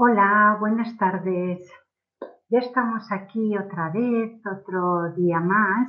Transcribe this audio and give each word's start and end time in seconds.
Hola, 0.00 0.56
buenas 0.60 0.96
tardes. 0.96 1.58
Ya 2.50 2.60
estamos 2.60 3.10
aquí 3.10 3.58
otra 3.58 3.90
vez, 3.90 4.40
otro 4.46 5.12
día 5.16 5.40
más, 5.40 5.88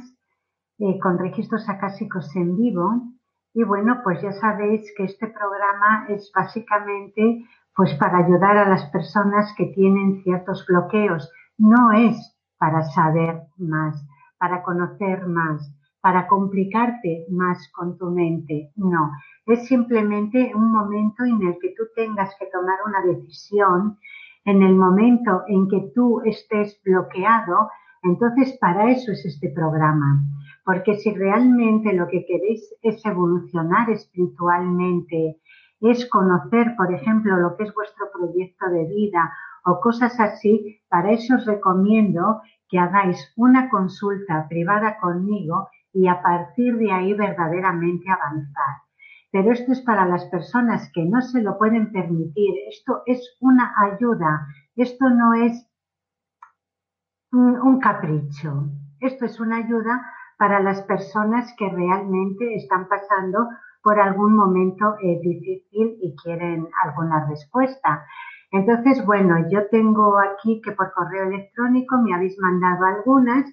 eh, 0.79 0.99
con 0.99 1.19
registros 1.19 1.69
acásicos 1.69 2.35
en 2.35 2.57
vivo. 2.57 3.03
Y 3.53 3.63
bueno, 3.63 4.01
pues 4.03 4.19
ya 4.23 4.31
sabéis 4.31 4.91
que 4.97 5.03
este 5.03 5.27
programa 5.27 6.07
es 6.09 6.31
básicamente 6.35 7.45
pues 7.75 7.93
para 7.99 8.25
ayudar 8.25 8.57
a 8.57 8.67
las 8.67 8.89
personas 8.89 9.53
que 9.55 9.67
tienen 9.75 10.23
ciertos 10.23 10.65
bloqueos. 10.67 11.31
No 11.59 11.91
es 11.91 12.35
para 12.57 12.81
saber 12.85 13.43
más, 13.57 14.03
para 14.39 14.63
conocer 14.63 15.27
más, 15.27 15.71
para 16.01 16.27
complicarte 16.27 17.25
más 17.29 17.69
con 17.73 17.97
tu 17.97 18.09
mente. 18.11 18.71
No, 18.75 19.11
es 19.45 19.67
simplemente 19.67 20.51
un 20.55 20.71
momento 20.71 21.23
en 21.23 21.47
el 21.47 21.57
que 21.59 21.73
tú 21.77 21.83
tengas 21.95 22.35
que 22.39 22.47
tomar 22.47 22.77
una 22.85 23.01
decisión, 23.01 23.97
en 24.45 24.61
el 24.61 24.75
momento 24.75 25.43
en 25.47 25.67
que 25.67 25.91
tú 25.93 26.21
estés 26.23 26.79
bloqueado, 26.83 27.69
entonces 28.03 28.57
para 28.59 28.91
eso 28.91 29.11
es 29.11 29.25
este 29.25 29.49
programa. 29.49 30.23
Porque 30.63 30.95
si 30.95 31.13
realmente 31.13 31.93
lo 31.93 32.07
que 32.07 32.25
queréis 32.25 32.73
es 32.81 33.05
evolucionar 33.05 33.89
espiritualmente, 33.89 35.37
es 35.81 36.07
conocer, 36.09 36.75
por 36.77 36.93
ejemplo, 36.93 37.37
lo 37.37 37.55
que 37.55 37.63
es 37.63 37.73
vuestro 37.73 38.07
proyecto 38.11 38.69
de 38.69 38.85
vida 38.85 39.31
o 39.65 39.79
cosas 39.79 40.19
así, 40.19 40.79
para 40.89 41.11
eso 41.11 41.35
os 41.35 41.45
recomiendo 41.45 42.41
que 42.69 42.79
hagáis 42.79 43.33
una 43.35 43.69
consulta 43.69 44.47
privada 44.47 44.97
conmigo 44.99 45.69
y 45.93 46.07
a 46.07 46.21
partir 46.21 46.77
de 46.77 46.91
ahí 46.91 47.13
verdaderamente 47.13 48.09
avanzar. 48.09 48.83
Pero 49.31 49.51
esto 49.51 49.71
es 49.71 49.81
para 49.81 50.05
las 50.05 50.25
personas 50.25 50.89
que 50.93 51.05
no 51.05 51.21
se 51.21 51.41
lo 51.41 51.57
pueden 51.57 51.91
permitir. 51.91 52.55
Esto 52.69 53.03
es 53.05 53.37
una 53.41 53.73
ayuda. 53.77 54.47
Esto 54.75 55.09
no 55.09 55.33
es 55.33 55.67
un, 57.31 57.79
capricho. 57.79 58.69
Esto 58.99 59.25
es 59.25 59.39
una 59.39 59.57
ayuda 59.57 60.01
para 60.37 60.59
las 60.61 60.81
personas 60.83 61.53
que 61.57 61.69
realmente 61.69 62.55
están 62.55 62.87
pasando 62.87 63.47
por 63.83 63.99
algún 63.99 64.35
momento 64.35 64.95
eh, 65.01 65.19
difícil 65.21 65.97
y 66.01 66.15
quieren 66.23 66.67
alguna 66.83 67.27
respuesta. 67.29 68.03
Entonces, 68.51 69.05
bueno, 69.05 69.47
yo 69.51 69.67
tengo 69.69 70.17
aquí 70.17 70.59
que 70.63 70.71
por 70.71 70.91
correo 70.91 71.25
electrónico 71.25 71.97
me 72.01 72.15
habéis 72.15 72.37
mandado 72.39 72.85
algunas, 72.85 73.45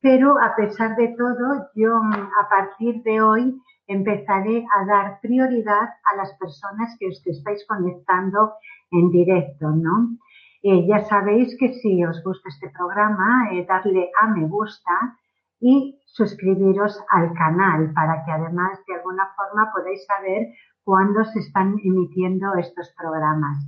pero 0.00 0.38
a 0.38 0.54
pesar 0.54 0.96
de 0.96 1.08
todo, 1.16 1.68
yo 1.74 1.98
mm, 2.00 2.12
a 2.12 2.48
partir 2.48 3.02
de 3.02 3.20
hoy 3.20 3.60
empezaré 3.86 4.64
a 4.76 4.84
dar 4.84 5.20
prioridad 5.20 5.88
a 6.04 6.16
las 6.16 6.32
personas 6.34 6.94
que 6.98 7.08
os 7.08 7.26
estáis 7.26 7.66
conectando 7.66 8.52
en 8.90 9.10
directo, 9.10 9.70
¿no? 9.70 10.18
Eh, 10.62 10.86
ya 10.86 11.04
sabéis 11.04 11.56
que 11.58 11.72
si 11.74 12.04
os 12.04 12.22
gusta 12.22 12.48
este 12.48 12.70
programa, 12.70 13.48
eh, 13.52 13.64
darle 13.66 14.10
a 14.20 14.26
me 14.28 14.46
gusta 14.46 15.16
y 15.60 15.98
suscribiros 16.06 17.00
al 17.10 17.32
canal 17.32 17.92
para 17.94 18.24
que 18.24 18.32
además 18.32 18.78
de 18.86 18.94
alguna 18.94 19.28
forma 19.36 19.70
podáis 19.72 20.04
saber 20.06 20.48
cuándo 20.84 21.24
se 21.24 21.40
están 21.40 21.76
emitiendo 21.84 22.54
estos 22.54 22.92
programas. 22.96 23.58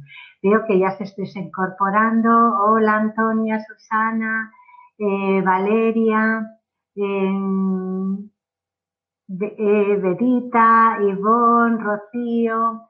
Veo 0.43 0.65
que 0.67 0.79
ya 0.79 0.91
se 0.93 1.05
estáis 1.05 1.37
incorporando. 1.37 2.31
Hola 2.65 2.97
Antonia, 2.97 3.61
Susana, 3.61 4.51
eh, 5.01 5.43
Valeria, 5.43 6.47
eh, 6.95 7.57
Verita, 9.29 10.99
Ivonne, 11.01 11.83
Rocío. 11.83 12.83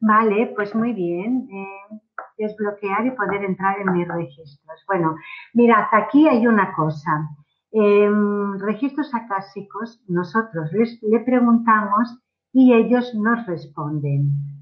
Vale, 0.00 0.52
pues 0.56 0.74
muy 0.74 0.92
bien. 0.92 1.48
Eh, 1.52 2.00
desbloquear 2.38 3.04
y 3.06 3.10
poder 3.10 3.44
entrar 3.44 3.80
en 3.80 3.92
mis 3.92 4.08
registros. 4.08 4.84
Bueno, 4.86 5.16
mirad, 5.54 5.84
aquí 5.92 6.26
hay 6.26 6.46
una 6.46 6.72
cosa. 6.74 7.28
En 7.70 8.58
registros 8.60 9.12
acásicos, 9.14 10.02
nosotros 10.08 10.72
les, 10.72 11.02
le 11.02 11.20
preguntamos 11.20 12.18
y 12.52 12.72
ellos 12.72 13.14
nos 13.14 13.44
responden. 13.46 14.57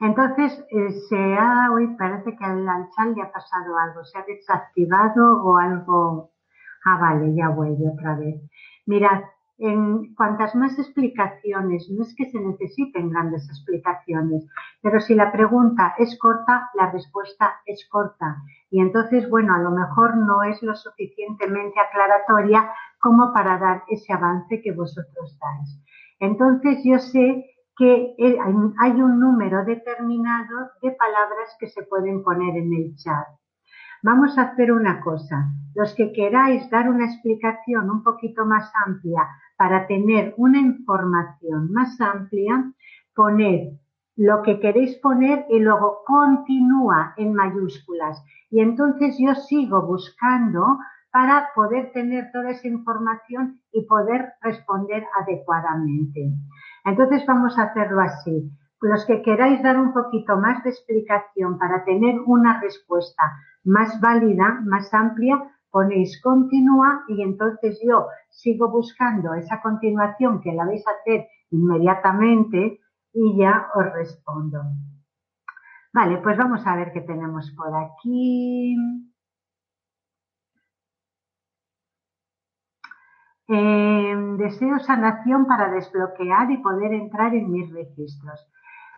Entonces, 0.00 0.64
eh, 0.70 0.90
se 1.08 1.36
ha, 1.38 1.70
uy, 1.72 1.96
parece 1.96 2.36
que 2.36 2.44
al, 2.44 2.68
al 2.68 2.88
chat 2.90 3.16
le 3.16 3.22
ha 3.22 3.32
pasado 3.32 3.78
algo, 3.78 4.04
se 4.04 4.18
ha 4.18 4.24
desactivado 4.24 5.42
o 5.42 5.56
algo. 5.56 6.32
Ah, 6.84 6.98
vale, 7.00 7.34
ya 7.34 7.48
vuelve 7.48 7.88
otra 7.88 8.14
vez. 8.16 8.40
Mirad, 8.84 9.22
en 9.58 10.14
cuantas 10.14 10.54
más 10.54 10.78
explicaciones, 10.78 11.88
no 11.90 12.02
es 12.02 12.14
que 12.14 12.30
se 12.30 12.38
necesiten 12.38 13.08
grandes 13.10 13.48
explicaciones, 13.48 14.46
pero 14.82 15.00
si 15.00 15.14
la 15.14 15.32
pregunta 15.32 15.94
es 15.98 16.18
corta, 16.18 16.70
la 16.74 16.90
respuesta 16.90 17.60
es 17.64 17.88
corta. 17.90 18.36
Y 18.70 18.80
entonces, 18.80 19.28
bueno, 19.30 19.54
a 19.54 19.58
lo 19.58 19.70
mejor 19.70 20.16
no 20.18 20.42
es 20.42 20.62
lo 20.62 20.74
suficientemente 20.74 21.80
aclaratoria 21.80 22.70
como 23.00 23.32
para 23.32 23.58
dar 23.58 23.82
ese 23.88 24.12
avance 24.12 24.60
que 24.60 24.72
vosotros 24.72 25.38
dais. 25.40 25.82
Entonces, 26.20 26.80
yo 26.84 26.98
sé 26.98 27.55
que 27.76 28.16
hay 28.78 28.92
un 28.92 29.20
número 29.20 29.64
determinado 29.64 30.70
de 30.82 30.92
palabras 30.92 31.56
que 31.60 31.68
se 31.68 31.82
pueden 31.82 32.22
poner 32.22 32.56
en 32.56 32.72
el 32.72 32.96
chat. 32.96 33.26
Vamos 34.02 34.38
a 34.38 34.42
hacer 34.42 34.72
una 34.72 35.00
cosa. 35.00 35.48
Los 35.74 35.94
que 35.94 36.12
queráis 36.12 36.68
dar 36.70 36.88
una 36.88 37.06
explicación 37.06 37.90
un 37.90 38.02
poquito 38.02 38.46
más 38.46 38.70
amplia 38.86 39.28
para 39.56 39.86
tener 39.86 40.34
una 40.36 40.58
información 40.58 41.72
más 41.72 42.00
amplia, 42.00 42.72
poned 43.14 43.76
lo 44.16 44.42
que 44.42 44.58
queréis 44.60 44.96
poner 44.96 45.44
y 45.50 45.58
luego 45.58 46.02
continúa 46.06 47.12
en 47.16 47.34
mayúsculas. 47.34 48.22
Y 48.50 48.60
entonces 48.60 49.16
yo 49.18 49.34
sigo 49.34 49.82
buscando 49.86 50.78
para 51.10 51.48
poder 51.54 51.92
tener 51.92 52.30
toda 52.32 52.50
esa 52.50 52.68
información 52.68 53.60
y 53.72 53.86
poder 53.86 54.32
responder 54.42 55.04
adecuadamente. 55.20 56.32
Entonces 56.86 57.24
vamos 57.26 57.58
a 57.58 57.64
hacerlo 57.64 58.00
así. 58.00 58.50
Los 58.80 59.04
que 59.06 59.20
queráis 59.22 59.62
dar 59.62 59.76
un 59.78 59.92
poquito 59.92 60.36
más 60.36 60.62
de 60.62 60.70
explicación 60.70 61.58
para 61.58 61.84
tener 61.84 62.20
una 62.26 62.60
respuesta 62.60 63.22
más 63.64 64.00
válida, 64.00 64.60
más 64.64 64.94
amplia, 64.94 65.42
ponéis 65.70 66.22
continúa 66.22 67.04
y 67.08 67.22
entonces 67.22 67.80
yo 67.84 68.06
sigo 68.30 68.70
buscando 68.70 69.34
esa 69.34 69.60
continuación 69.60 70.40
que 70.40 70.52
la 70.52 70.64
vais 70.64 70.86
a 70.86 70.92
hacer 70.92 71.26
inmediatamente 71.50 72.80
y 73.12 73.36
ya 73.36 73.66
os 73.74 73.92
respondo. 73.92 74.62
Vale, 75.92 76.18
pues 76.18 76.36
vamos 76.36 76.64
a 76.66 76.76
ver 76.76 76.92
qué 76.92 77.00
tenemos 77.00 77.50
por 77.56 77.74
aquí. 77.74 78.76
Deseo 83.48 84.78
sanación 84.80 85.46
para 85.46 85.70
desbloquear 85.70 86.50
y 86.50 86.58
poder 86.58 86.92
entrar 86.92 87.34
en 87.34 87.50
mis 87.50 87.72
registros. 87.72 88.46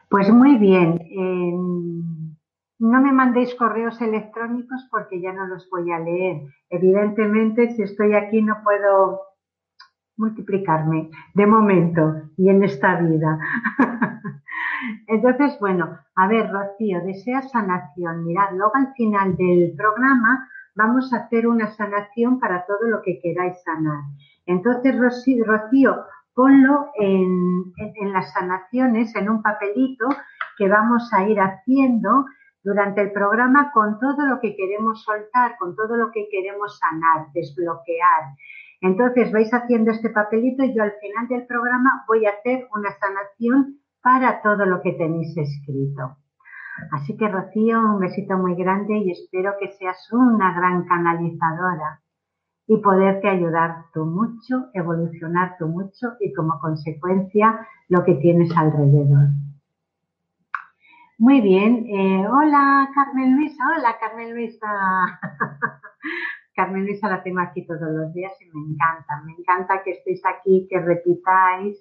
Pues 0.09 0.31
muy 0.31 0.57
bien. 0.57 0.99
Em, 1.11 2.35
no 2.79 3.01
me 3.03 3.13
mandéis 3.13 3.55
correos 3.57 4.01
electrónicos 4.01 4.87
porque 4.91 5.21
ya 5.21 5.33
no 5.33 5.47
los 5.47 5.69
voy 5.69 5.91
a 5.91 5.99
leer. 5.99 6.43
Evidentemente, 6.71 7.71
si 7.73 7.83
estoy 7.83 8.15
aquí 8.15 8.41
no 8.41 8.63
puedo 8.65 9.21
multiplicarme 10.17 11.11
de 11.35 11.47
momento 11.47 12.23
y 12.37 12.49
en 12.49 12.65
esta 12.65 13.01
vida. 13.01 13.39
Entonces, 15.07 15.59
bueno, 15.61 15.99
a 16.15 16.29
ver, 16.29 16.51
Rocío, 16.51 17.01
desea 17.05 17.43
sanación. 17.43 18.25
Mirad, 18.25 18.53
luego 18.53 18.73
al 18.75 18.93
final 18.95 19.37
del 19.37 19.75
programa 19.77 20.49
vamos 20.75 21.13
a 21.13 21.19
hacer 21.19 21.47
una 21.47 21.71
sanación 21.73 22.39
para 22.39 22.65
todo 22.67 22.87
lo 22.89 23.03
que 23.03 23.21
queráis 23.21 23.63
sanar. 23.63 24.05
Entonces, 24.49 24.97
Rocío, 24.99 26.07
ponlo 26.35 26.91
en, 26.95 28.13
las 28.13 28.33
sanaciones, 28.33 29.15
en 29.15 29.29
un 29.29 29.43
papelito 29.43 30.09
que 30.57 30.69
vamos 30.69 31.13
a 31.13 31.29
ir 31.29 31.39
haciendo 31.39 32.25
durante 32.65 33.03
el 33.03 33.13
programa 33.13 33.71
con 33.73 34.01
todo 34.01 34.25
lo 34.25 34.41
que 34.41 34.57
queremos 34.57 35.05
soltar, 35.05 35.57
con 35.59 35.77
todo 35.77 35.99
lo 35.99 36.11
que 36.13 36.29
queremos 36.31 36.79
sanar, 36.79 37.27
desbloquear. 37.35 38.23
Entonces 38.81 39.31
vais 39.33 39.53
haciendo 39.53 39.91
este 39.91 40.09
papelito 40.09 40.65
y 40.65 40.75
yo 40.75 40.83
al 40.83 40.95
final 40.99 41.29
del 41.29 41.47
programa 41.47 42.05
voy 42.09 42.25
a 42.25 42.31
hacer 42.31 42.69
una 42.75 42.91
sanación 42.99 43.81
para 44.01 44.41
todo 44.41 44.65
lo 44.65 44.81
que 44.81 44.93
tenéis 44.93 45.37
escrito. 45.37 46.17
Así 46.93 47.19
que 47.19 47.29
Rocío, 47.29 47.81
un 47.81 48.01
besito 48.01 48.39
muy 48.39 48.55
grande 48.55 48.97
y 48.97 49.11
espero 49.11 49.57
que 49.61 49.73
seas 49.73 50.09
una 50.11 50.55
gran 50.59 50.87
canalizadora 50.87 52.01
y 52.69 52.77
poderte 52.77 53.29
ayudar 53.29 53.87
tú 53.95 54.05
mucho, 54.05 54.69
evolucionar 54.75 55.57
tú 55.59 55.67
mucho 55.67 56.17
y 56.21 56.35
como 56.35 56.61
consecuencia 56.61 57.67
lo 57.89 58.05
que 58.05 58.15
tienes 58.17 58.55
alrededor. 58.55 59.31
Muy 61.17 61.41
bien. 61.41 61.87
Eh, 61.89 62.27
hola, 62.29 62.91
Carmen 62.95 63.37
Luisa. 63.37 63.65
Hola, 63.75 63.97
Carmen 63.99 64.35
Luisa. 64.35 64.69
Carmen 66.55 66.85
Luisa 66.85 67.09
la 67.09 67.23
tengo 67.23 67.41
aquí 67.41 67.67
todos 67.67 67.81
los 67.91 68.13
días 68.13 68.33
y 68.41 68.45
me 68.55 68.75
encanta. 68.75 69.23
Me 69.25 69.33
encanta 69.33 69.83
que 69.83 69.93
estéis 69.93 70.21
aquí, 70.27 70.69
que 70.71 70.79
repitáis. 70.79 71.79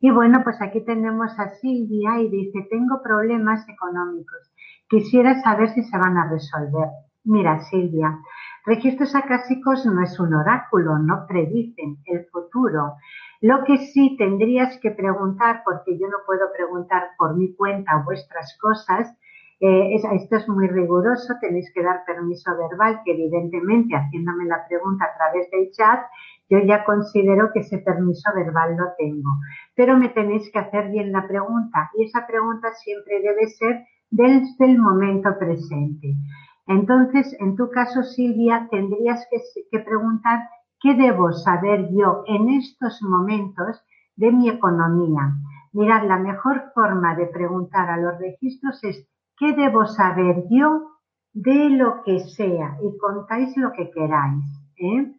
Y 0.00 0.10
bueno, 0.10 0.42
pues 0.42 0.60
aquí 0.62 0.80
tenemos 0.80 1.38
a 1.38 1.50
Silvia 1.56 2.20
y 2.20 2.30
dice, 2.30 2.66
tengo 2.70 3.02
problemas 3.04 3.68
económicos. 3.68 4.50
quisiera 4.88 5.40
saber 5.42 5.70
si 5.74 5.82
se 5.84 5.96
van 5.98 6.16
a 6.16 6.28
resolver. 6.28 6.88
Mira, 7.24 7.60
Silvia, 7.70 8.18
registros 8.64 9.14
acásicos 9.14 9.84
no 9.86 10.02
es 10.02 10.18
un 10.18 10.34
oráculo, 10.34 10.98
no 10.98 11.26
predicen 11.26 11.98
el 12.06 12.26
futuro. 12.26 12.94
Lo 13.40 13.64
que 13.64 13.78
sí 13.78 14.16
tendrías 14.16 14.78
que 14.78 14.90
preguntar, 14.90 15.62
porque 15.64 15.98
yo 15.98 16.06
no 16.08 16.18
puedo 16.26 16.52
preguntar 16.56 17.10
por 17.18 17.36
mi 17.36 17.54
cuenta 17.54 18.02
vuestras 18.04 18.56
cosas, 18.60 19.16
eh, 19.64 19.94
esto 19.94 20.36
es 20.36 20.48
muy 20.48 20.66
riguroso, 20.66 21.34
tenéis 21.40 21.72
que 21.72 21.84
dar 21.84 22.04
permiso 22.04 22.50
verbal, 22.56 23.00
que 23.04 23.12
evidentemente 23.12 23.94
haciéndome 23.94 24.46
la 24.46 24.66
pregunta 24.66 25.04
a 25.04 25.16
través 25.16 25.48
del 25.52 25.70
chat, 25.70 26.00
yo 26.50 26.58
ya 26.58 26.84
considero 26.84 27.50
que 27.52 27.60
ese 27.60 27.78
permiso 27.78 28.28
verbal 28.34 28.76
lo 28.76 28.86
tengo. 28.98 29.30
Pero 29.76 29.96
me 29.96 30.08
tenéis 30.08 30.50
que 30.52 30.58
hacer 30.58 30.90
bien 30.90 31.12
la 31.12 31.28
pregunta 31.28 31.90
y 31.94 32.04
esa 32.04 32.26
pregunta 32.26 32.72
siempre 32.74 33.20
debe 33.22 33.46
ser 33.50 33.84
desde 34.10 34.64
el 34.64 34.78
momento 34.78 35.30
presente. 35.38 36.14
Entonces, 36.66 37.36
en 37.40 37.56
tu 37.56 37.70
caso, 37.70 38.02
Silvia, 38.02 38.68
tendrías 38.70 39.26
que, 39.30 39.78
preguntar 39.80 40.40
qué 40.80 40.94
debo 40.94 41.32
saber 41.32 41.88
yo 41.90 42.22
en 42.26 42.50
estos 42.50 43.02
momentos 43.02 43.82
de 44.16 44.32
mi 44.32 44.48
economía. 44.48 45.34
Mirad, 45.72 46.06
la 46.06 46.18
mejor 46.18 46.70
forma 46.74 47.14
de 47.16 47.26
preguntar 47.26 47.88
a 47.90 47.96
los 47.96 48.18
registros 48.18 48.82
es 48.84 49.08
¿Qué 49.38 49.54
debo 49.54 49.86
saber 49.86 50.44
yo 50.50 50.98
de 51.32 51.70
lo 51.70 52.02
que 52.04 52.20
sea? 52.20 52.76
Y 52.82 52.96
contáis 52.98 53.56
lo 53.56 53.72
que 53.72 53.90
queráis. 53.90 54.44
¿eh? 54.76 55.12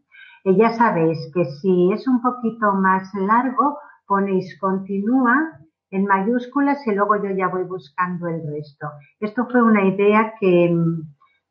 Y 0.46 0.56
ya 0.56 0.74
sabéis 0.74 1.32
que 1.34 1.44
si 1.46 1.92
es 1.92 2.08
un 2.08 2.22
poquito 2.22 2.74
más 2.74 3.14
largo, 3.16 3.78
ponéis 4.08 4.58
continúa 4.60 5.60
en 5.90 6.06
mayúsculas 6.06 6.86
y 6.88 6.94
luego 6.94 7.22
yo 7.24 7.32
ya 7.32 7.48
voy 7.48 7.64
buscando 7.64 8.28
el 8.28 8.42
resto. 8.48 8.88
Esto 9.20 9.48
fue 9.50 9.62
una 9.62 9.86
idea 9.86 10.34
que, 10.40 10.74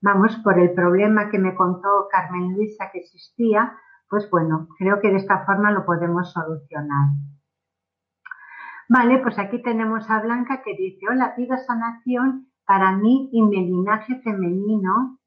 vamos, 0.02 0.36
por 0.44 0.58
el 0.58 0.72
problema 0.72 1.30
que 1.30 1.38
me 1.38 1.54
contó 1.54 2.08
Carmen 2.10 2.54
Luisa 2.54 2.90
que 2.92 2.98
existía, 2.98 3.72
pues 4.10 4.28
bueno, 4.30 4.68
creo 4.78 5.00
que 5.00 5.08
de 5.08 5.16
esta 5.16 5.46
forma 5.46 5.70
lo 5.70 5.86
podemos 5.86 6.30
solucionar. 6.32 7.10
Vale, 8.88 9.20
pues 9.20 9.38
aquí 9.38 9.62
tenemos 9.62 10.10
a 10.10 10.20
Blanca 10.20 10.62
que 10.62 10.76
dice, 10.76 11.06
hola, 11.08 11.34
pido 11.34 11.56
sanación 11.56 12.48
para 12.66 12.92
mí 12.92 13.30
y 13.32 13.42
mi 13.42 13.64
linaje 13.64 14.20
femenino 14.20 15.18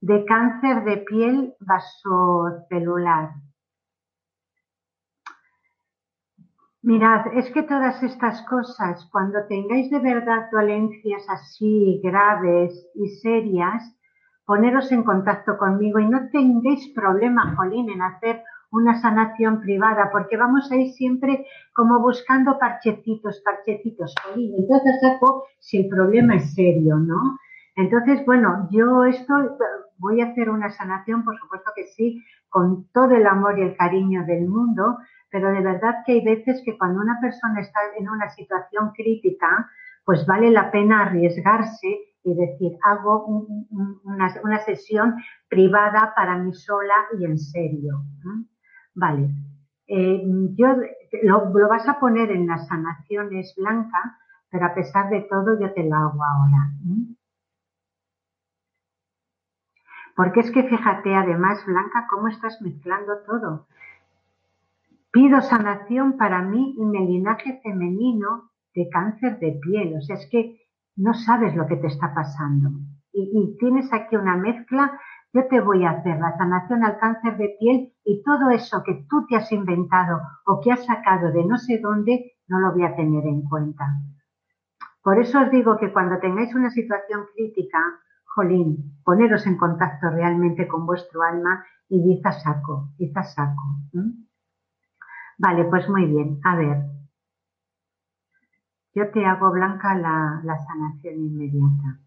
de 0.00 0.24
cáncer 0.24 0.84
de 0.84 0.98
piel 0.98 1.54
vasocelular. 1.60 3.30
Mirad, 6.82 7.26
es 7.34 7.50
que 7.52 7.62
todas 7.62 8.02
estas 8.02 8.42
cosas, 8.48 9.06
cuando 9.12 9.46
tengáis 9.46 9.90
de 9.90 9.98
verdad 9.98 10.48
dolencias 10.50 11.22
así 11.28 12.00
graves 12.02 12.86
y 12.94 13.08
serias, 13.16 13.96
poneros 14.50 14.90
en 14.90 15.04
contacto 15.04 15.56
conmigo 15.56 16.00
y 16.00 16.08
no 16.08 16.28
tengáis 16.32 16.88
problema, 16.88 17.54
Jolín, 17.54 17.88
en 17.88 18.02
hacer 18.02 18.42
una 18.72 19.00
sanación 19.00 19.60
privada, 19.60 20.10
porque 20.10 20.36
vamos 20.36 20.68
a 20.72 20.74
ir 20.74 20.90
siempre 20.90 21.46
como 21.72 22.00
buscando 22.00 22.58
parchecitos, 22.58 23.40
parchecitos. 23.44 24.12
Entonces 24.34 25.00
saco 25.02 25.44
si 25.60 25.82
el 25.82 25.88
problema 25.88 26.34
es 26.34 26.52
serio, 26.52 26.96
¿no? 26.96 27.38
Entonces, 27.76 28.26
bueno, 28.26 28.66
yo 28.72 29.04
esto 29.04 29.32
voy 29.98 30.20
a 30.20 30.32
hacer 30.32 30.50
una 30.50 30.68
sanación, 30.70 31.24
por 31.24 31.38
supuesto 31.38 31.70
que 31.76 31.84
sí, 31.84 32.20
con 32.48 32.88
todo 32.92 33.12
el 33.12 33.28
amor 33.28 33.56
y 33.56 33.62
el 33.62 33.76
cariño 33.76 34.24
del 34.26 34.48
mundo, 34.48 34.98
pero 35.30 35.52
de 35.52 35.60
verdad 35.60 36.02
que 36.04 36.14
hay 36.14 36.24
veces 36.24 36.60
que 36.64 36.76
cuando 36.76 37.00
una 37.00 37.20
persona 37.20 37.60
está 37.60 37.78
en 37.96 38.08
una 38.08 38.28
situación 38.30 38.90
crítica, 38.96 39.70
pues 40.04 40.26
vale 40.26 40.50
la 40.50 40.72
pena 40.72 41.02
arriesgarse 41.02 42.09
y 42.22 42.34
decir, 42.34 42.76
hago 42.82 43.46
una, 44.04 44.58
sesión 44.64 45.16
privada 45.48 46.12
para 46.14 46.36
mí 46.38 46.52
sola 46.52 46.94
y 47.18 47.24
en 47.24 47.38
serio. 47.38 48.02
Vale. 48.94 49.30
Eh, 49.86 50.22
yo 50.54 50.76
lo, 51.22 51.68
vas 51.68 51.88
a 51.88 51.98
poner 51.98 52.30
en 52.30 52.46
las 52.46 52.68
sanaciones 52.68 53.54
blanca, 53.56 54.18
pero 54.50 54.66
a 54.66 54.74
pesar 54.74 55.10
de 55.10 55.22
todo 55.22 55.58
yo 55.58 55.72
te 55.72 55.82
lo 55.84 55.96
hago 55.96 56.22
ahora. 56.22 56.70
Porque 60.20 60.40
es 60.40 60.50
que 60.50 60.64
fíjate, 60.64 61.14
además, 61.14 61.64
Blanca, 61.64 62.06
cómo 62.10 62.28
estás 62.28 62.60
mezclando 62.60 63.20
todo. 63.26 63.66
Pido 65.10 65.40
sanación 65.40 66.18
para 66.18 66.42
mí 66.42 66.74
y 66.76 66.84
mi 66.84 67.06
linaje 67.06 67.58
femenino 67.62 68.50
de 68.74 68.88
cáncer 68.90 69.38
de 69.38 69.52
piel. 69.62 69.94
O 69.96 70.02
sea, 70.02 70.16
es 70.16 70.28
que 70.30 70.60
no 70.96 71.14
sabes 71.14 71.54
lo 71.54 71.66
que 71.66 71.76
te 71.76 71.86
está 71.86 72.14
pasando. 72.14 72.70
y 73.12 73.56
tienes 73.58 73.92
aquí 73.92 74.16
una 74.16 74.36
mezcla 74.36 74.98
yo 75.32 75.46
te 75.46 75.60
voy 75.60 75.84
a 75.84 75.90
hacer 75.90 76.18
la 76.18 76.36
sanación 76.36 76.84
al 76.84 76.98
cáncer 76.98 77.36
de 77.36 77.56
piel 77.60 77.92
y 78.04 78.22
todo 78.24 78.50
eso 78.50 78.82
que 78.84 79.06
tú 79.08 79.26
te 79.28 79.36
has 79.36 79.50
inventado 79.52 80.20
o 80.46 80.60
que 80.60 80.72
has 80.72 80.84
sacado 80.84 81.30
de 81.30 81.44
no 81.44 81.56
sé 81.56 81.78
dónde, 81.78 82.32
no 82.48 82.58
lo 82.58 82.72
voy 82.72 82.84
a 82.84 82.96
tener 82.96 83.24
en 83.24 83.42
cuenta. 83.42 83.86
Por 85.02 85.20
eso 85.20 85.40
os 85.40 85.50
digo 85.50 85.76
que 85.78 85.92
cuando 85.92 86.18
tengáis 86.18 86.54
una 86.54 86.70
situación 86.70 87.26
crítica, 87.34 87.78
jolín, 88.34 89.00
poneros 89.04 89.46
en 89.46 89.56
contacto 89.56 90.10
realmente 90.10 90.66
con 90.66 90.84
vuestro 90.84 91.22
alma 91.22 91.64
y 91.88 92.02
diza 92.02 92.32
saco, 92.32 92.88
diza 92.98 93.22
saco. 93.22 93.78
Vale, 95.38 95.64
pues 95.64 95.88
muy 95.88 96.06
bien. 96.06 96.40
A 96.44 96.56
ver, 96.56 96.82
yo 98.94 99.10
te 99.10 99.24
hago 99.24 99.50
blanca 99.52 99.94
la, 99.94 100.42
sanación 100.66 101.14
inmediata. 101.14 102.00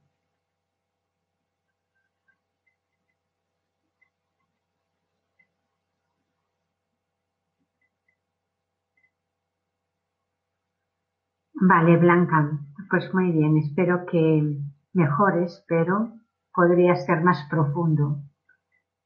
Vale, 11.55 11.97
Blanca, 11.97 12.59
pues 12.89 13.13
muy 13.13 13.31
bien, 13.31 13.57
espero 13.57 14.05
que 14.05 14.57
mejores, 14.91 15.63
pero 15.67 16.11
podría 16.53 16.95
ser 16.95 17.21
más 17.23 17.47
profundo. 17.49 18.21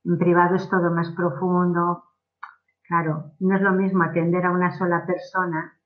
En 0.04 0.18
privado 0.18 0.56
es 0.56 0.68
todo 0.70 0.90
más 0.92 1.12
profundo. 1.12 2.04
Claro, 2.88 3.34
no 3.40 3.56
es 3.56 3.62
lo 3.62 3.74
mismo 3.74 4.04
atender 4.04 4.46
a 4.46 4.52
una 4.52 4.72
sola 4.76 5.06
persona 5.06 5.77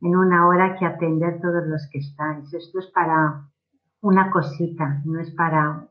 en 0.00 0.16
una 0.16 0.46
hora 0.46 0.76
que 0.78 0.86
atender 0.86 1.40
todos 1.40 1.66
los 1.66 1.88
que 1.90 1.98
estáis. 1.98 2.52
Esto 2.52 2.78
es 2.78 2.86
para 2.88 3.48
una 4.00 4.30
cosita, 4.30 5.02
no 5.04 5.20
es 5.20 5.30
para 5.32 5.86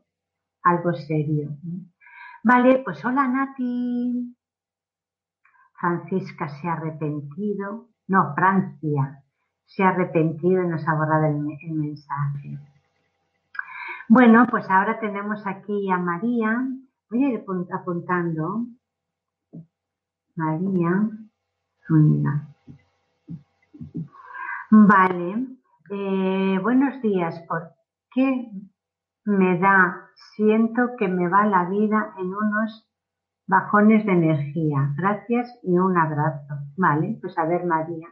algo 0.63 0.93
serio. 0.93 1.51
Vale, 2.43 2.81
pues 2.83 3.03
hola 3.05 3.27
Nati. 3.27 4.35
Francisca 5.79 6.49
se 6.49 6.67
ha 6.67 6.73
arrepentido. 6.73 7.87
No, 8.07 8.33
Francia 8.35 9.23
se 9.65 9.83
ha 9.83 9.89
arrepentido 9.89 10.63
y 10.63 10.67
nos 10.67 10.87
ha 10.87 10.95
borrado 10.95 11.25
el, 11.25 11.71
mensaje. 11.71 12.57
Bueno, 14.07 14.47
pues 14.49 14.67
ahora 14.69 14.99
tenemos 14.99 15.45
aquí 15.45 15.91
a 15.91 15.97
María. 15.97 16.67
Voy 17.09 17.23
a 17.23 17.29
ir 17.29 17.45
apuntando. 17.71 18.65
María 20.35 21.09
Vale. 24.71 25.47
Eh, 25.89 26.59
buenos 26.61 27.01
días. 27.01 27.39
¿Por 27.47 27.71
qué 28.11 28.51
me 29.25 29.59
da? 29.59 30.09
Siento 30.35 30.95
que 30.97 31.07
me 31.07 31.27
va 31.27 31.45
la 31.45 31.65
vida 31.65 32.13
en 32.17 32.27
unos 32.27 32.87
bajones 33.47 34.05
de 34.05 34.11
energía. 34.11 34.93
Gracias 34.95 35.59
y 35.63 35.77
un 35.77 35.97
abrazo. 35.97 36.55
Vale, 36.77 37.17
pues 37.21 37.37
a 37.37 37.45
ver, 37.45 37.65
María. 37.65 38.07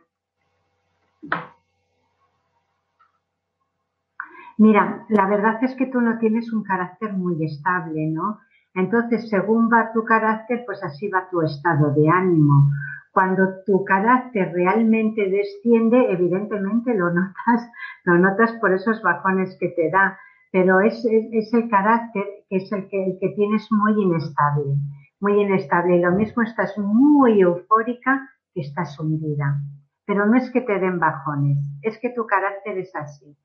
Mira, 4.58 5.06
la 5.10 5.28
verdad 5.28 5.64
es 5.64 5.76
que 5.76 5.86
tú 5.86 6.02
no 6.02 6.18
tienes 6.18 6.52
un 6.52 6.64
carácter 6.64 7.14
muy 7.14 7.44
estable, 7.46 8.08
¿no? 8.08 8.40
Entonces, 8.74 9.30
según 9.30 9.70
va 9.72 9.92
tu 9.94 10.04
carácter, 10.04 10.64
pues 10.66 10.84
así 10.84 11.08
va 11.10 11.30
tu 11.30 11.42
estado 11.42 11.94
de 11.94 12.10
ánimo. 12.10 12.72
Cuando 13.18 13.64
tu 13.66 13.84
carácter 13.84 14.52
realmente 14.54 15.28
desciende, 15.28 16.12
evidentemente 16.12 16.94
lo 16.94 17.12
notas, 17.12 17.68
lo 18.04 18.16
notas 18.20 18.52
por 18.62 18.72
esos 18.72 19.02
bajones 19.02 19.58
que 19.60 19.70
te 19.70 19.90
da, 19.90 20.20
pero 20.52 20.82
es, 20.82 21.04
el 21.04 21.68
carácter 21.68 22.24
que 22.48 22.58
es 22.58 22.72
el 22.72 22.88
que, 22.88 23.04
el 23.04 23.18
que 23.20 23.30
tienes 23.30 23.72
muy 23.72 24.00
inestable, 24.04 24.76
muy 25.20 25.42
inestable. 25.42 25.96
Y 25.96 26.02
lo 26.02 26.12
mismo 26.12 26.44
estás 26.44 26.78
muy 26.78 27.42
eufórica 27.42 28.30
que 28.54 28.62
estás 28.62 29.00
hundida. 29.00 29.62
Pero 30.06 30.28
no 30.28 30.38
es 30.38 30.52
que 30.52 30.62
te 30.62 30.78
den 30.78 31.00
bajones, 31.00 31.58
es 31.82 31.98
que 31.98 32.12
tu 32.12 32.28
carácter 32.28 32.78
es 32.78 32.96
así. 32.96 33.36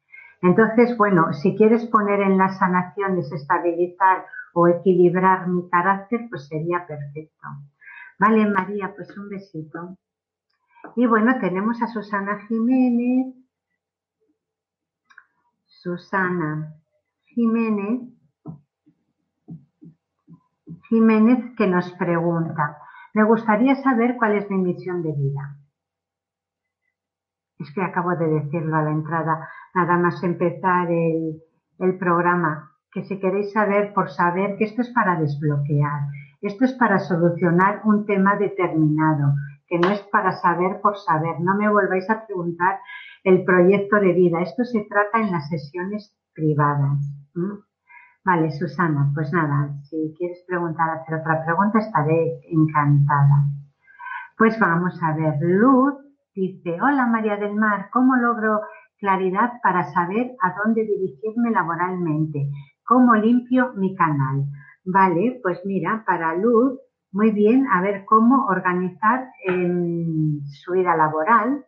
Entonces, 0.43 0.95
bueno, 0.99 1.33
si 1.33 1.57
quieres 1.57 1.87
poner 1.87 2.21
en 2.21 2.37
las 2.37 2.59
sanaciones, 2.59 3.33
estabilizar 3.33 4.27
o 4.53 4.69
equilibrar 4.69 5.49
mi 5.49 5.67
carácter, 5.71 6.27
pues 6.29 6.47
sería 6.47 6.87
perfecto. 6.87 7.49
Vale, 8.23 8.47
María, 8.47 8.95
pues 8.95 9.19
un 9.19 9.29
besito. 9.29 9.99
Y 10.95 11.07
bueno, 11.07 11.41
tenemos 11.41 11.83
a 11.83 11.89
Susana 11.89 12.39
Jiménez. 12.47 13.35
Susana 15.67 16.77
Jiménez, 17.25 18.15
Jiménez 20.89 21.57
que 21.57 21.67
nos 21.67 21.91
pregunta, 21.95 22.79
me 23.13 23.25
gustaría 23.25 23.75
saber 23.83 24.15
cuál 24.17 24.37
es 24.37 24.49
mi 24.49 24.59
misión 24.59 25.03
de 25.03 25.11
vida. 25.11 25.57
Es 27.59 27.75
que 27.75 27.83
acabo 27.83 28.15
de 28.15 28.29
decirlo 28.29 28.77
a 28.77 28.83
la 28.83 28.93
entrada, 28.93 29.49
nada 29.75 29.99
más 29.99 30.23
empezar 30.23 30.89
el, 30.89 31.43
programa, 31.99 32.71
que 32.93 33.03
si 33.03 33.19
queréis 33.19 33.53
saber 33.53 33.93
por 33.93 34.11
saber 34.11 34.57
que 34.57 34.65
esto 34.65 34.83
es 34.83 34.91
para 34.91 35.19
desbloquear, 35.19 36.03
esto 36.43 36.65
es 36.65 36.73
para 36.75 36.99
solucionar 36.99 37.83
un 37.85 38.05
tema 38.05 38.37
determinado, 38.37 39.35
que 39.69 39.79
no 39.79 39.91
es 39.91 40.01
para 40.11 40.33
saber 40.33 40.81
por 40.83 40.97
saber. 40.99 41.41
No 41.41 41.57
me 41.57 41.71
volváis 41.71 42.09
a 42.11 42.27
preguntar 42.27 42.81
el 43.25 43.45
proyecto 43.45 43.97
de 44.01 44.13
vida. 44.13 44.43
Esto 44.43 44.65
se 44.65 44.85
trata 44.91 45.21
en 45.21 45.31
las 45.31 45.49
sesiones 45.49 46.15
privadas. 46.35 46.99
Vale, 48.25 48.51
Susana, 48.53 49.11
pues 49.15 49.33
nada, 49.33 49.75
si 49.85 50.15
quieres 50.19 50.45
preguntar, 50.47 50.91
hacer 50.91 51.15
otra 51.17 51.45
pregunta, 51.45 51.79
estaré 51.79 52.41
encantada. 52.51 53.47
Pues 54.37 54.59
vamos 54.59 55.01
a 55.03 55.15
ver, 55.15 55.35
Luz 55.41 55.95
dice, 56.35 56.79
hola 56.81 57.07
María 57.07 57.37
del 57.37 57.55
Mar, 57.55 57.89
¿cómo 57.93 58.17
logro 58.17 58.61
claridad 58.99 59.53
para 59.63 59.85
saber 59.93 60.33
a 60.41 60.55
dónde 60.63 60.85
dirigirme 60.85 61.51
laboralmente? 61.51 62.49
¿Cómo 62.85 63.15
limpio 63.15 63.73
mi 63.75 63.95
canal? 63.95 64.45
Vale, 64.85 65.41
pues 65.43 65.61
mira, 65.65 66.03
para 66.07 66.35
Luz, 66.35 66.79
muy 67.13 67.31
bien, 67.31 67.67
a 67.71 67.81
ver 67.83 68.05
cómo 68.05 68.47
organizar 68.47 69.29
su 69.47 70.73
vida 70.73 70.97
laboral. 70.97 71.65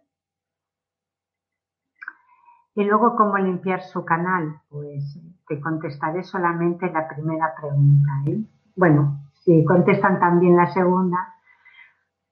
Y 2.74 2.82
luego, 2.84 3.14
¿cómo 3.14 3.38
limpiar 3.38 3.82
su 3.82 4.04
canal? 4.04 4.60
Pues 4.68 5.18
te 5.46 5.60
contestaré 5.60 6.24
solamente 6.24 6.90
la 6.90 7.06
primera 7.06 7.54
pregunta. 7.54 8.10
¿eh? 8.26 8.42
Bueno, 8.74 9.20
si 9.44 9.64
contestan 9.64 10.18
también 10.18 10.56
la 10.56 10.72
segunda. 10.72 11.18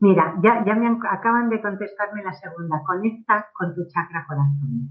Mira, 0.01 0.35
ya, 0.43 0.65
ya 0.65 0.75
me 0.75 0.99
acaban 1.09 1.49
de 1.49 1.63
contestarme 1.63 2.25
la 2.25 2.33
segunda. 2.33 2.83
Conecta 2.85 3.51
con 3.53 3.73
tu 3.75 3.87
chakra 3.87 4.27
corazón. 4.27 4.91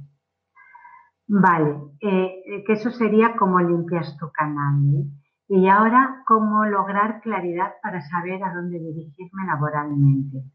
Vale, 1.27 1.75
eh, 2.00 2.63
que 2.65 2.74
eso 2.74 2.91
sería 2.91 3.36
cómo 3.36 3.60
limpias 3.60 4.15
tu 4.17 4.31
canal. 4.31 4.79
¿eh? 4.95 5.21
Y 5.53 5.67
ahora, 5.67 6.24
¿cómo 6.25 6.63
lograr 6.63 7.20
claridad 7.20 7.74
para 7.84 8.00
saber 8.00 8.41
a 8.41 8.53
dónde 8.53 8.79
dirigirme 8.79 9.46
laboralmente? 9.46 10.46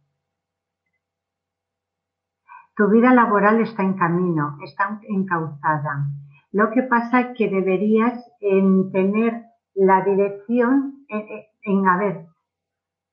Tu 2.75 2.89
vida 2.89 3.13
laboral 3.13 3.61
está 3.61 3.83
en 3.83 3.93
camino, 3.93 4.57
está 4.65 4.99
encauzada. 5.07 6.07
Lo 6.51 6.71
que 6.71 6.83
pasa 6.85 7.21
es 7.21 7.37
que 7.37 7.51
deberías 7.51 8.25
en 8.41 8.91
tener 8.91 9.45
la 9.75 10.03
dirección, 10.03 11.05
en, 11.09 11.27
en 11.63 12.27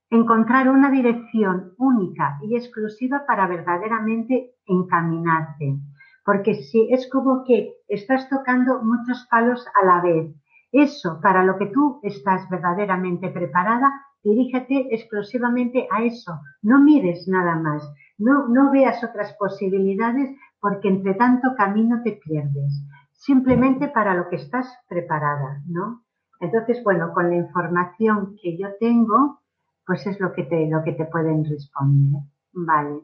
encontrar 0.09 0.69
una 0.69 0.89
dirección 0.89 1.73
única 1.77 2.39
y 2.43 2.55
exclusiva 2.55 3.25
para 3.27 3.45
verdaderamente 3.45 4.51
encaminarte. 4.65 5.79
Porque 6.23 6.55
si 6.55 6.93
es 6.93 7.09
como 7.11 7.43
que 7.43 7.73
estás 7.89 8.29
tocando 8.29 8.81
muchos 8.81 9.27
palos 9.29 9.67
a 9.75 9.85
la 9.85 9.99
vez 9.99 10.33
eso 10.73 11.19
para 11.21 11.43
lo 11.45 11.57
que 11.57 11.67
tú 11.67 11.99
estás 12.03 12.49
verdaderamente 12.49 13.29
preparada, 13.29 13.91
dirígete 14.23 14.87
exclusivamente 14.93 15.87
a 15.91 16.03
eso. 16.03 16.41
No 16.63 16.81
mires 16.83 17.27
nada 17.27 17.55
más. 17.55 17.87
No, 18.17 18.47
no 18.47 18.71
veas 18.71 19.03
otras 19.03 19.33
posibilidades 19.39 20.35
porque 20.59 20.89
entre 20.89 21.13
tanto 21.13 21.55
camino 21.55 22.01
te 22.03 22.13
pierdes. 22.13 22.83
Simplemente 23.13 23.87
para 23.87 24.15
lo 24.15 24.27
que 24.29 24.37
estás 24.37 24.67
preparada, 24.89 25.61
¿no? 25.67 26.03
Entonces, 26.41 26.83
bueno, 26.83 27.13
con 27.13 27.29
la 27.29 27.37
información 27.37 28.35
que 28.41 28.57
yo 28.57 28.69
tengo, 28.79 29.39
pues 29.85 30.05
es 30.07 30.19
lo 30.19 30.33
que 30.33 30.43
te, 30.43 30.67
lo 30.67 30.83
que 30.83 30.93
te 30.93 31.05
pueden 31.05 31.45
responder. 31.45 32.23
Vale. 32.53 33.01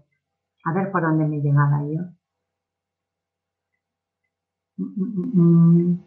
A 0.66 0.74
ver 0.74 0.92
por 0.92 1.02
dónde 1.04 1.26
me 1.28 1.42
llegaba 1.42 1.84
yo. 1.86 2.02
Mm, 4.80 4.94
mm, 4.98 5.32
mm, 5.36 6.00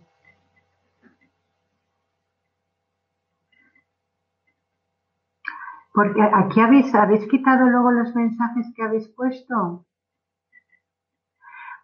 Porque 5.92 6.22
aquí 6.22 6.60
habéis, 6.60 6.94
habéis 6.94 7.26
quitado 7.28 7.68
luego 7.68 7.90
los 7.90 8.14
mensajes 8.14 8.72
que 8.74 8.82
habéis 8.82 9.08
puesto. 9.08 9.84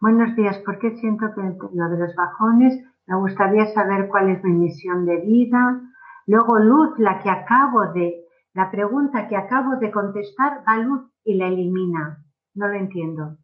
Buenos 0.01 0.35
días, 0.35 0.59
¿por 0.61 0.79
qué 0.79 0.97
siento 0.97 1.27
que 1.35 1.43
lo 1.43 1.89
de 1.91 1.99
los 1.99 2.15
bajones? 2.15 2.83
Me 3.07 3.17
gustaría 3.17 3.67
saber 3.75 4.09
cuál 4.09 4.31
es 4.31 4.43
mi 4.45 4.53
misión 4.53 5.05
de 5.05 5.17
vida. 5.21 5.83
Luego 6.27 6.59
Luz, 6.59 6.99
la 6.99 7.21
que 7.21 7.29
acabo 7.29 7.93
de, 7.93 8.25
la 8.55 8.71
pregunta 8.71 9.29
que 9.29 9.37
acabo 9.37 9.77
de 9.77 9.91
contestar, 9.91 10.63
va 10.67 10.77
Luz 10.79 11.03
y 11.25 11.35
la 11.35 11.49
elimina. 11.49 12.25
No 12.55 12.69
lo 12.69 12.75
entiendo. 12.75 13.37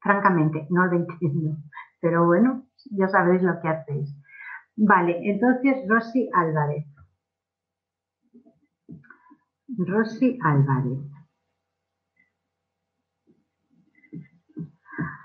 Francamente, 0.00 0.66
no 0.70 0.86
lo 0.86 0.92
entiendo. 0.96 1.56
Pero 2.00 2.24
bueno, 2.24 2.64
ya 2.92 3.08
sabéis 3.08 3.42
lo 3.42 3.60
que 3.60 3.68
hacéis. 3.68 4.16
Vale, 4.76 5.18
entonces 5.28 5.76
Rosy 5.88 6.30
Álvarez. 6.32 6.86
Rosy 9.78 10.38
Álvarez. 10.42 10.98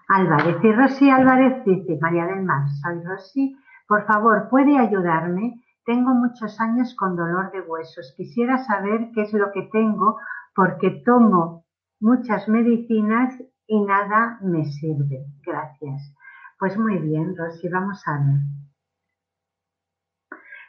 Álvarez. 0.08 0.58
Y 0.64 0.72
Rosy 0.72 1.10
Álvarez 1.10 1.66
dice, 1.66 1.98
María 2.00 2.26
del 2.26 2.44
Mar, 2.44 2.70
soy 2.70 3.04
Rosy, 3.04 3.58
por 3.88 4.06
favor, 4.06 4.50
¿puede 4.50 4.78
ayudarme? 4.78 5.62
Tengo 5.86 6.14
muchos 6.14 6.60
años 6.60 6.96
con 6.96 7.16
dolor 7.16 7.52
de 7.52 7.62
huesos. 7.62 8.14
Quisiera 8.18 8.58
saber 8.58 9.10
qué 9.14 9.24
es 9.24 9.34
lo 9.34 9.52
que 9.52 9.64
tengo 9.72 10.18
porque 10.56 11.02
tomo 11.06 11.66
muchas 12.00 12.48
medicinas 12.48 13.36
y 13.68 13.84
nada 13.84 14.40
me 14.42 14.66
sirve. 14.66 15.26
Gracias. 15.46 16.14
Pues 16.60 16.78
muy 16.78 16.98
bien, 17.00 17.36
Rosy, 17.36 17.68
vamos 17.70 18.02
a 18.08 18.14
ver. 18.14 18.65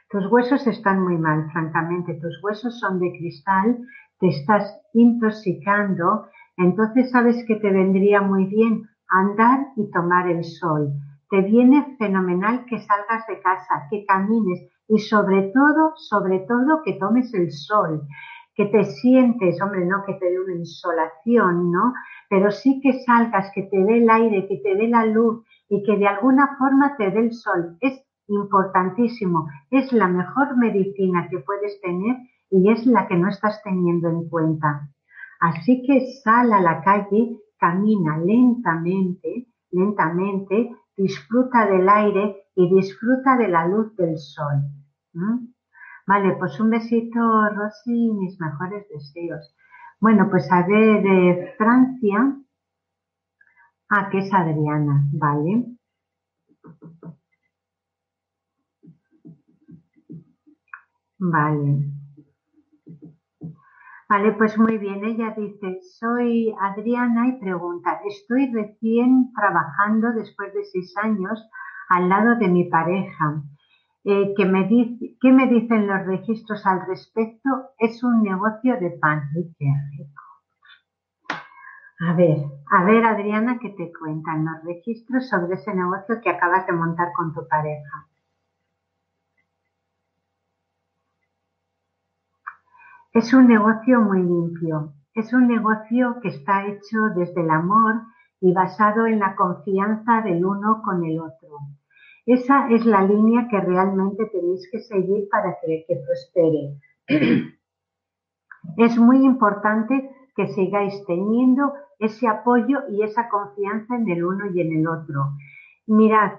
Tus 0.09 0.31
huesos 0.31 0.65
están 0.69 1.03
muy 1.03 1.17
mal, 1.17 1.51
francamente. 1.51 2.15
Tus 2.15 2.41
huesos 2.43 2.79
son 2.79 3.01
de 3.01 3.11
cristal, 3.19 3.79
te 4.21 4.29
estás 4.29 4.81
intoxicando. 4.95 6.27
Entonces 6.57 7.11
sabes 7.11 7.45
que 7.47 7.57
te 7.57 7.71
vendría 7.73 8.21
muy 8.21 8.47
bien 8.47 8.85
andar 9.09 9.67
y 9.77 9.91
tomar 9.91 10.29
el 10.29 10.45
sol. 10.45 10.93
Te 11.29 11.41
viene 11.43 11.97
fenomenal 11.99 12.65
que 12.67 12.79
salgas 12.79 13.27
de 13.27 13.41
casa, 13.41 13.89
que 13.91 14.07
camines 14.07 14.69
y 14.89 14.99
sobre 15.01 15.51
todo, 15.53 15.95
sobre 15.97 16.39
todo 16.41 16.83
que 16.85 16.93
tomes 16.95 17.35
el 17.35 17.51
sol, 17.51 18.03
que 18.55 18.67
te 18.67 18.85
sientes, 18.85 19.61
hombre, 19.61 19.85
no 19.85 20.05
que 20.07 20.15
te 20.15 20.31
dé 20.31 20.41
una 20.41 20.55
insolación, 20.55 21.73
¿no? 21.73 21.93
Pero 22.31 22.53
sí 22.53 22.81
que 22.81 23.01
salgas, 23.01 23.51
que 23.55 23.65
te 23.65 23.77
dé 23.77 23.99
el 23.99 24.09
aire, 24.09 24.47
que 24.47 24.59
te 24.59 24.77
dé 24.77 24.87
la 24.87 25.05
luz 25.05 25.45
y 25.69 25.83
que 25.83 25.97
de 25.97 26.07
alguna 26.07 26.57
forma 26.59 26.97
te 26.97 27.11
dé 27.11 27.19
el 27.19 27.33
sol. 27.33 27.77
Importantísimo. 28.29 29.49
Es 29.71 29.93
la 29.93 30.09
mejor 30.09 30.57
medicina 30.57 31.29
que 31.29 31.39
puedes 31.39 31.81
tener 31.81 32.17
y 32.51 32.71
es 32.71 32.87
la 32.87 33.07
que 33.07 33.17
no 33.17 33.29
estás 33.29 33.63
teniendo 33.63 34.09
en 34.09 34.29
cuenta. 34.29 34.89
Así 35.41 35.83
que 35.87 36.13
sal 36.23 36.53
a 36.53 36.61
la 36.61 36.83
calle, 36.83 37.39
camina 37.59 38.19
lentamente, 38.19 39.47
lentamente, 39.71 40.71
disfruta 40.97 41.67
del 41.67 41.89
aire 41.89 42.37
y 42.55 42.75
disfruta 42.75 43.37
de 43.37 43.49
la 43.49 43.67
luz 43.67 43.95
del 43.97 44.17
sol. 44.19 44.63
Vale, 46.07 46.37
pues 46.39 46.59
un 46.61 46.71
besito, 46.71 47.49
Rosy, 47.51 48.13
mis 48.13 48.39
mejores 48.41 48.89
deseos. 48.89 49.55
Bueno, 50.01 50.29
pues 50.31 50.51
a 50.53 50.67
ver, 50.67 51.03
de 51.03 51.55
Francia. 51.59 52.37
Ah, 53.89 54.09
que 54.11 54.19
es 54.19 54.33
Adriana, 54.33 55.05
vale. 55.13 55.77
Vale. 61.19 61.97
Vale, 64.09 64.33
pues 64.33 64.57
muy 64.57 64.79
bien. 64.79 65.05
Ella 65.05 65.35
dice, 65.37 65.81
soy 65.99 66.55
Adriana 66.61 67.29
y 67.29 67.41
pregunta, 67.41 68.01
estoy 68.07 68.53
recién 68.53 69.33
trabajando 69.35 70.13
después 70.13 70.55
de 70.55 70.65
seis 70.65 70.95
años 71.03 71.49
al 71.89 72.09
lado 72.09 72.37
de 72.37 72.49
mi 72.49 72.65
pareja. 72.65 73.43
Eh, 74.05 74.35
¿Qué 74.37 74.45
me 74.45 75.49
dicen 75.49 75.89
los 75.89 76.07
registros 76.07 76.65
al 76.67 76.87
respecto? 76.87 77.51
Es 77.79 78.05
un 78.05 78.23
negocio 78.23 78.79
de 78.79 78.91
pan. 78.91 79.23
qué 79.59 79.67
rico! 79.99 80.23
A 81.99 82.13
ver, 82.13 82.37
a 82.71 82.85
ver 82.85 83.05
Adriana, 83.05 83.59
¿qué 83.59 83.71
te 83.71 83.91
cuentan 83.99 84.45
los 84.45 84.63
registros 84.65 85.29
sobre 85.29 85.55
ese 85.55 85.75
negocio 85.75 86.21
que 86.23 86.31
acabas 86.31 86.67
de 86.67 86.75
montar 86.75 87.09
con 87.17 87.33
tu 87.33 87.49
pareja? 87.49 88.07
Es 93.17 93.33
un 93.33 93.49
negocio 93.49 94.03
muy 94.03 94.23
limpio, 94.23 94.93
es 95.15 95.33
un 95.33 95.49
negocio 95.49 96.19
que 96.21 96.29
está 96.29 96.67
hecho 96.67 96.99
desde 97.17 97.41
el 97.41 97.49
amor 97.49 98.03
y 98.43 98.53
basado 98.53 99.07
en 99.07 99.21
la 99.21 99.35
confianza 99.37 100.21
del 100.21 100.45
uno 100.45 100.83
con 100.85 101.03
el 101.03 101.19
otro. 101.19 101.49
Esa 102.27 102.69
es 102.69 102.85
la 102.85 103.05
línea 103.05 103.49
que 103.49 103.59
realmente 103.59 104.27
tenéis 104.27 104.69
que 104.71 104.81
seguir 104.81 105.29
para 105.31 105.57
que, 105.63 105.87
que 105.89 105.97
prospere. 105.97 106.77
Es 108.77 108.99
muy 108.99 109.25
importante 109.25 110.11
que 110.37 110.49
sigáis 110.49 111.03
teniendo 111.07 111.73
ese 111.99 112.29
apoyo 112.29 112.81
y 112.91 113.03
esa 113.03 113.31
confianza 113.31 113.97
en 113.97 114.11
el 114.11 114.27
uno 114.27 114.45
y 114.53 114.61
en 114.61 114.81
el 114.81 114.87
otro. 114.87 115.31
Mirad, 115.87 116.33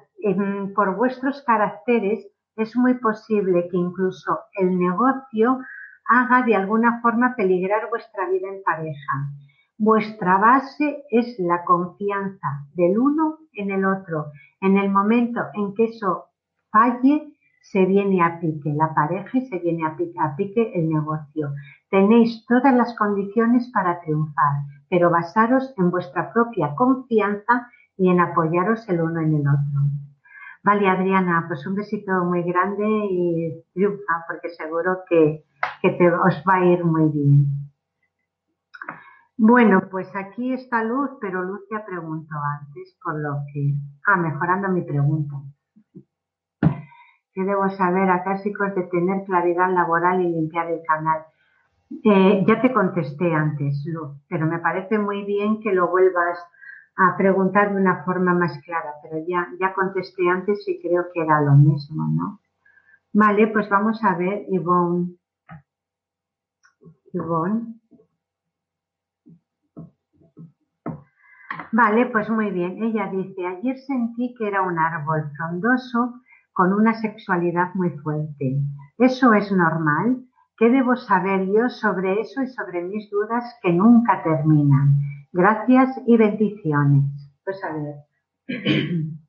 por 0.75 0.95
vuestros 0.95 1.41
caracteres 1.41 2.27
es 2.55 2.75
muy 2.75 2.93
posible 2.99 3.67
que 3.71 3.77
incluso 3.77 4.41
el 4.59 4.77
negocio 4.77 5.57
haga 6.07 6.43
de 6.43 6.55
alguna 6.55 7.01
forma 7.01 7.35
peligrar 7.35 7.89
vuestra 7.89 8.29
vida 8.29 8.47
en 8.47 8.63
pareja. 8.63 9.29
Vuestra 9.77 10.37
base 10.37 11.03
es 11.11 11.37
la 11.37 11.63
confianza 11.63 12.65
del 12.73 12.97
uno 12.97 13.37
en 13.53 13.71
el 13.71 13.85
otro. 13.85 14.31
En 14.59 14.77
el 14.77 14.89
momento 14.89 15.41
en 15.53 15.73
que 15.75 15.85
eso 15.85 16.25
falle, 16.71 17.33
se 17.61 17.85
viene 17.85 18.23
a 18.23 18.39
pique 18.39 18.73
la 18.73 18.93
pareja 18.93 19.37
y 19.37 19.45
se 19.47 19.59
viene 19.59 19.85
a 19.85 19.95
pique, 19.95 20.17
a 20.19 20.35
pique 20.35 20.71
el 20.73 20.89
negocio. 20.89 21.53
Tenéis 21.89 22.45
todas 22.47 22.73
las 22.73 22.95
condiciones 22.95 23.69
para 23.73 23.99
triunfar, 24.01 24.63
pero 24.89 25.09
basaros 25.09 25.73
en 25.77 25.91
vuestra 25.91 26.31
propia 26.31 26.73
confianza 26.75 27.69
y 27.97 28.09
en 28.09 28.19
apoyaros 28.21 28.87
el 28.87 29.01
uno 29.01 29.19
en 29.19 29.35
el 29.35 29.41
otro. 29.41 29.81
Vale, 30.67 30.89
Adriana, 30.89 31.45
pues 31.47 31.65
un 31.65 31.75
besito 31.75 32.11
muy 32.25 32.43
grande 32.43 32.83
y 32.85 33.63
triunfa, 33.73 34.25
porque 34.27 34.49
seguro 34.49 34.97
que, 35.07 35.45
te, 35.81 36.11
os 36.11 36.43
va 36.45 36.55
a 36.55 36.65
ir 36.65 36.83
muy 36.83 37.09
bien. 37.09 37.45
Bueno, 39.37 39.83
pues 39.89 40.13
aquí 40.13 40.51
está 40.51 40.83
Luz, 40.83 41.11
pero 41.21 41.41
Luz 41.41 41.61
ya 41.71 41.85
preguntó 41.85 42.35
antes, 42.59 42.97
por 43.01 43.17
lo 43.17 43.45
que... 43.53 43.75
Ah, 44.07 44.17
mejorando 44.17 44.67
mi 44.67 44.81
pregunta. 44.81 45.35
¿Qué 46.59 47.43
debo 47.45 47.69
saber 47.69 48.09
acá, 48.09 48.41
chicos, 48.43 48.75
de 48.75 48.83
tener 48.87 49.23
claridad 49.23 49.71
laboral 49.71 50.19
y 50.19 50.27
limpiar 50.27 50.69
el 50.69 50.81
canal? 50.85 51.21
Eh, 52.03 52.43
ya 52.45 52.59
te 52.59 52.73
contesté 52.73 53.33
antes, 53.33 53.85
Luz, 53.85 54.17
pero 54.27 54.45
me 54.45 54.59
parece 54.59 54.99
muy 54.99 55.23
bien 55.23 55.61
que 55.61 55.71
lo 55.71 55.87
vuelvas 55.87 56.37
a 56.97 57.15
preguntar 57.15 57.73
de 57.73 57.79
una 57.79 58.03
forma 58.03 58.33
más 58.33 58.57
clara, 58.65 58.93
pero 59.03 59.23
ya, 59.27 59.47
ya 59.59 59.73
contesté 59.73 60.27
antes 60.27 60.67
y 60.67 60.81
creo 60.81 61.05
que 61.13 61.21
era 61.21 61.41
lo 61.41 61.53
mismo, 61.53 62.07
¿no? 62.07 62.39
Vale, 63.13 63.47
pues 63.47 63.69
vamos 63.69 64.03
a 64.03 64.15
ver, 64.15 64.45
Ivonne. 64.49 65.15
Ivonne. 67.13 67.75
Vale, 71.71 72.07
pues 72.07 72.29
muy 72.29 72.49
bien. 72.49 72.81
Ella 72.81 73.09
dice, 73.11 73.45
ayer 73.45 73.77
sentí 73.77 74.33
que 74.35 74.47
era 74.47 74.63
un 74.63 74.79
árbol 74.79 75.29
frondoso 75.35 76.21
con 76.53 76.73
una 76.73 76.93
sexualidad 76.95 77.75
muy 77.75 77.91
fuerte. 77.99 78.57
¿Eso 78.97 79.33
es 79.33 79.51
normal? 79.51 80.23
¿Qué 80.57 80.69
debo 80.69 80.95
saber 80.95 81.45
yo 81.45 81.69
sobre 81.69 82.19
eso 82.21 82.41
y 82.41 82.47
sobre 82.47 82.81
mis 82.81 83.07
dudas 83.11 83.43
que 83.61 83.71
nunca 83.71 84.23
terminan? 84.23 85.16
Gracias 85.37 86.01
y 86.07 86.17
bendiciones. 86.17 87.31
Pues 87.45 87.63
a 87.63 87.71
ver. 87.71 87.97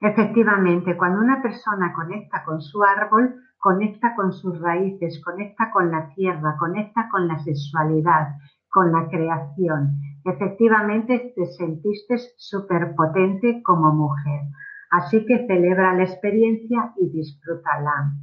Efectivamente, 0.00 0.96
cuando 0.96 1.20
una 1.20 1.42
persona 1.42 1.92
conecta 1.92 2.42
con 2.46 2.62
su 2.62 2.82
árbol, 2.82 3.34
conecta 3.58 4.14
con 4.16 4.32
sus 4.32 4.58
raíces, 4.62 5.20
conecta 5.22 5.70
con 5.70 5.90
la 5.90 6.08
tierra, 6.14 6.56
conecta 6.58 7.10
con 7.10 7.28
la 7.28 7.38
sexualidad, 7.40 8.28
con 8.70 8.92
la 8.92 9.06
creación. 9.10 10.00
Efectivamente, 10.24 11.34
te 11.36 11.44
sentiste 11.44 12.16
súper 12.38 12.94
potente 12.94 13.62
como 13.62 13.92
mujer. 13.92 14.40
Así 14.90 15.26
que 15.26 15.46
celebra 15.46 15.92
la 15.92 16.04
experiencia 16.04 16.94
y 16.96 17.10
disfrútala. 17.10 18.14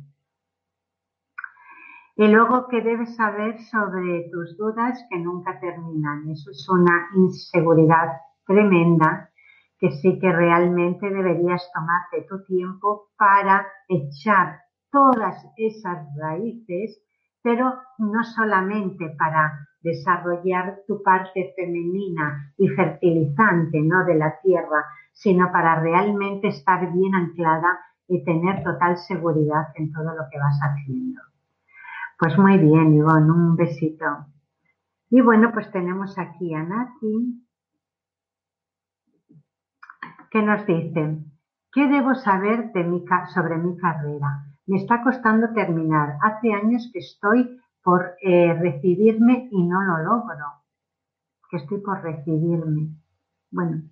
Y 2.18 2.30
luego, 2.30 2.68
¿qué 2.70 2.82
debes 2.82 3.14
saber 3.18 3.60
sobre 3.64 4.30
tus 4.32 4.56
dudas 4.58 5.06
que 5.10 5.20
nunca 5.20 5.60
terminan? 5.60 6.30
Eso 6.30 6.50
es 6.50 6.66
una 6.70 7.10
inseguridad 7.14 8.22
tremenda 8.48 9.30
que 9.78 9.92
sí 9.92 10.18
que 10.20 10.32
realmente 10.32 11.10
deberías 11.10 11.70
tomarte 11.74 12.26
tu 12.30 12.46
tiempo 12.46 13.10
para 13.18 13.68
echar 13.90 14.62
todas 14.90 15.46
esas 15.58 16.08
raíces, 16.18 17.02
pero 17.44 17.74
no 17.98 18.24
solamente 18.24 19.14
para 19.20 19.68
desarrollar 19.82 20.84
tu 20.88 21.04
parte 21.04 21.54
femenina 21.58 22.54
y 22.58 22.70
fertilizante, 22.70 23.82
¿no? 23.82 24.06
De 24.06 24.16
la 24.16 24.40
tierra, 24.42 24.86
sino 25.12 25.52
para 25.52 25.82
realmente 25.82 26.48
estar 26.48 26.94
bien 26.94 27.14
anclada 27.14 27.78
y 28.08 28.24
tener 28.24 28.64
total 28.64 28.96
seguridad 29.00 29.66
en 29.76 29.92
todo 29.92 30.16
lo 30.16 30.24
que 30.32 30.40
vas 30.40 30.58
haciendo. 30.62 31.22
Pues 32.18 32.38
muy 32.38 32.58
bien, 32.58 32.94
Ivonne, 32.94 33.30
un 33.30 33.56
besito. 33.58 34.06
Y 35.10 35.20
bueno, 35.20 35.52
pues 35.54 35.70
tenemos 35.72 36.18
aquí 36.18 36.54
a 36.54 36.64
Nati, 36.64 37.46
que 40.32 40.42
nos 40.42 40.66
dice, 40.66 41.24
¿qué 41.74 41.88
debo 41.88 42.16
saber 42.16 42.72
sobre 43.34 43.58
mi 43.58 43.78
carrera? 43.78 44.46
Me 44.66 44.78
está 44.78 45.04
costando 45.04 45.54
terminar. 45.54 46.18
Hace 46.22 46.54
años 46.54 46.90
que 46.94 47.00
estoy 47.00 47.60
por 47.84 48.16
eh, 48.22 48.54
recibirme 48.54 49.50
y 49.52 49.64
no 49.68 49.82
lo 49.82 49.98
logro. 50.00 50.46
Que 51.50 51.58
estoy 51.58 51.82
por 51.82 52.02
recibirme. 52.02 52.96
Bueno, 53.52 53.84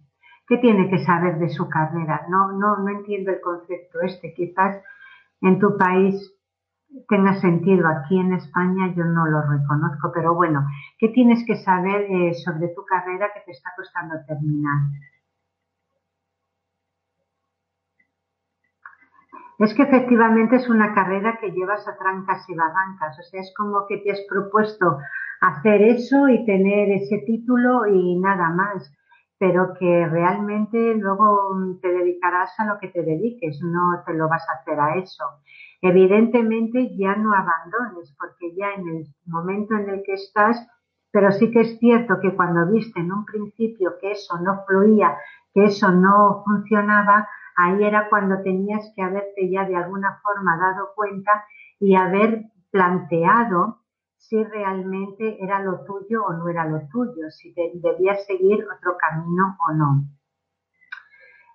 ¿qué 0.47 0.57
tiene 0.57 0.89
que 0.89 1.03
saber 1.03 1.39
de 1.39 1.49
su 1.49 1.67
carrera? 1.69 2.25
No, 2.29 2.53
no, 2.53 2.77
no 2.77 2.89
entiendo 2.89 3.31
el 3.31 3.41
concepto 3.41 3.99
este. 4.01 4.33
Quizás 4.33 4.81
en 5.41 5.59
tu 5.59 5.77
país 5.77 6.33
tenga 7.07 7.33
sentido. 7.39 7.87
Aquí 7.87 8.19
en 8.19 8.33
España 8.33 8.93
yo 8.95 9.03
no 9.05 9.25
lo 9.25 9.41
reconozco, 9.41 10.11
pero 10.13 10.33
bueno, 10.35 10.67
¿qué 10.99 11.09
tienes 11.09 11.45
que 11.45 11.55
saber 11.55 12.01
eh, 12.09 12.33
sobre 12.33 12.69
tu 12.69 12.83
carrera 12.85 13.29
que 13.33 13.41
te 13.41 13.51
está 13.51 13.71
costando 13.75 14.15
terminar? 14.27 14.81
Es 19.59 19.73
que 19.73 19.83
efectivamente 19.83 20.57
es 20.57 20.67
una 20.67 20.93
carrera 20.93 21.37
que 21.39 21.51
llevas 21.51 21.87
a 21.87 21.97
trancas 21.97 22.43
y 22.49 22.55
barrancas, 22.55 23.17
o 23.19 23.23
sea, 23.23 23.39
es 23.39 23.53
como 23.55 23.85
que 23.87 23.97
te 23.99 24.11
has 24.11 24.21
propuesto 24.29 24.97
hacer 25.41 25.81
eso 25.81 26.27
y 26.27 26.45
tener 26.45 26.89
ese 26.91 27.19
título 27.19 27.85
y 27.87 28.19
nada 28.19 28.49
más, 28.49 28.91
pero 29.37 29.73
que 29.79 30.07
realmente 30.07 30.95
luego 30.95 31.77
te 31.81 31.89
dedicarás 31.89 32.59
a 32.59 32.65
lo 32.65 32.79
que 32.79 32.87
te 32.89 33.03
dediques, 33.03 33.61
no 33.61 34.03
te 34.05 34.13
lo 34.13 34.27
vas 34.27 34.43
a 34.49 34.59
hacer 34.59 34.79
a 34.79 34.95
eso. 34.95 35.23
Evidentemente 35.85 36.95
ya 36.95 37.17
no 37.17 37.33
abandones, 37.33 38.15
porque 38.17 38.55
ya 38.55 38.71
en 38.71 38.87
el 38.87 39.05
momento 39.25 39.75
en 39.75 39.89
el 39.89 40.03
que 40.03 40.13
estás, 40.13 40.65
pero 41.11 41.29
sí 41.33 41.51
que 41.51 41.59
es 41.59 41.77
cierto 41.77 42.21
que 42.21 42.33
cuando 42.33 42.71
viste 42.71 43.01
en 43.01 43.11
un 43.11 43.25
principio 43.25 43.97
que 43.99 44.11
eso 44.11 44.39
no 44.39 44.63
fluía, 44.65 45.17
que 45.53 45.65
eso 45.65 45.91
no 45.91 46.41
funcionaba, 46.45 47.27
ahí 47.57 47.83
era 47.83 48.07
cuando 48.07 48.41
tenías 48.41 48.93
que 48.95 49.01
haberte 49.01 49.49
ya 49.49 49.65
de 49.65 49.75
alguna 49.75 50.21
forma 50.23 50.57
dado 50.57 50.93
cuenta 50.95 51.43
y 51.81 51.95
haber 51.95 52.45
planteado 52.71 53.81
si 54.15 54.41
realmente 54.41 55.43
era 55.43 55.59
lo 55.59 55.83
tuyo 55.83 56.23
o 56.23 56.31
no 56.31 56.47
era 56.47 56.65
lo 56.65 56.87
tuyo, 56.93 57.29
si 57.29 57.53
debías 57.53 58.25
seguir 58.25 58.65
otro 58.73 58.95
camino 58.97 59.57
o 59.67 59.73
no. 59.73 60.05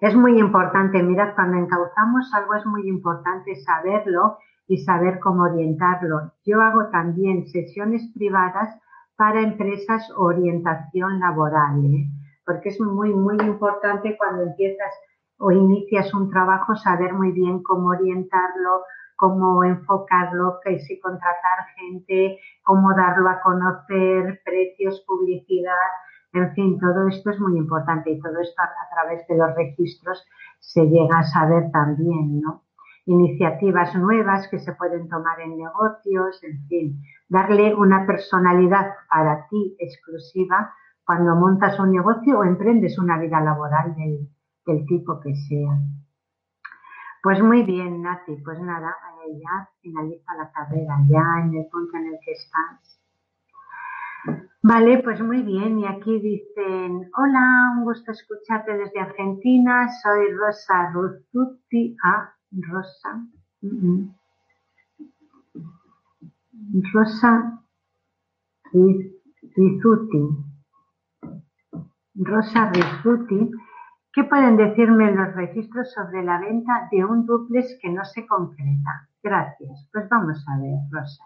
Es 0.01 0.15
muy 0.15 0.39
importante, 0.39 1.03
mira, 1.03 1.35
cuando 1.35 1.59
encauzamos 1.59 2.33
algo 2.33 2.55
es 2.55 2.65
muy 2.67 2.89
importante 2.89 3.57
saberlo 3.57 4.39
y 4.69 4.79
saber 4.79 5.19
cómo 5.19 5.43
orientarlo. 5.43 6.33
Yo 6.45 6.61
hago 6.63 6.89
también 6.91 7.49
sesiones 7.49 8.09
privadas 8.15 8.79
para 9.17 9.43
empresas 9.43 10.09
orientación 10.17 11.19
laboral, 11.19 11.85
¿eh? 11.85 12.07
porque 12.47 12.69
es 12.69 12.81
muy, 12.81 13.13
muy 13.13 13.37
importante 13.41 14.17
cuando 14.17 14.45
empiezas 14.45 14.95
o 15.39 15.51
inicias 15.51 16.15
un 16.15 16.31
trabajo 16.31 16.77
saber 16.77 17.13
muy 17.15 17.33
bien 17.33 17.63
cómo 17.65 17.89
orientarlo, 17.89 18.83
cómo 19.17 19.65
enfocarlo, 19.65 20.61
que 20.63 20.79
si 20.79 21.01
contratar 21.01 21.67
gente, 21.77 22.39
cómo 22.63 22.95
darlo 22.95 23.29
a 23.29 23.41
conocer, 23.41 24.41
precios, 24.45 25.03
publicidad, 25.09 25.91
en 26.33 26.55
fin, 26.55 26.79
todo 26.79 27.09
esto 27.09 27.31
es 27.31 27.41
muy 27.41 27.57
importante 27.57 28.11
y 28.11 28.21
todo 28.21 28.39
esto 28.41 28.63
a, 28.63 28.95
través 28.95 29.27
de 29.27 29.37
los 29.37 29.55
registros 29.55 30.25
se 30.61 30.85
llega 30.87 31.19
a 31.19 31.25
saber 31.25 31.71
también, 31.73 32.41
¿no? 32.41 32.65
Iniciativas 33.07 33.95
nuevas 33.95 34.49
que 34.49 34.59
se 34.59 34.75
pueden 34.75 35.09
tomar 35.09 35.41
en 35.41 35.57
negocios, 35.57 36.43
en 36.43 36.67
fin, 36.67 37.03
darle 37.29 37.75
una 37.75 38.07
personalidad 38.07 38.93
para 39.09 39.47
ti 39.49 39.77
exclusiva 39.79 40.75
cuando 41.05 41.35
montas 41.35 41.81
un 41.81 41.93
negocio 41.93 42.39
o 42.39 42.45
emprendes 42.45 42.99
una 42.99 43.19
vida 43.19 43.41
laboral 43.41 43.95
del, 43.95 44.29
del 44.67 44.85
tipo 44.85 45.21
que 45.21 45.35
sea. 45.35 45.79
Pues 47.23 47.43
muy 47.43 47.63
bien, 47.63 48.03
Nati, 48.03 48.37
pues 48.45 48.61
nada, 48.61 48.95
ya 49.37 49.69
finaliza 49.81 50.35
la 50.35 50.51
carrera, 50.53 50.99
ya 51.09 51.43
en 51.43 51.55
el 51.55 51.67
punto 51.71 51.97
en 51.97 52.07
el 52.07 52.19
que 52.25 52.33
estás 52.33 52.99
Vale, 54.69 55.03
pues 55.03 55.19
muy 55.23 55.41
bien. 55.43 55.79
Y 55.79 55.87
aquí 55.87 56.21
dicen, 56.21 57.11
hola, 57.17 57.73
un 57.75 57.85
gusto 57.85 58.13
escucharte 58.13 58.77
desde 58.77 59.01
Argentina. 59.01 59.89
Soy 60.03 60.31
Rosa 60.35 60.91
Ruzuti. 60.93 61.97
Ah, 62.05 62.35
Rosa. 62.53 63.27
Rosa 66.93 67.63
Rizuti. 68.75 70.23
Rosa 72.17 72.71
Rizuti. 72.71 73.51
¿Qué 74.13 74.25
pueden 74.25 74.59
decirme 74.59 75.15
los 75.15 75.35
registros 75.35 75.91
sobre 75.95 76.23
la 76.23 76.41
venta 76.41 76.89
de 76.93 77.07
un 77.07 77.25
duplex 77.25 77.79
que 77.81 77.89
no 77.89 78.05
se 78.05 78.27
concreta? 78.27 79.09
Gracias. 79.23 79.89
Pues 79.91 80.07
vamos 80.11 80.45
a 80.47 80.61
ver, 80.61 80.79
Rosa. 80.91 81.25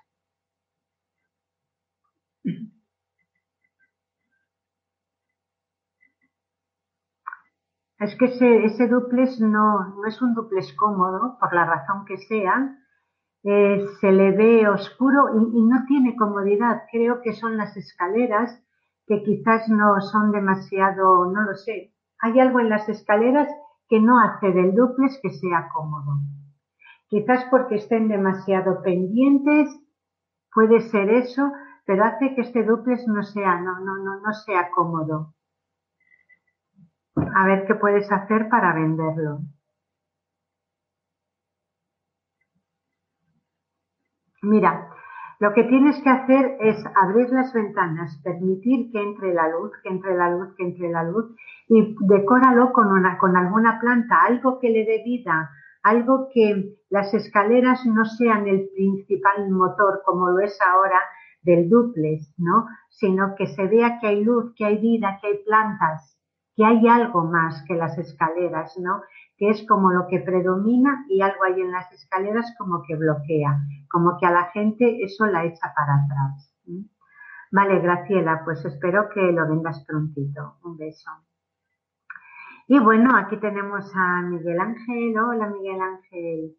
Es 8.03 8.17
que 8.17 8.25
ese, 8.25 8.65
ese 8.65 8.89
duplex 8.89 9.39
no, 9.39 9.95
no 9.95 10.05
es 10.09 10.21
un 10.21 10.35
duplex 10.35 10.73
cómodo, 10.75 11.39
por 11.39 11.55
la 11.55 11.65
razón 11.65 12.05
que 12.05 12.17
sea. 12.17 12.77
Eh, 13.45 13.87
se 14.01 14.11
le 14.11 14.33
ve 14.33 14.69
oscuro 14.69 15.29
y, 15.37 15.63
no 15.63 15.85
tiene 15.87 16.17
comodidad. 16.17 16.83
Creo 16.91 17.23
que 17.23 17.33
son 17.33 17.57
las 17.57 17.77
escaleras 17.77 18.61
que 19.07 19.23
quizás 19.23 19.69
no 19.69 20.01
son 20.01 20.33
demasiado, 20.33 21.27
no 21.27 21.43
lo 21.43 21.55
sé. 21.55 21.95
Hay 22.19 22.41
algo 22.41 22.59
en 22.59 22.71
las 22.71 22.89
escaleras 22.89 23.49
que 23.89 24.01
no 24.01 24.19
hace 24.19 24.51
del 24.51 24.75
duplex 24.75 25.21
que 25.23 25.31
sea 25.31 25.69
cómodo. 25.73 26.19
Quizás 27.07 27.47
porque 27.53 27.77
estén 27.77 28.09
demasiado 28.09 28.83
pendientes, 28.83 29.69
puede 30.53 30.81
ser 30.81 31.09
eso, 31.09 31.53
pero 31.87 32.05
hace 32.05 32.35
que 32.35 32.41
este 32.41 32.65
duplex 32.65 33.07
no 33.07 33.23
sea, 33.23 33.61
no, 33.61 33.79
no, 33.79 33.99
no, 33.99 34.21
no 34.21 34.33
sea 34.33 34.73
cómodo 34.73 35.35
a 37.17 37.47
ver 37.47 37.67
qué 37.67 37.75
puedes 37.75 38.11
hacer 38.11 38.49
para 38.49 38.75
venderlo. 38.75 39.41
Mira, 44.43 44.89
lo 45.39 45.53
que 45.55 45.65
tienes 45.65 46.01
que 46.03 46.11
hacer 46.11 46.57
es 46.61 46.77
abrir 46.95 47.31
las 47.31 47.53
ventanas, 47.53 48.21
permitir 48.25 48.91
que 48.91 49.03
entre 49.03 49.35
la 49.35 49.49
luz, 49.49 49.73
que 49.83 49.89
entre 49.89 50.17
la 50.17 50.31
luz, 50.31 50.55
que 50.57 50.65
entre 50.65 50.91
la 50.91 51.05
luz 51.05 51.35
y 51.69 51.97
decóralo 52.01 52.73
con, 52.73 52.93
una, 52.93 53.19
con 53.19 53.37
alguna 53.37 53.79
planta, 53.81 54.23
algo 54.23 54.59
que 54.59 54.71
le 54.71 54.85
dé 54.85 55.03
vida, 55.05 55.51
algo 55.83 56.29
que 56.33 56.77
las 56.91 57.13
escaleras 57.15 57.85
no 57.87 58.05
sean 58.05 58.47
el 58.47 58.69
principal 58.75 59.51
motor 59.51 60.03
como 60.05 60.29
lo 60.29 60.41
es 60.41 60.59
ahora 60.61 61.01
del 61.43 61.69
duplex, 61.69 62.33
¿no? 62.39 62.67
Sino 62.91 63.35
que 63.37 63.47
se 63.49 63.67
vea 63.67 63.99
que 64.01 64.09
hay 64.09 64.25
luz, 64.25 64.55
que 64.57 64.65
hay 64.65 64.79
vida, 64.79 65.19
que 65.21 65.27
hay 65.29 65.45
plantas, 65.45 66.22
que 66.55 66.65
hay 66.65 66.87
algo 66.89 67.25
más 67.25 67.65
que 67.67 67.75
las 67.75 67.97
escaleras, 67.99 68.77
¿no? 68.79 69.03
Que 69.37 69.51
es 69.51 69.67
como 69.67 69.91
lo 69.91 70.07
que 70.09 70.21
predomina 70.21 71.05
y 71.09 71.23
algo 71.23 71.45
hay 71.45 71.61
en 71.61 71.73
las 71.73 71.91
escaleras 71.93 72.55
como 72.59 72.83
que 72.83 72.97
bloquea, 72.97 73.61
como 73.91 74.19
que 74.19 74.27
a 74.27 74.31
la 74.31 74.45
gente 74.51 75.03
eso 75.03 75.27
la 75.27 75.45
echa 75.45 75.73
para 75.75 75.95
atrás. 76.05 76.53
Vale, 77.51 77.81
Graciela, 77.81 78.43
pues 78.45 78.65
espero 78.65 79.11
que 79.11 79.21
lo 79.33 79.47
vendas 79.47 79.85
prontito. 79.85 80.57
Un 80.65 80.79
beso. 80.79 81.11
Y 82.67 82.79
bueno, 82.79 83.15
aquí 83.17 83.37
tenemos 83.37 83.91
a 83.95 84.23
Miguel 84.23 84.59
Ángel. 84.59 85.19
Hola, 85.19 85.49
Miguel 85.49 85.81
Ángel. 85.81 86.57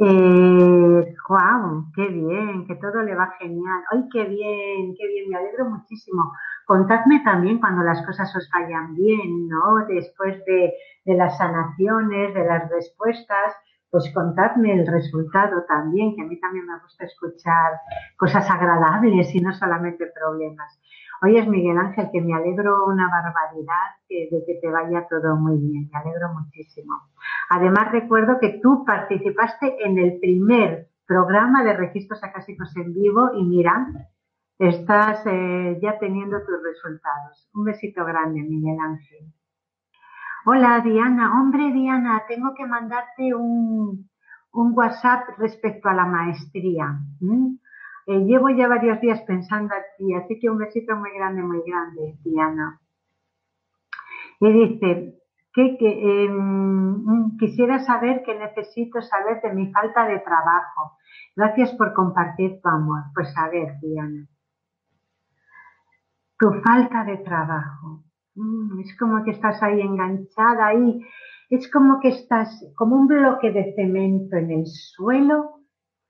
Eh, 0.00 1.14
wow, 1.28 1.86
qué 1.94 2.06
bien, 2.06 2.66
que 2.66 2.76
todo 2.76 3.02
le 3.02 3.14
va 3.16 3.32
genial. 3.40 3.80
Ay, 3.90 4.04
qué 4.12 4.24
bien, 4.24 4.94
qué 4.96 5.06
bien, 5.08 5.28
me 5.28 5.36
alegro 5.38 5.64
muchísimo. 5.70 6.32
Contadme 6.66 7.20
también 7.24 7.58
cuando 7.58 7.82
las 7.82 8.04
cosas 8.06 8.34
os 8.36 8.48
vayan 8.52 8.94
bien, 8.94 9.48
¿no? 9.48 9.86
Después 9.88 10.44
de, 10.46 10.72
de 11.04 11.14
las 11.14 11.36
sanaciones, 11.38 12.32
de 12.34 12.44
las 12.44 12.70
respuestas, 12.70 13.54
pues 13.90 14.12
contadme 14.14 14.72
el 14.74 14.86
resultado 14.86 15.64
también, 15.66 16.14
que 16.14 16.22
a 16.22 16.26
mí 16.26 16.38
también 16.38 16.66
me 16.66 16.78
gusta 16.78 17.04
escuchar 17.04 17.72
cosas 18.16 18.48
agradables 18.50 19.34
y 19.34 19.40
no 19.40 19.52
solamente 19.52 20.06
problemas. 20.14 20.78
Oye, 21.22 21.44
Miguel 21.46 21.78
Ángel, 21.78 22.08
que 22.12 22.20
me 22.20 22.34
alegro 22.34 22.86
una 22.86 23.08
barbaridad 23.08 23.96
de 24.08 24.44
que 24.46 24.54
te 24.60 24.70
vaya 24.70 25.06
todo 25.08 25.36
muy 25.36 25.58
bien, 25.58 25.90
me 25.92 25.98
alegro 25.98 26.32
muchísimo. 26.32 26.94
Además, 27.50 27.90
recuerdo 27.90 28.38
que 28.40 28.60
tú 28.62 28.84
participaste 28.84 29.84
en 29.84 29.98
el 29.98 30.18
primer 30.20 30.88
programa 31.06 31.64
de 31.64 31.72
registros 31.72 32.22
acásicos 32.22 32.76
en 32.76 32.94
vivo 32.94 33.30
y 33.34 33.42
mira, 33.42 33.88
estás 34.58 35.22
eh, 35.26 35.78
ya 35.82 35.98
teniendo 35.98 36.38
tus 36.44 36.62
resultados. 36.62 37.48
Un 37.54 37.64
besito 37.64 38.04
grande, 38.04 38.42
Miguel 38.42 38.78
Ángel. 38.80 39.32
Hola, 40.44 40.80
Diana. 40.80 41.40
Hombre, 41.40 41.72
Diana, 41.72 42.22
tengo 42.28 42.54
que 42.54 42.66
mandarte 42.66 43.34
un, 43.34 44.08
WhatsApp 44.52 45.28
respecto 45.38 45.88
a 45.88 45.94
la 45.94 46.06
maestría. 46.06 46.98
Eh, 48.08 48.24
llevo 48.24 48.48
ya 48.48 48.68
varios 48.68 48.98
días 49.02 49.20
pensando 49.26 49.74
aquí, 49.74 50.14
así 50.14 50.40
que 50.40 50.48
un 50.48 50.56
besito 50.56 50.96
muy 50.96 51.10
grande, 51.12 51.42
muy 51.42 51.60
grande, 51.66 52.16
Diana. 52.24 52.80
Y 54.40 54.50
dice, 54.50 55.18
que, 55.52 56.24
em, 56.24 57.36
quisiera 57.36 57.80
saber 57.80 58.22
que 58.22 58.34
necesito 58.34 59.02
saber 59.02 59.42
de 59.42 59.52
mi 59.52 59.70
falta 59.72 60.06
de 60.06 60.20
trabajo. 60.20 60.96
Gracias 61.36 61.74
por 61.74 61.92
compartir 61.92 62.62
tu 62.62 62.68
amor. 62.70 63.02
Pues 63.14 63.36
a 63.36 63.50
ver, 63.50 63.78
Diana. 63.82 64.26
Tu 66.38 66.50
falta 66.62 67.04
de 67.04 67.18
trabajo. 67.18 68.04
Mm, 68.36 68.80
es 68.80 68.96
como 68.96 69.22
que 69.22 69.32
estás 69.32 69.62
ahí 69.62 69.82
enganchada 69.82 70.68
ahí. 70.68 71.04
Es 71.50 71.70
como 71.70 72.00
que 72.00 72.08
estás 72.08 72.48
como 72.74 72.96
un 72.96 73.06
bloque 73.06 73.50
de 73.50 73.74
cemento 73.74 74.36
en 74.36 74.50
el 74.50 74.66
suelo 74.66 75.57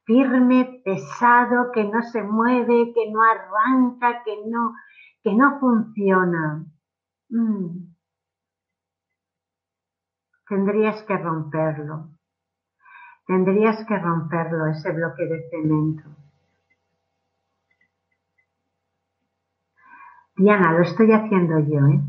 firme, 0.09 0.81
pesado, 0.83 1.71
que 1.71 1.85
no 1.85 2.03
se 2.03 2.23
mueve, 2.23 2.92
que 2.94 3.11
no 3.12 3.21
arranca, 3.23 4.23
que 4.25 4.37
no, 4.47 4.73
que 5.23 5.35
no 5.35 5.61
funciona. 5.61 6.64
Mm. 7.29 7.92
Tendrías 10.49 11.03
que 11.03 11.14
romperlo. 11.14 12.09
Tendrías 13.27 13.85
que 13.87 13.99
romperlo, 13.99 14.68
ese 14.68 14.90
bloque 14.92 15.27
de 15.27 15.51
cemento. 15.51 16.05
Diana, 20.37 20.73
lo 20.73 20.85
estoy 20.85 21.12
haciendo 21.12 21.59
yo, 21.59 21.87
¿eh? 21.87 22.01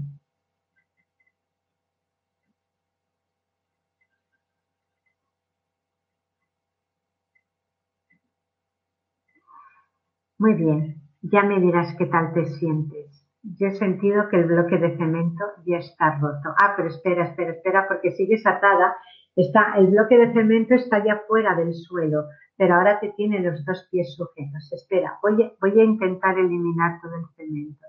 Muy 10.40 10.56
bien, 10.56 10.96
ya 11.22 11.44
me 11.44 11.60
dirás 11.60 11.94
qué 11.96 12.08
tal 12.08 12.34
te 12.34 12.44
sientes. 12.46 13.24
Yo 13.44 13.68
he 13.68 13.76
sentido 13.76 14.28
que 14.28 14.38
el 14.38 14.46
bloque 14.46 14.78
de 14.80 14.98
cemento 14.98 15.44
ya 15.68 15.78
está 15.78 16.18
roto. 16.20 16.50
Ah, 16.60 16.74
pero 16.76 16.90
espera, 16.90 17.26
espera, 17.26 17.52
espera, 17.52 17.88
porque 17.88 18.12
sigues 18.12 18.44
atada. 18.48 18.96
Está, 19.36 19.76
el 19.78 19.88
bloque 19.88 20.18
de 20.18 20.34
cemento 20.34 20.74
está 20.74 21.04
ya 21.06 21.22
fuera 21.28 21.56
del 21.56 21.74
suelo, 21.76 22.26
pero 22.58 22.74
ahora 22.76 23.00
te 23.00 23.10
tiene 23.16 23.40
los 23.40 23.64
dos 23.66 23.88
pies 23.92 24.16
sujetos. 24.16 24.74
Espera, 24.74 25.20
voy 25.22 25.44
a, 25.44 25.52
voy 25.62 25.80
a 25.80 25.84
intentar 25.84 26.38
eliminar 26.40 27.00
todo 27.02 27.16
el 27.16 27.26
cemento. 27.36 27.86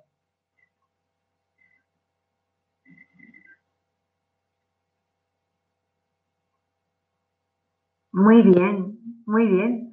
Muy 8.13 8.43
bien, 8.43 8.99
muy 9.27 9.47
bien 9.49 9.90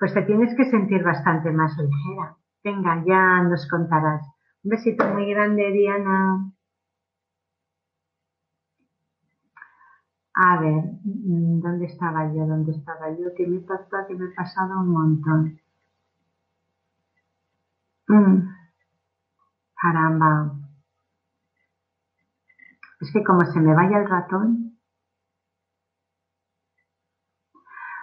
pues 0.00 0.14
te 0.14 0.22
tienes 0.22 0.56
que 0.56 0.64
sentir 0.70 1.02
bastante 1.04 1.52
más 1.52 1.76
ligera. 1.76 2.34
Venga, 2.64 3.04
ya 3.06 3.42
nos 3.42 3.68
contarás. 3.68 4.22
Un 4.64 4.70
besito 4.70 5.06
muy 5.12 5.28
grande, 5.28 5.70
Diana. 5.72 6.50
A 10.32 10.58
ver, 10.58 10.84
mm, 11.04 11.60
¿dónde 11.60 11.84
estaba 11.84 12.32
yo? 12.32 12.46
¿Dónde 12.46 12.72
estaba 12.72 13.10
yo? 13.10 13.34
Que 13.36 13.46
me 13.46 13.60
pasa, 13.60 14.06
que 14.08 14.14
me 14.14 14.24
he 14.24 14.34
pasado 14.34 14.80
un 14.80 14.90
montón. 14.90 15.60
Mm. 18.08 18.48
Caramba. 19.74 20.52
Es 23.00 23.12
que 23.12 23.22
como 23.22 23.44
se 23.52 23.60
me 23.60 23.74
vaya 23.74 23.98
el 23.98 24.08
ratón. 24.08 24.78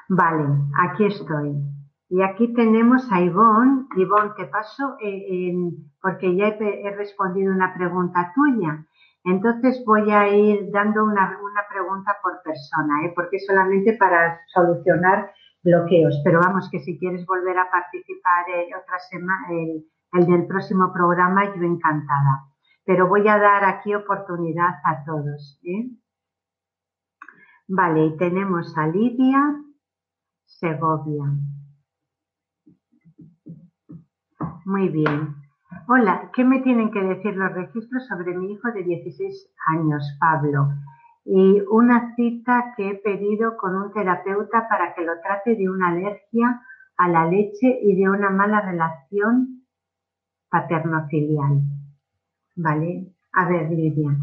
Vale, 0.09 0.45
aquí 0.79 1.05
estoy. 1.05 1.76
Y 2.09 2.21
aquí 2.21 2.53
tenemos 2.53 3.11
a 3.11 3.21
Ivonne. 3.21 3.85
Ivonne, 3.97 4.31
te 4.37 4.45
paso 4.45 4.95
eh, 5.01 5.53
porque 6.01 6.35
ya 6.35 6.47
he, 6.47 6.95
respondido 6.95 7.53
una 7.53 7.73
pregunta 7.73 8.31
tuya. 8.33 8.85
Entonces 9.25 9.83
voy 9.85 10.09
a 10.11 10.29
ir 10.29 10.71
dando 10.71 11.03
una, 11.03 11.37
pregunta 11.69 12.15
por 12.23 12.41
persona, 12.43 13.05
¿eh? 13.05 13.11
porque 13.13 13.39
solamente 13.39 13.97
para 13.97 14.39
solucionar 14.53 15.31
bloqueos. 15.63 16.21
Pero 16.23 16.39
vamos, 16.39 16.69
que 16.71 16.79
si 16.79 16.97
quieres 16.97 17.25
volver 17.25 17.57
a 17.57 17.69
participar 17.69 18.45
otra 18.81 18.99
semana, 18.99 19.47
el 20.13 20.25
del 20.25 20.47
próximo 20.47 20.93
programa, 20.93 21.53
yo 21.53 21.61
encantada. 21.61 22.47
Pero 22.85 23.09
voy 23.09 23.27
a 23.27 23.37
dar 23.37 23.65
aquí 23.65 23.93
oportunidad 23.93 24.79
a 24.85 25.03
todos. 25.05 25.59
¿eh? 25.65 25.89
Vale, 27.67 28.05
y 28.05 28.17
tenemos 28.17 28.77
a 28.77 28.87
Lidia 28.87 29.61
Segovia. 30.45 31.25
Muy 34.67 34.89
bien. 34.89 35.33
Hola, 35.87 36.29
¿qué 36.35 36.43
me 36.43 36.59
tienen 36.59 36.91
que 36.91 36.99
decir 37.01 37.37
los 37.37 37.53
registros 37.53 38.05
sobre 38.05 38.37
mi 38.37 38.51
hijo 38.51 38.69
de 38.73 38.83
16 38.83 39.49
años, 39.65 40.17
Pablo? 40.19 40.67
Y 41.23 41.61
una 41.71 42.13
cita 42.15 42.73
que 42.75 42.89
he 42.89 42.95
pedido 42.95 43.55
con 43.55 43.77
un 43.77 43.93
terapeuta 43.93 44.67
para 44.67 44.93
que 44.93 45.05
lo 45.05 45.13
trate 45.21 45.55
de 45.55 45.69
una 45.69 45.91
alergia 45.91 46.61
a 46.97 47.07
la 47.07 47.27
leche 47.27 47.79
y 47.81 47.95
de 47.95 48.09
una 48.09 48.29
mala 48.29 48.59
relación 48.59 49.63
paterno-filial. 50.49 51.61
¿Vale? 52.57 53.07
A 53.31 53.47
ver, 53.47 53.71
Lidia. 53.71 54.17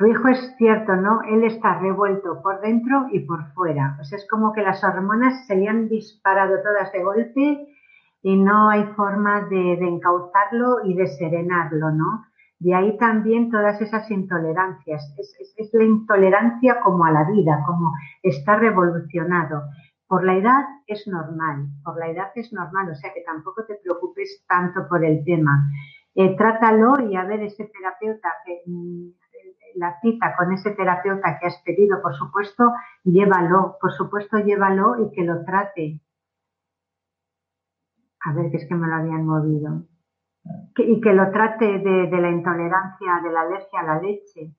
Tu 0.00 0.06
hijo 0.06 0.28
es 0.28 0.54
cierto, 0.56 0.96
¿no? 0.96 1.20
Él 1.28 1.44
está 1.44 1.78
revuelto 1.78 2.40
por 2.42 2.62
dentro 2.62 3.08
y 3.12 3.20
por 3.20 3.52
fuera. 3.52 3.98
O 3.98 4.00
es 4.00 4.26
como 4.30 4.54
que 4.54 4.62
las 4.62 4.82
hormonas 4.82 5.46
se 5.46 5.54
le 5.54 5.68
han 5.68 5.90
disparado 5.90 6.56
todas 6.62 6.90
de 6.90 7.04
golpe 7.04 7.68
y 8.22 8.36
no 8.38 8.70
hay 8.70 8.84
forma 8.96 9.42
de, 9.50 9.74
encauzarlo 9.74 10.86
y 10.86 10.94
de 10.94 11.06
serenarlo, 11.06 11.90
¿no? 11.90 12.24
De 12.58 12.74
ahí 12.74 12.96
también 12.96 13.50
todas 13.50 13.78
esas 13.82 14.10
intolerancias. 14.10 15.14
Es, 15.18 15.36
es, 15.58 15.70
la 15.74 15.84
intolerancia 15.84 16.80
como 16.80 17.04
a 17.04 17.12
la 17.12 17.30
vida, 17.30 17.62
como 17.66 17.92
está 18.22 18.56
revolucionado. 18.56 19.64
Por 20.08 20.24
la 20.24 20.34
edad 20.36 20.64
es 20.86 21.06
normal, 21.08 21.66
por 21.84 21.98
la 21.98 22.08
edad 22.08 22.30
es 22.36 22.50
normal, 22.54 22.88
o 22.90 22.94
sea 22.94 23.12
que 23.12 23.20
tampoco 23.20 23.66
te 23.66 23.74
preocupes 23.74 24.46
tanto 24.48 24.88
por 24.88 25.04
el 25.04 25.22
tema. 25.26 25.70
Eh, 26.14 26.34
trátalo 26.38 27.00
y 27.06 27.16
a 27.16 27.24
ver 27.24 27.42
ese 27.42 27.66
terapeuta 27.66 28.30
que 28.46 28.62
mm, 28.64 29.19
la 29.74 29.98
cita 30.00 30.34
con 30.36 30.52
ese 30.52 30.72
terapeuta 30.72 31.38
que 31.38 31.46
has 31.46 31.60
pedido, 31.62 32.00
por 32.02 32.14
supuesto, 32.14 32.72
llévalo, 33.04 33.76
por 33.80 33.92
supuesto, 33.92 34.38
llévalo 34.38 35.04
y 35.04 35.10
que 35.12 35.24
lo 35.24 35.44
trate. 35.44 36.00
A 38.22 38.32
ver, 38.34 38.50
que 38.50 38.58
es 38.58 38.68
que 38.68 38.74
me 38.74 38.86
lo 38.86 38.94
habían 38.94 39.26
movido. 39.26 39.86
y 40.76 41.00
que 41.00 41.12
lo 41.12 41.30
trate 41.30 41.78
de, 41.78 42.20
la 42.20 42.30
intolerancia, 42.30 43.20
de 43.22 43.30
la 43.30 43.42
alergia 43.42 43.80
a 43.80 43.82
la 43.84 44.00
leche. 44.00 44.54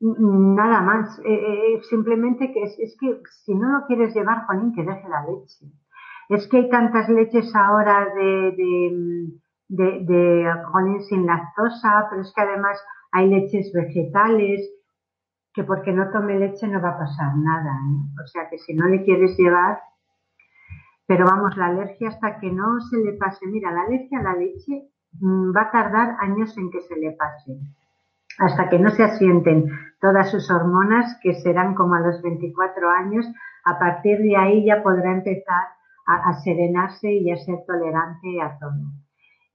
Nada 0.00 0.80
más. 0.82 1.18
Eh, 1.20 1.24
eh, 1.24 1.74
eh, 1.74 1.82
simplemente 1.88 2.52
que 2.52 2.62
es, 2.62 2.96
que 3.00 3.20
si 3.44 3.54
no 3.54 3.70
lo 3.70 3.86
quieres 3.86 4.14
llevar, 4.14 4.46
Juanín, 4.46 4.74
que 4.74 4.82
deje 4.82 5.08
la 5.08 5.24
leche. 5.26 5.66
Es 6.28 6.48
que 6.48 6.58
hay 6.58 6.70
tantas 6.70 7.08
leches 7.08 7.54
ahora 7.54 8.06
de, 8.14 9.30
de 9.68 10.46
sin 11.08 11.26
lactosa, 11.26 12.06
pero 12.08 12.22
es 12.22 12.32
que 12.34 12.40
además 12.40 12.78
hay 13.12 13.28
leches 13.28 13.72
vegetales, 13.72 14.68
que 15.56 15.64
porque 15.64 15.90
no 15.90 16.10
tome 16.10 16.38
leche 16.38 16.68
no 16.68 16.82
va 16.82 16.90
a 16.90 16.98
pasar 16.98 17.34
nada. 17.36 17.72
¿eh? 17.72 18.22
O 18.22 18.26
sea 18.26 18.48
que 18.50 18.58
si 18.58 18.74
no 18.74 18.86
le 18.88 19.02
quieres 19.04 19.36
llevar, 19.38 19.80
pero 21.06 21.24
vamos, 21.24 21.56
la 21.56 21.66
alergia 21.66 22.08
hasta 22.08 22.38
que 22.38 22.50
no 22.50 22.78
se 22.80 22.98
le 22.98 23.14
pase, 23.14 23.46
mira, 23.46 23.72
la 23.72 23.82
alergia 23.82 24.18
a 24.18 24.22
la 24.22 24.34
leche 24.34 24.90
mm, 25.18 25.56
va 25.56 25.62
a 25.62 25.70
tardar 25.70 26.16
años 26.20 26.56
en 26.58 26.70
que 26.70 26.82
se 26.82 26.96
le 26.96 27.12
pase, 27.12 27.58
hasta 28.38 28.68
que 28.68 28.78
no 28.78 28.90
se 28.90 29.04
asienten 29.04 29.70
todas 30.00 30.30
sus 30.30 30.50
hormonas, 30.50 31.18
que 31.22 31.34
serán 31.34 31.74
como 31.74 31.94
a 31.94 32.00
los 32.00 32.20
24 32.20 32.90
años, 32.90 33.26
a 33.64 33.78
partir 33.78 34.18
de 34.18 34.36
ahí 34.36 34.64
ya 34.66 34.82
podrá 34.82 35.12
empezar 35.12 35.68
a 36.06 36.34
serenarse 36.34 37.10
y 37.10 37.32
a 37.32 37.36
ser 37.36 37.64
tolerante 37.66 38.40
a 38.40 38.58
todo. 38.60 39.05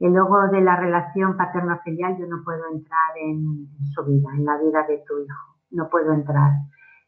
Y 0.02 0.10
luego 0.10 0.48
de 0.48 0.62
la 0.62 0.76
relación 0.78 1.38
paterno-filial 1.38 2.18
yo 2.18 2.26
no 2.26 2.44
puedo 2.44 2.66
entrar 2.74 3.12
en, 3.24 3.68
su 3.94 4.04
vida, 4.04 4.32
en 4.34 4.46
la 4.46 4.58
vida 4.58 4.84
de 4.88 4.98
tu 5.08 5.20
hijo. 5.20 5.60
No 5.70 5.90
puedo 5.92 6.12
entrar. 6.12 6.54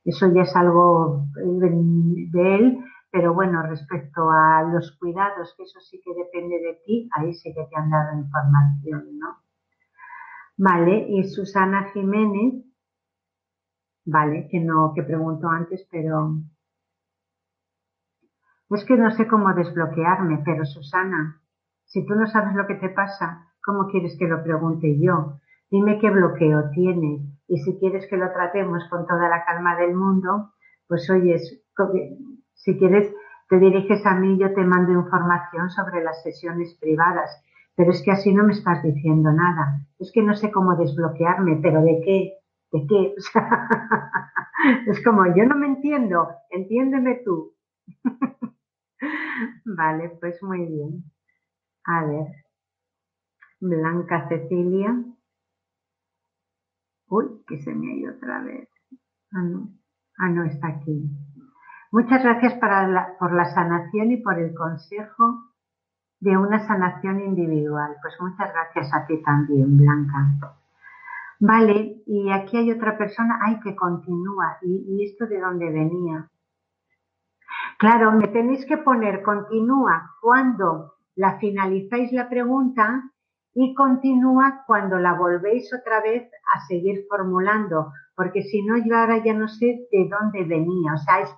Eso 0.06 0.32
ya 0.32 0.44
es 0.44 0.56
algo 0.56 1.26
de, 1.34 2.56
él, 2.56 2.78
pero 3.10 3.34
bueno, 3.34 3.64
respecto 3.64 4.30
a 4.30 4.62
los 4.72 4.96
cuidados, 5.00 5.56
que 5.58 5.64
eso 5.64 5.80
sí 5.80 6.00
que 6.06 6.14
depende 6.14 6.60
de 6.60 6.82
ti, 6.86 7.10
ahí 7.18 7.34
sí 7.34 7.52
que 7.52 7.66
te 7.68 7.76
han 7.76 7.90
dado 7.90 8.16
información, 8.16 9.18
¿no? 9.18 9.38
Vale, 10.58 11.08
y 11.10 11.24
Susana 11.24 11.90
Jiménez, 11.94 12.64
vale, 14.06 14.48
que 14.52 14.60
no, 14.60 14.94
que 14.94 15.02
pregunto 15.02 15.48
antes, 15.48 15.88
pero 15.90 16.36
es 18.70 18.86
que 18.86 18.98
no 18.98 19.10
sé 19.10 19.28
cómo 19.28 19.52
desbloquearme, 19.56 20.44
pero 20.46 20.64
Susana, 20.64 21.43
si 21.94 22.04
tú 22.08 22.16
no 22.16 22.26
sabes 22.26 22.56
lo 22.56 22.66
que 22.66 22.74
te 22.74 22.90
pasa, 22.90 23.46
¿cómo 23.64 23.86
quieres 23.88 24.18
que 24.18 24.28
lo 24.28 24.44
pregunte 24.44 25.00
yo? 25.00 25.40
Dime 25.70 26.00
qué 26.00 26.10
bloqueo 26.10 26.72
tienes 26.72 27.22
y 27.48 27.60
si 27.60 27.78
quieres 27.78 28.08
que 28.08 28.18
lo 28.18 28.32
tratemos 28.34 28.84
con 28.90 29.06
toda 29.06 29.30
la 29.30 29.46
calma 29.46 29.76
del 29.76 29.94
mundo, 29.94 30.54
pues 30.88 31.08
oyes, 31.12 31.64
si 32.56 32.78
quieres 32.80 33.14
te 33.48 33.60
diriges 33.60 34.04
a 34.08 34.16
mí, 34.16 34.40
yo 34.40 34.52
te 34.56 34.64
mando 34.64 34.92
información 34.92 35.70
sobre 35.70 36.04
las 36.04 36.24
sesiones 36.24 36.76
privadas, 36.82 37.30
pero 37.76 37.92
es 37.92 38.02
que 38.02 38.10
así 38.10 38.34
no 38.34 38.44
me 38.44 38.54
estás 38.54 38.82
diciendo 38.82 39.32
nada. 39.32 39.86
Es 40.00 40.12
que 40.12 40.24
no 40.24 40.34
sé 40.34 40.52
cómo 40.52 40.76
desbloquearme, 40.76 41.60
pero 41.62 41.84
¿de 41.84 42.02
qué? 42.04 42.34
¿De 42.72 42.88
qué? 42.88 43.14
es 44.88 45.04
como, 45.04 45.28
yo 45.36 45.46
no 45.46 45.56
me 45.56 45.68
entiendo, 45.68 46.30
entiéndeme 46.50 47.22
tú. 47.24 47.54
vale, 49.66 50.10
pues 50.20 50.42
muy 50.42 50.66
bien. 50.66 51.04
A 51.86 52.06
ver. 52.06 52.28
Blanca 53.60 54.28
Cecilia. 54.30 54.96
Uy, 57.08 57.44
que 57.48 57.60
se 57.60 57.74
me 57.74 57.92
ha 57.92 57.96
ido 57.96 58.14
otra 58.16 58.42
vez. 58.44 58.70
Ah, 59.32 59.42
no. 59.42 59.70
Ah, 60.18 60.30
no, 60.30 60.44
está 60.46 60.68
aquí. 60.68 61.10
Muchas 61.92 62.24
gracias 62.24 62.54
por 63.20 63.34
la 63.34 63.46
sanación 63.54 64.12
y 64.12 64.18
por 64.18 64.40
el 64.40 64.54
consejo 64.54 65.54
de 66.20 66.38
una 66.38 66.66
sanación 66.66 67.20
individual. 67.20 67.98
Pues 68.02 68.16
muchas 68.20 68.52
gracias 68.52 68.94
a 68.94 69.06
ti 69.06 69.22
también, 69.24 69.78
Blanca. 69.78 70.58
Vale, 71.40 72.02
y 72.06 72.32
aquí 72.32 72.58
hay 72.58 72.72
otra 72.72 72.98
persona, 72.98 73.40
ay, 73.42 73.60
que 73.60 73.76
continúa. 73.76 74.58
¿Y, 74.62 74.86
y 74.88 75.06
esto 75.06 75.28
de 75.28 75.42
dónde 75.42 75.70
venía? 75.70 76.30
Claro, 77.78 78.14
me 78.14 78.30
tenéis 78.30 78.66
que 78.66 78.78
poner 78.78 79.22
continúa 79.22 80.12
cuando 80.22 80.93
la 81.16 81.38
finalizáis 81.40 82.12
la 82.12 82.30
pregunta 82.30 83.04
y 83.54 83.74
continúa 83.76 84.64
cuando 84.66 84.98
la 84.98 85.14
volvéis 85.14 85.72
otra 85.74 86.02
vez 86.02 86.30
a 86.56 86.66
seguir 86.68 87.06
formulando, 87.08 87.92
porque 88.16 88.42
si 88.42 88.64
no, 88.66 88.78
yo 88.78 88.98
ahora 88.98 89.24
ya 89.24 89.34
no 89.34 89.48
sé 89.48 89.88
de 89.92 90.10
dónde 90.10 90.44
venía. 90.44 90.94
O 90.94 90.98
sea, 90.98 91.22
es, 91.22 91.30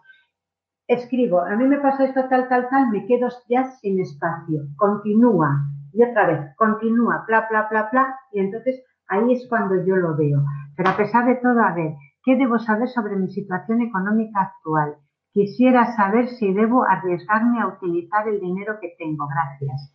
escribo, 0.87 1.41
a 1.41 1.55
mí 1.55 1.65
me 1.65 1.79
pasa 1.79 2.05
esto 2.05 2.21
tal, 2.29 2.47
tal, 2.47 2.69
tal, 2.69 2.89
me 2.89 3.05
quedo 3.05 3.27
ya 3.49 3.65
sin 3.81 3.99
espacio. 3.99 4.61
Continúa. 4.77 5.49
Y 5.93 6.03
otra 6.03 6.27
vez, 6.27 6.55
continúa, 6.57 7.23
bla, 7.27 7.47
bla, 7.49 7.67
bla, 7.69 7.89
bla. 7.91 8.15
Y 8.31 8.39
entonces 8.39 8.83
ahí 9.07 9.33
es 9.33 9.47
cuando 9.49 9.75
yo 9.85 9.95
lo 9.95 10.15
veo. 10.15 10.43
Pero 10.75 10.89
a 10.89 10.97
pesar 10.97 11.25
de 11.25 11.35
todo, 11.35 11.59
a 11.61 11.73
ver, 11.73 11.93
¿qué 12.23 12.35
debo 12.35 12.59
saber 12.59 12.87
sobre 12.89 13.15
mi 13.15 13.29
situación 13.29 13.81
económica 13.81 14.41
actual? 14.41 14.95
Quisiera 15.35 15.93
saber 15.97 16.29
si 16.29 16.53
debo 16.53 16.85
arriesgarme 16.85 17.59
a 17.59 17.67
utilizar 17.67 18.25
el 18.25 18.39
dinero 18.39 18.79
que 18.79 18.95
tengo. 18.97 19.27
Gracias. 19.27 19.93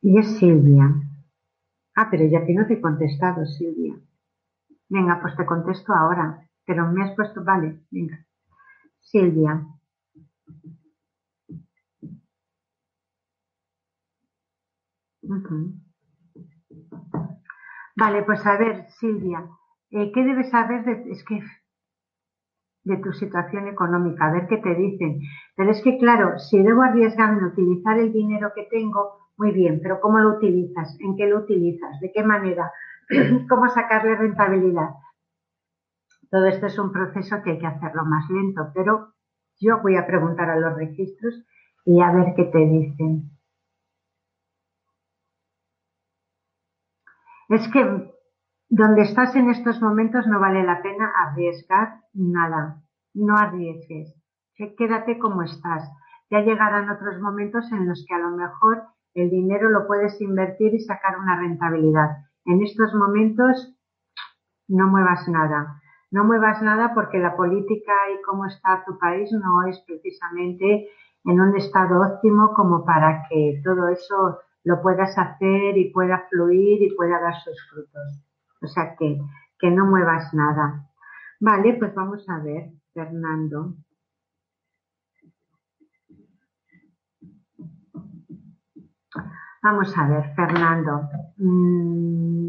Y 0.00 0.18
es 0.18 0.38
Silvia. 0.38 0.86
Ah, 1.94 2.08
pero 2.10 2.24
ya 2.24 2.46
que 2.46 2.54
no 2.54 2.66
te 2.66 2.72
he 2.72 2.80
contestado, 2.80 3.44
Silvia. 3.44 3.96
Venga, 4.88 5.20
pues 5.20 5.36
te 5.36 5.44
contesto 5.44 5.92
ahora. 5.92 6.48
Pero 6.64 6.90
me 6.90 7.04
has 7.04 7.14
puesto, 7.14 7.44
vale, 7.44 7.78
venga. 7.90 8.24
Silvia. 9.00 9.62
Vale, 17.96 18.22
pues 18.22 18.46
a 18.46 18.56
ver, 18.56 18.86
Silvia, 18.98 19.46
eh, 19.90 20.10
¿qué 20.14 20.24
debes 20.24 20.48
saber 20.48 20.86
de...? 20.86 21.10
Es 21.12 21.22
que 21.22 21.42
de 22.86 22.96
tu 22.98 23.12
situación 23.12 23.66
económica, 23.66 24.26
a 24.26 24.32
ver 24.32 24.46
qué 24.46 24.58
te 24.58 24.74
dicen. 24.74 25.18
Pero 25.56 25.72
es 25.72 25.82
que, 25.82 25.98
claro, 25.98 26.38
si 26.38 26.62
debo 26.62 26.82
arriesgarme 26.82 27.42
a 27.42 27.48
utilizar 27.48 27.98
el 27.98 28.12
dinero 28.12 28.52
que 28.54 28.62
tengo, 28.70 29.26
muy 29.36 29.50
bien, 29.50 29.80
pero 29.82 30.00
¿cómo 30.00 30.18
lo 30.18 30.36
utilizas? 30.36 30.96
¿En 31.00 31.16
qué 31.16 31.26
lo 31.26 31.40
utilizas? 31.40 32.00
¿De 32.00 32.12
qué 32.12 32.22
manera? 32.22 32.72
¿Cómo 33.48 33.68
sacarle 33.68 34.14
rentabilidad? 34.16 34.90
Todo 36.30 36.46
esto 36.46 36.66
es 36.66 36.78
un 36.78 36.92
proceso 36.92 37.42
que 37.42 37.52
hay 37.52 37.58
que 37.58 37.66
hacerlo 37.66 38.04
más 38.04 38.30
lento, 38.30 38.70
pero 38.72 39.12
yo 39.58 39.80
voy 39.82 39.96
a 39.96 40.06
preguntar 40.06 40.48
a 40.48 40.56
los 40.56 40.76
registros 40.76 41.44
y 41.84 42.00
a 42.00 42.12
ver 42.12 42.34
qué 42.36 42.44
te 42.44 42.58
dicen. 42.58 43.30
Es 47.48 47.68
que 47.68 48.15
donde 48.68 49.02
estás 49.02 49.36
en 49.36 49.48
estos 49.50 49.80
momentos 49.80 50.26
no 50.26 50.40
vale 50.40 50.64
la 50.64 50.82
pena 50.82 51.12
arriesgar 51.24 52.00
nada. 52.12 52.82
No 53.14 53.36
arriesgues. 53.36 54.14
Quédate 54.76 55.18
como 55.18 55.42
estás. 55.42 55.88
Ya 56.30 56.40
llegarán 56.40 56.90
otros 56.90 57.20
momentos 57.20 57.70
en 57.70 57.88
los 57.88 58.04
que 58.08 58.14
a 58.14 58.18
lo 58.18 58.30
mejor 58.30 58.82
el 59.14 59.30
dinero 59.30 59.70
lo 59.70 59.86
puedes 59.86 60.20
invertir 60.20 60.74
y 60.74 60.80
sacar 60.80 61.18
una 61.18 61.38
rentabilidad. 61.38 62.16
En 62.44 62.62
estos 62.62 62.92
momentos 62.94 63.74
no 64.68 64.88
muevas 64.88 65.28
nada. 65.28 65.80
No 66.10 66.24
muevas 66.24 66.60
nada 66.62 66.92
porque 66.94 67.18
la 67.18 67.36
política 67.36 67.92
y 68.14 68.22
cómo 68.22 68.46
está 68.46 68.84
tu 68.84 68.98
país 68.98 69.30
no 69.32 69.66
es 69.68 69.78
precisamente 69.86 70.88
en 71.24 71.40
un 71.40 71.56
estado 71.56 72.00
óptimo 72.00 72.52
como 72.54 72.84
para 72.84 73.22
que 73.28 73.60
todo 73.64 73.88
eso 73.88 74.40
lo 74.64 74.82
puedas 74.82 75.16
hacer 75.16 75.78
y 75.78 75.92
pueda 75.92 76.26
fluir 76.28 76.82
y 76.82 76.94
pueda 76.96 77.20
dar 77.20 77.34
sus 77.42 77.56
frutos. 77.70 78.25
O 78.66 78.68
sea 78.68 78.96
que, 78.98 79.20
que 79.60 79.70
no 79.70 79.86
muevas 79.86 80.34
nada. 80.34 80.90
Vale, 81.40 81.74
pues 81.78 81.94
vamos 81.94 82.28
a 82.28 82.38
ver, 82.40 82.72
Fernando. 82.92 83.76
Vamos 89.62 89.96
a 89.96 90.08
ver, 90.08 90.34
Fernando. 90.34 91.08
Mm, 91.36 92.48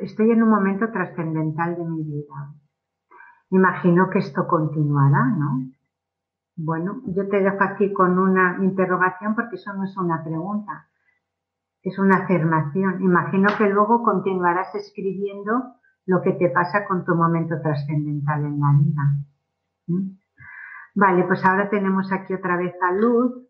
estoy 0.00 0.30
en 0.30 0.42
un 0.42 0.48
momento 0.48 0.90
trascendental 0.90 1.76
de 1.76 1.84
mi 1.84 2.02
vida. 2.04 2.54
Imagino 3.50 4.08
que 4.08 4.20
esto 4.20 4.46
continuará, 4.46 5.26
¿no? 5.26 5.60
Bueno, 6.56 7.02
yo 7.06 7.28
te 7.28 7.40
dejo 7.40 7.62
aquí 7.62 7.92
con 7.92 8.18
una 8.18 8.58
interrogación 8.62 9.34
porque 9.34 9.56
eso 9.56 9.74
no 9.74 9.84
es 9.84 9.96
una 9.96 10.24
pregunta, 10.24 10.88
es 11.82 11.98
una 11.98 12.24
afirmación. 12.24 13.02
Imagino 13.02 13.48
que 13.58 13.68
luego 13.68 14.02
continuarás 14.02 14.74
escribiendo 14.74 15.74
lo 16.06 16.22
que 16.22 16.32
te 16.32 16.48
pasa 16.50 16.86
con 16.86 17.04
tu 17.04 17.14
momento 17.14 17.60
trascendental 17.60 18.44
en 18.44 18.60
la 18.60 18.72
vida. 18.80 19.02
¿Mm? 19.88 20.22
Vale, 20.94 21.24
pues 21.24 21.44
ahora 21.44 21.70
tenemos 21.70 22.12
aquí 22.12 22.34
otra 22.34 22.56
vez 22.56 22.74
a 22.82 22.92
Luz. 22.92 23.48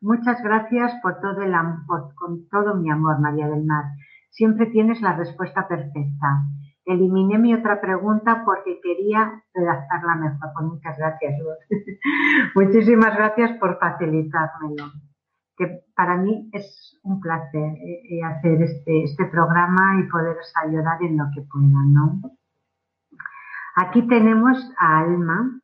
Muchas 0.00 0.42
gracias 0.42 0.92
por 1.02 1.20
todo 1.20 1.40
el 1.42 1.54
amor, 1.54 2.14
con 2.14 2.48
todo 2.48 2.74
mi 2.74 2.90
amor, 2.90 3.20
María 3.20 3.48
del 3.48 3.64
Mar. 3.64 3.84
Siempre 4.30 4.66
tienes 4.66 5.00
la 5.00 5.16
respuesta 5.16 5.66
perfecta. 5.68 6.44
Eliminé 6.84 7.38
mi 7.38 7.54
otra 7.54 7.80
pregunta 7.80 8.42
porque 8.44 8.80
quería 8.82 9.42
redactarla 9.54 10.16
mejor. 10.16 10.50
Pues 10.52 10.66
muchas 10.66 10.98
gracias, 10.98 11.32
Luz. 11.38 11.80
Muchísimas 12.54 13.16
gracias 13.16 13.52
por 13.58 13.78
facilitármelo. 13.78 14.84
Que 15.56 15.84
para 15.94 16.16
mí 16.16 16.50
es 16.52 16.98
un 17.02 17.20
placer 17.20 17.74
eh, 17.76 18.02
eh, 18.10 18.22
hacer 18.24 18.62
este, 18.62 19.04
este 19.04 19.26
programa 19.26 20.00
y 20.00 20.10
poderos 20.10 20.52
ayudar 20.64 21.02
en 21.02 21.16
lo 21.16 21.24
que 21.34 21.42
puedan, 21.42 21.92
¿no? 21.92 22.20
Aquí 23.76 24.06
tenemos 24.06 24.58
a 24.78 24.98
Alma, 24.98 25.60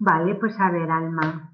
Vale, 0.00 0.36
pues 0.36 0.58
a 0.60 0.70
ver, 0.70 0.88
Alma. 0.90 1.52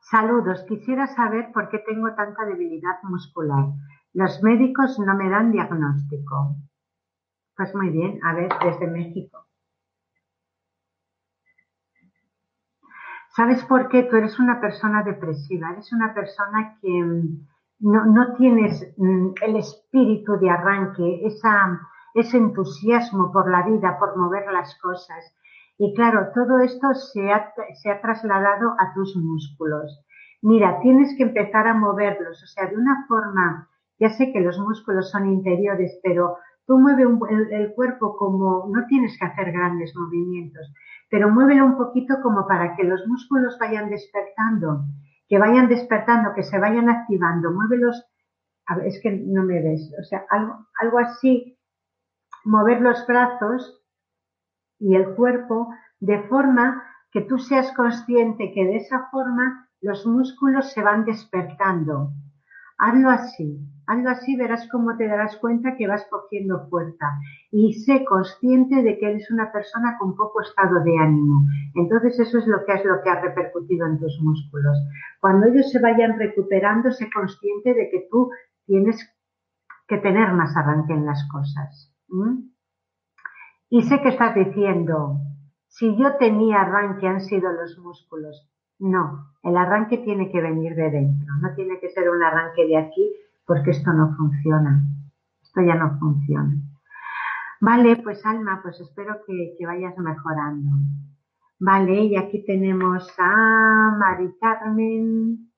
Saludos, 0.00 0.64
quisiera 0.68 1.06
saber 1.06 1.50
por 1.52 1.70
qué 1.70 1.78
tengo 1.78 2.14
tanta 2.14 2.44
debilidad 2.44 3.02
muscular. 3.04 3.72
Los 4.12 4.42
médicos 4.42 4.98
no 4.98 5.14
me 5.16 5.30
dan 5.30 5.50
diagnóstico. 5.50 6.56
Pues 7.56 7.74
muy 7.74 7.88
bien, 7.88 8.20
a 8.22 8.34
ver, 8.34 8.50
desde 8.62 8.86
México. 8.86 9.46
¿Sabes 13.40 13.64
por 13.64 13.88
qué? 13.88 14.02
Tú 14.02 14.16
eres 14.16 14.38
una 14.38 14.60
persona 14.60 15.02
depresiva, 15.02 15.70
eres 15.70 15.90
una 15.94 16.12
persona 16.12 16.76
que 16.82 16.90
mm, 16.90 17.46
no, 17.80 18.34
tienes 18.36 18.92
mm, 18.98 19.28
el 19.40 19.56
espíritu 19.56 20.38
de 20.38 20.50
arranque, 20.50 21.22
esa, 21.24 21.80
ese 22.12 22.36
entusiasmo 22.36 23.32
por 23.32 23.50
la 23.50 23.62
vida, 23.62 23.98
por 23.98 24.14
mover 24.18 24.44
las 24.52 24.78
cosas. 24.82 25.34
Y 25.78 25.94
claro, 25.94 26.28
todo 26.34 26.58
esto 26.58 26.92
se 26.92 27.32
ha, 27.32 27.50
se 27.80 27.90
ha 27.90 28.02
trasladado 28.02 28.74
a 28.78 28.92
tus 28.92 29.16
músculos. 29.16 30.04
Mira, 30.42 30.78
tienes 30.82 31.16
que 31.16 31.22
empezar 31.22 31.66
a 31.66 31.72
moverlos, 31.72 32.42
o 32.42 32.46
sea, 32.46 32.66
de 32.66 32.76
una 32.76 33.06
forma, 33.08 33.70
ya 33.98 34.10
sé 34.10 34.34
que 34.34 34.40
los 34.42 34.58
músculos 34.58 35.10
son 35.10 35.26
interiores, 35.26 35.98
pero 36.02 36.36
tú 36.70 36.78
mueve 36.78 37.02
el, 37.02 37.74
cuerpo 37.74 38.16
como, 38.16 38.68
no 38.72 38.86
tienes 38.86 39.18
que 39.18 39.24
hacer 39.24 39.50
grandes 39.50 39.92
movimientos, 39.96 40.72
pero 41.10 41.28
muévelo 41.28 41.66
un 41.66 41.76
poquito 41.76 42.22
como 42.22 42.46
para 42.46 42.76
que 42.76 42.84
los 42.84 43.04
músculos 43.08 43.58
vayan 43.58 43.90
despertando, 43.90 44.84
que 45.28 45.36
vayan 45.36 45.66
despertando, 45.68 46.32
que 46.32 46.44
se 46.44 46.60
vayan 46.60 46.88
activando, 46.88 47.50
muévelos, 47.50 48.06
es 48.84 49.00
que 49.02 49.10
no 49.10 49.42
me 49.42 49.60
ves, 49.60 49.92
o 49.98 50.04
sea, 50.04 50.24
algo 50.80 50.98
así, 51.00 51.58
mover 52.44 52.80
los 52.80 53.04
brazos 53.04 53.82
y 54.78 54.94
el 54.94 55.16
cuerpo 55.16 55.74
de 55.98 56.22
forma 56.28 56.84
que 57.10 57.22
tú 57.22 57.38
seas 57.38 57.72
consciente 57.72 58.52
que 58.54 58.64
de 58.64 58.76
esa 58.76 59.08
forma 59.10 59.68
los 59.80 60.06
músculos 60.06 60.72
se 60.72 60.84
van 60.84 61.04
despertando. 61.04 62.12
Hazlo 62.82 63.10
así, 63.10 63.60
hazlo 63.86 64.08
así, 64.08 64.36
verás 64.36 64.66
cómo 64.72 64.96
te 64.96 65.06
darás 65.06 65.36
cuenta 65.36 65.76
que 65.76 65.86
vas 65.86 66.06
cogiendo 66.08 66.66
fuerza 66.70 67.10
y 67.50 67.74
sé 67.74 68.06
consciente 68.06 68.82
de 68.82 68.98
que 68.98 69.10
eres 69.10 69.30
una 69.30 69.52
persona 69.52 69.98
con 69.98 70.16
poco 70.16 70.40
estado 70.40 70.82
de 70.82 70.96
ánimo. 70.96 71.42
Entonces 71.74 72.18
eso 72.18 72.38
es 72.38 72.46
lo 72.46 72.64
que 72.64 72.72
es 72.72 72.84
lo 72.86 73.02
que 73.02 73.10
ha 73.10 73.20
repercutido 73.20 73.86
en 73.86 73.98
tus 73.98 74.18
músculos. 74.22 74.78
Cuando 75.20 75.48
ellos 75.48 75.70
se 75.70 75.78
vayan 75.78 76.18
recuperando, 76.18 76.90
sé 76.90 77.10
consciente 77.14 77.74
de 77.74 77.90
que 77.90 78.08
tú 78.10 78.30
tienes 78.64 78.96
que 79.86 79.98
tener 79.98 80.32
más 80.32 80.56
arranque 80.56 80.94
en 80.94 81.04
las 81.04 81.28
cosas. 81.28 81.94
Y 83.68 83.82
sé 83.82 84.00
que 84.00 84.08
estás 84.08 84.34
diciendo, 84.34 85.18
si 85.68 85.98
yo 85.98 86.16
tenía 86.16 86.62
arranque 86.62 87.06
han 87.06 87.20
sido 87.20 87.52
los 87.52 87.76
músculos. 87.78 88.50
No, 88.80 89.32
el 89.42 89.56
arranque 89.56 89.98
tiene 89.98 90.30
que 90.30 90.40
venir 90.40 90.74
de 90.74 90.90
dentro, 90.90 91.34
no 91.40 91.54
tiene 91.54 91.78
que 91.80 91.90
ser 91.90 92.10
un 92.10 92.22
arranque 92.22 92.66
de 92.66 92.76
aquí 92.76 93.12
porque 93.46 93.70
esto 93.70 93.92
no 93.92 94.16
funciona. 94.16 94.82
Esto 95.42 95.60
ya 95.62 95.74
no 95.74 95.98
funciona. 95.98 96.54
Vale, 97.60 97.96
pues 97.96 98.24
Alma, 98.24 98.60
pues 98.62 98.80
espero 98.80 99.20
que, 99.26 99.56
vayas 99.66 99.96
mejorando. 99.98 100.70
Vale, 101.58 102.04
y 102.04 102.16
aquí 102.16 102.44
tenemos 102.44 103.12
a 103.18 103.96
Mari 103.98 104.34
Carmen. 104.40 105.50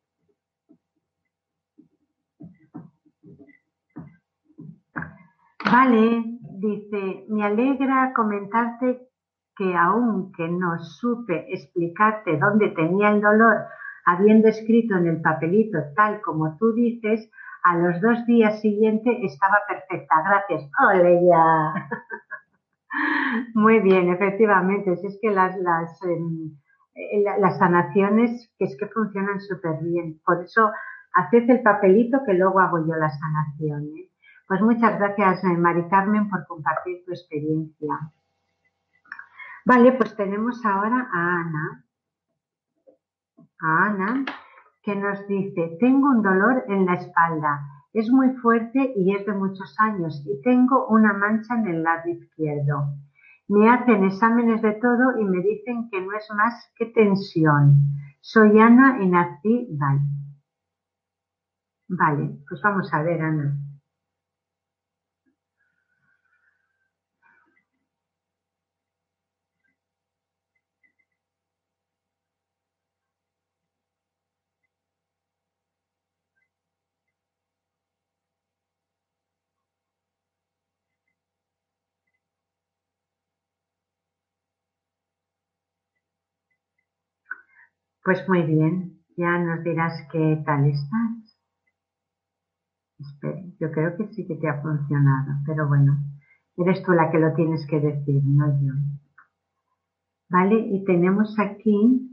Vale, 5.70 6.32
Dice, 6.62 7.24
me 7.28 7.44
alegra 7.44 8.12
comentarte 8.14 9.08
que 9.56 9.74
aunque 9.76 10.48
no 10.48 10.78
supe 10.78 11.52
explicarte 11.52 12.38
dónde 12.38 12.68
tenía 12.70 13.10
el 13.10 13.20
dolor, 13.20 13.66
habiendo 14.04 14.48
escrito 14.48 14.96
en 14.96 15.06
el 15.06 15.20
papelito 15.20 15.78
tal 15.94 16.20
como 16.22 16.56
tú 16.58 16.72
dices, 16.72 17.30
a 17.62 17.76
los 17.76 18.00
dos 18.00 18.26
días 18.26 18.60
siguientes 18.60 19.16
estaba 19.22 19.58
perfecta. 19.68 20.14
Gracias. 20.24 20.70
¡Ole 20.88 21.26
ya! 21.26 21.88
Muy 23.54 23.80
bien, 23.80 24.10
efectivamente. 24.10 24.92
es 24.92 25.18
que 25.22 25.30
las, 25.30 25.56
las, 25.58 26.02
em, 26.02 26.56
eh, 26.94 27.24
las 27.38 27.58
sanaciones 27.58 28.52
que 28.58 28.64
es 28.64 28.76
que 28.78 28.86
funcionan 28.88 29.40
súper 29.40 29.78
bien. 29.82 30.20
Por 30.26 30.42
eso, 30.42 30.70
haced 31.14 31.48
el 31.48 31.62
papelito 31.62 32.20
que 32.26 32.34
luego 32.34 32.60
hago 32.60 32.78
yo 32.86 32.94
la 32.94 33.10
sanación. 33.10 33.84
¿eh? 33.96 34.10
Pues 34.48 34.60
muchas 34.60 34.98
gracias, 34.98 35.44
eh, 35.44 35.56
Mari 35.56 35.88
Carmen, 35.88 36.28
por 36.28 36.46
compartir 36.46 37.04
tu 37.06 37.12
experiencia. 37.12 38.12
Vale, 39.64 39.92
pues 39.92 40.16
tenemos 40.16 40.64
ahora 40.64 41.08
a 41.12 41.40
Ana. 41.40 41.84
A 43.60 43.84
Ana, 43.86 44.24
que 44.82 44.96
nos 44.96 45.26
dice, 45.28 45.76
tengo 45.78 46.08
un 46.08 46.22
dolor 46.22 46.64
en 46.68 46.86
la 46.86 46.94
espalda, 46.94 47.60
es 47.92 48.10
muy 48.10 48.30
fuerte 48.36 48.92
y 48.96 49.14
es 49.14 49.24
de 49.26 49.32
muchos 49.32 49.76
años 49.78 50.24
y 50.26 50.40
tengo 50.42 50.88
una 50.88 51.12
mancha 51.12 51.54
en 51.54 51.66
el 51.68 51.82
lado 51.82 52.08
izquierdo. 52.08 52.94
Me 53.48 53.68
hacen 53.68 54.04
exámenes 54.04 54.62
de 54.62 54.72
todo 54.72 55.18
y 55.20 55.24
me 55.24 55.42
dicen 55.42 55.88
que 55.90 56.00
no 56.00 56.16
es 56.16 56.26
más 56.34 56.72
que 56.76 56.86
tensión. 56.86 57.76
Soy 58.20 58.58
Ana 58.58 58.98
y 59.02 59.08
nací 59.08 59.68
Vale. 59.78 60.00
Vale, 61.88 62.38
pues 62.48 62.62
vamos 62.62 62.92
a 62.94 63.02
ver, 63.02 63.20
Ana. 63.20 63.56
Pues 88.04 88.28
muy 88.28 88.42
bien, 88.42 89.00
ya 89.16 89.38
nos 89.38 89.64
dirás 89.64 89.92
qué 90.12 90.40
tal 90.46 90.66
estás. 90.66 91.36
Espera, 92.98 93.42
yo 93.60 93.70
creo 93.70 93.94
que 93.98 94.06
sí 94.14 94.26
que 94.26 94.36
te 94.36 94.48
ha 94.48 94.62
funcionado, 94.62 95.32
pero 95.46 95.68
bueno, 95.68 95.98
eres 96.56 96.82
tú 96.82 96.92
la 96.92 97.10
que 97.10 97.18
lo 97.18 97.34
tienes 97.34 97.66
que 97.66 97.80
decir, 97.80 98.22
no 98.24 98.46
yo. 98.62 98.72
Vale, 100.30 100.56
y 100.58 100.84
tenemos 100.84 101.38
aquí 101.38 102.08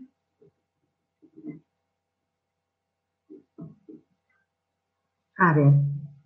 A 5.39 5.53
ver, 5.53 5.73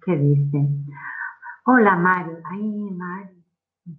¿qué 0.06 0.18
dice? 0.18 0.60
Hola 1.66 1.96
Mari. 1.98 2.32
Ay, 2.52 2.92
Mari, 2.92 3.44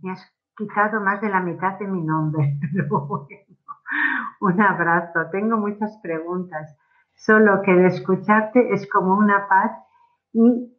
me 0.03 0.12
has 0.12 0.21
quitado 0.57 1.01
más 1.01 1.21
de 1.21 1.31
la 1.31 1.41
mitad 1.41 1.79
de 1.79 1.87
mi 1.89 2.03
nombre. 2.03 2.59
un 4.45 4.61
abrazo. 4.61 5.30
Tengo 5.30 5.57
muchas 5.57 5.99
preguntas. 6.03 6.76
Solo 7.14 7.62
que 7.62 7.72
de 7.72 7.86
escucharte 7.86 8.74
es 8.74 8.88
como 8.90 9.16
una 9.16 9.49
paz 9.49 9.72
y 10.32 10.70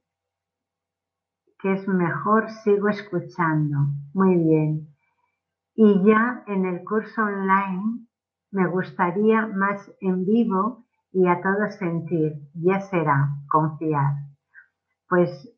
que 1.60 1.74
es 1.74 1.88
mejor 1.88 2.50
sigo 2.64 2.90
escuchando. 2.90 3.78
Muy 4.14 4.36
bien. 4.36 4.88
Y 5.76 6.04
ya 6.06 6.44
en 6.48 6.66
el 6.66 6.84
curso 6.84 7.24
online 7.24 8.06
me 8.52 8.68
gustaría 8.68 9.48
más 9.48 9.92
en 10.00 10.26
vivo 10.26 10.86
y 11.12 11.28
a 11.28 11.42
todo 11.42 11.70
sentir. 11.72 12.34
Ya 12.54 12.82
será, 12.82 13.30
confiar. 13.50 14.14
Pues 15.10 15.52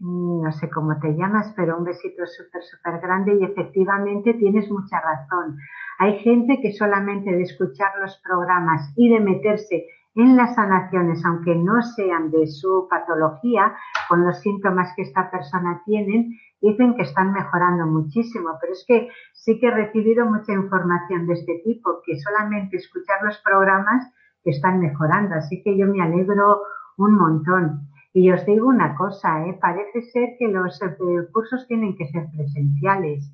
no 0.00 0.50
sé 0.52 0.68
cómo 0.70 0.98
te 0.98 1.14
llamas, 1.14 1.52
pero 1.56 1.78
un 1.78 1.84
besito 1.84 2.26
súper, 2.26 2.62
súper 2.64 3.00
grande 3.00 3.36
y 3.36 3.44
efectivamente 3.44 4.34
tienes 4.34 4.68
mucha 4.70 5.00
razón. 5.00 5.56
Hay 5.98 6.18
gente 6.20 6.60
que 6.60 6.72
solamente 6.72 7.30
de 7.30 7.42
escuchar 7.42 7.92
los 8.00 8.20
programas 8.24 8.92
y 8.96 9.08
de 9.08 9.20
meterse 9.20 9.86
en 10.16 10.36
las 10.36 10.54
sanaciones, 10.54 11.24
aunque 11.24 11.54
no 11.54 11.82
sean 11.82 12.30
de 12.30 12.46
su 12.46 12.86
patología, 12.88 13.74
con 14.08 14.24
los 14.24 14.40
síntomas 14.40 14.92
que 14.94 15.02
esta 15.02 15.30
persona 15.30 15.82
tiene, 15.84 16.38
dicen 16.60 16.94
que 16.94 17.02
están 17.02 17.32
mejorando 17.32 17.86
muchísimo. 17.86 18.50
Pero 18.60 18.72
es 18.72 18.84
que 18.86 19.08
sí 19.32 19.58
que 19.58 19.68
he 19.68 19.70
recibido 19.70 20.24
mucha 20.26 20.52
información 20.52 21.26
de 21.26 21.34
este 21.34 21.60
tipo, 21.64 22.00
que 22.04 22.18
solamente 22.18 22.76
escuchar 22.76 23.22
los 23.24 23.38
programas 23.38 24.08
están 24.44 24.80
mejorando. 24.80 25.34
Así 25.34 25.62
que 25.62 25.76
yo 25.76 25.86
me 25.86 26.02
alegro 26.02 26.62
un 26.96 27.14
montón. 27.14 27.88
Y 28.12 28.30
os 28.30 28.46
digo 28.46 28.68
una 28.68 28.94
cosa, 28.94 29.44
¿eh? 29.46 29.58
parece 29.60 30.02
ser 30.02 30.36
que 30.38 30.46
los 30.46 30.80
eh, 30.80 30.96
cursos 31.32 31.66
tienen 31.66 31.96
que 31.96 32.06
ser 32.06 32.26
presenciales. 32.36 33.28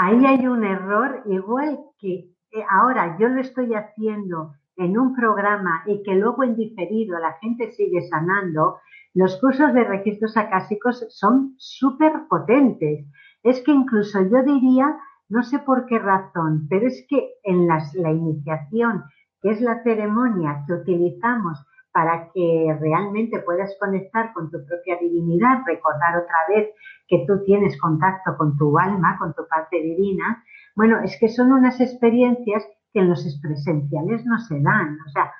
Ahí 0.00 0.24
hay 0.26 0.46
un 0.46 0.62
error, 0.62 1.22
igual 1.26 1.80
que 1.98 2.30
eh, 2.52 2.64
ahora 2.70 3.16
yo 3.18 3.28
lo 3.28 3.40
estoy 3.40 3.74
haciendo 3.74 4.52
en 4.76 4.96
un 4.96 5.12
programa 5.12 5.82
y 5.86 6.04
que 6.04 6.14
luego 6.14 6.44
en 6.44 6.54
diferido 6.54 7.18
la 7.18 7.32
gente 7.40 7.72
sigue 7.72 8.02
sanando, 8.02 8.78
los 9.12 9.40
cursos 9.40 9.74
de 9.74 9.82
registros 9.82 10.36
acásicos 10.36 11.04
son 11.08 11.56
súper 11.58 12.12
potentes. 12.28 13.06
Es 13.42 13.60
que 13.62 13.72
incluso 13.72 14.20
yo 14.22 14.44
diría, 14.44 14.96
no 15.28 15.42
sé 15.42 15.58
por 15.58 15.86
qué 15.86 15.98
razón, 15.98 16.68
pero 16.70 16.86
es 16.86 17.04
que 17.08 17.30
en 17.42 17.66
la 17.66 18.12
iniciación, 18.12 19.02
que 19.42 19.50
es 19.50 19.60
la 19.60 19.82
ceremonia 19.82 20.62
que 20.68 20.74
utilizamos 20.74 21.58
para 21.98 22.30
que 22.32 22.78
realmente 22.78 23.40
puedas 23.40 23.76
conectar 23.80 24.32
con 24.32 24.52
tu 24.52 24.64
propia 24.64 24.96
divinidad, 25.00 25.64
recordar 25.66 26.16
otra 26.16 26.36
vez 26.48 26.68
que 27.08 27.24
tú 27.26 27.42
tienes 27.44 27.76
contacto 27.80 28.36
con 28.38 28.56
tu 28.56 28.78
alma, 28.78 29.16
con 29.18 29.34
tu 29.34 29.42
parte 29.48 29.82
divina. 29.82 30.44
Bueno, 30.76 31.00
es 31.02 31.18
que 31.18 31.28
son 31.28 31.50
unas 31.50 31.80
experiencias 31.80 32.64
que 32.92 33.00
en 33.00 33.08
los 33.08 33.40
presenciales 33.42 34.24
no 34.26 34.38
se 34.38 34.60
dan. 34.60 34.96
O 35.04 35.10
sea, 35.10 35.32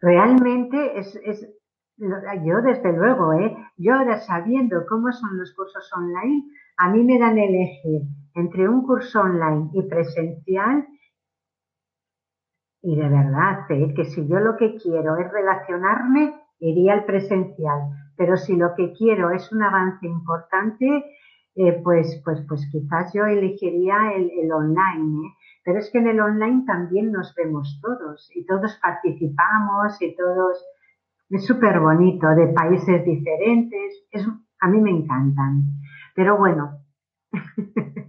realmente 0.00 0.98
es, 0.98 1.14
es 1.22 1.48
yo 1.96 2.60
desde 2.60 2.92
luego, 2.92 3.34
¿eh? 3.34 3.56
yo 3.76 3.94
ahora 3.94 4.18
sabiendo 4.18 4.84
cómo 4.88 5.12
son 5.12 5.38
los 5.38 5.54
cursos 5.54 5.88
online, 5.96 6.42
a 6.76 6.90
mí 6.90 7.04
me 7.04 7.20
dan 7.20 7.38
elegir 7.38 8.02
entre 8.34 8.68
un 8.68 8.84
curso 8.84 9.20
online 9.20 9.70
y 9.74 9.82
presencial 9.82 10.88
y 12.82 12.96
de 12.96 13.08
verdad, 13.08 13.66
que 13.68 14.04
si 14.04 14.26
yo 14.28 14.38
lo 14.38 14.56
que 14.56 14.76
quiero 14.76 15.16
es 15.16 15.30
relacionarme, 15.32 16.34
iría 16.60 16.94
al 16.94 17.04
presencial. 17.04 17.90
Pero 18.16 18.36
si 18.36 18.56
lo 18.56 18.74
que 18.74 18.92
quiero 18.92 19.30
es 19.30 19.50
un 19.52 19.62
avance 19.62 20.06
importante, 20.06 21.04
eh, 21.54 21.80
pues, 21.82 22.20
pues, 22.24 22.44
pues 22.48 22.68
quizás 22.70 23.12
yo 23.12 23.26
elegiría 23.26 24.12
el, 24.14 24.52
online. 24.52 25.26
¿eh? 25.26 25.30
Pero 25.64 25.78
es 25.80 25.90
que 25.90 25.98
en 25.98 26.08
el 26.08 26.20
online 26.20 26.64
también 26.66 27.10
nos 27.10 27.34
vemos 27.34 27.80
todos 27.82 28.30
y 28.34 28.44
todos 28.46 28.78
participamos 28.82 30.00
y 30.00 30.14
todos... 30.16 30.64
Es 31.30 31.44
súper 31.44 31.78
bonito, 31.80 32.26
de 32.34 32.46
países 32.48 33.04
diferentes. 33.04 34.06
Es, 34.10 34.26
a 34.60 34.68
mí 34.68 34.80
me 34.80 34.90
encantan. 34.90 35.64
Pero 36.14 36.38
bueno, 36.38 36.78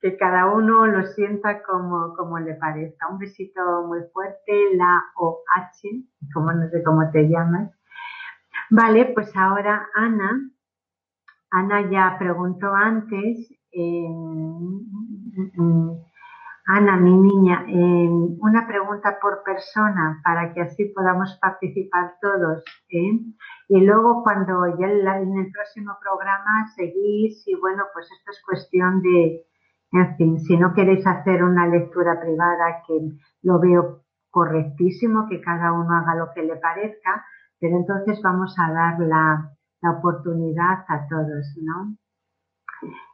que 0.00 0.16
cada 0.16 0.46
uno 0.46 0.86
lo 0.86 1.06
sienta 1.06 1.62
como, 1.62 2.14
como 2.16 2.38
le 2.38 2.54
parezca. 2.54 3.08
Un 3.08 3.18
besito 3.18 3.60
muy 3.86 4.00
fuerte, 4.12 4.74
la 4.74 5.02
OH, 5.16 6.04
como 6.32 6.52
no 6.52 6.68
sé 6.70 6.82
cómo 6.82 7.10
te 7.10 7.28
llamas. 7.28 7.70
Vale, 8.70 9.06
pues 9.14 9.34
ahora 9.36 9.88
Ana. 9.94 10.50
Ana 11.50 11.90
ya 11.90 12.16
preguntó 12.18 12.72
antes. 12.72 13.52
Ana, 16.72 16.96
mi 16.98 17.10
niña, 17.10 17.64
una 17.66 18.64
pregunta 18.68 19.18
por 19.20 19.42
persona 19.42 20.20
para 20.22 20.52
que 20.54 20.60
así 20.60 20.84
podamos 20.94 21.36
participar 21.42 22.14
todos. 22.22 22.62
¿eh? 22.90 23.18
Y 23.68 23.80
luego 23.80 24.22
cuando 24.22 24.78
ya 24.78 24.86
en 24.86 25.36
el 25.36 25.50
próximo 25.50 25.96
programa 26.00 26.68
seguís 26.76 27.42
y 27.48 27.56
bueno, 27.56 27.82
pues 27.92 28.06
esto 28.16 28.30
es 28.30 28.40
cuestión 28.46 29.02
de, 29.02 29.46
en 29.90 30.16
fin, 30.16 30.38
si 30.38 30.56
no 30.56 30.72
queréis 30.72 31.04
hacer 31.04 31.42
una 31.42 31.66
lectura 31.66 32.20
privada, 32.20 32.84
que 32.86 33.00
lo 33.42 33.58
veo 33.58 34.04
correctísimo, 34.30 35.26
que 35.28 35.40
cada 35.40 35.72
uno 35.72 35.92
haga 35.92 36.14
lo 36.14 36.32
que 36.32 36.44
le 36.44 36.54
parezca, 36.54 37.24
pero 37.58 37.78
entonces 37.78 38.20
vamos 38.22 38.54
a 38.60 38.72
dar 38.72 39.00
la 39.00 39.50
oportunidad 39.98 40.84
a 40.86 41.08
todos, 41.08 41.52
¿no? 41.62 41.96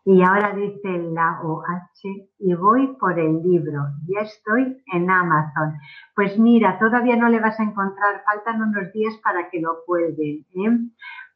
Y 0.05 0.23
ahora 0.23 0.55
dice 0.55 0.99
la 1.13 1.41
OH 1.43 2.29
y 2.39 2.55
voy 2.55 2.97
por 2.99 3.19
el 3.19 3.43
libro. 3.43 3.83
Ya 4.07 4.21
estoy 4.21 4.83
en 4.93 5.11
Amazon. 5.11 5.75
Pues 6.15 6.39
mira, 6.39 6.79
todavía 6.79 7.17
no 7.17 7.29
le 7.29 7.41
vas 7.41 7.59
a 7.59 7.65
encontrar, 7.65 8.23
faltan 8.25 8.63
unos 8.63 8.93
días 8.93 9.15
para 9.25 9.51
que 9.51 9.61
lo 9.61 9.85
cuelguen. 9.85 10.47
¿eh? 10.55 10.79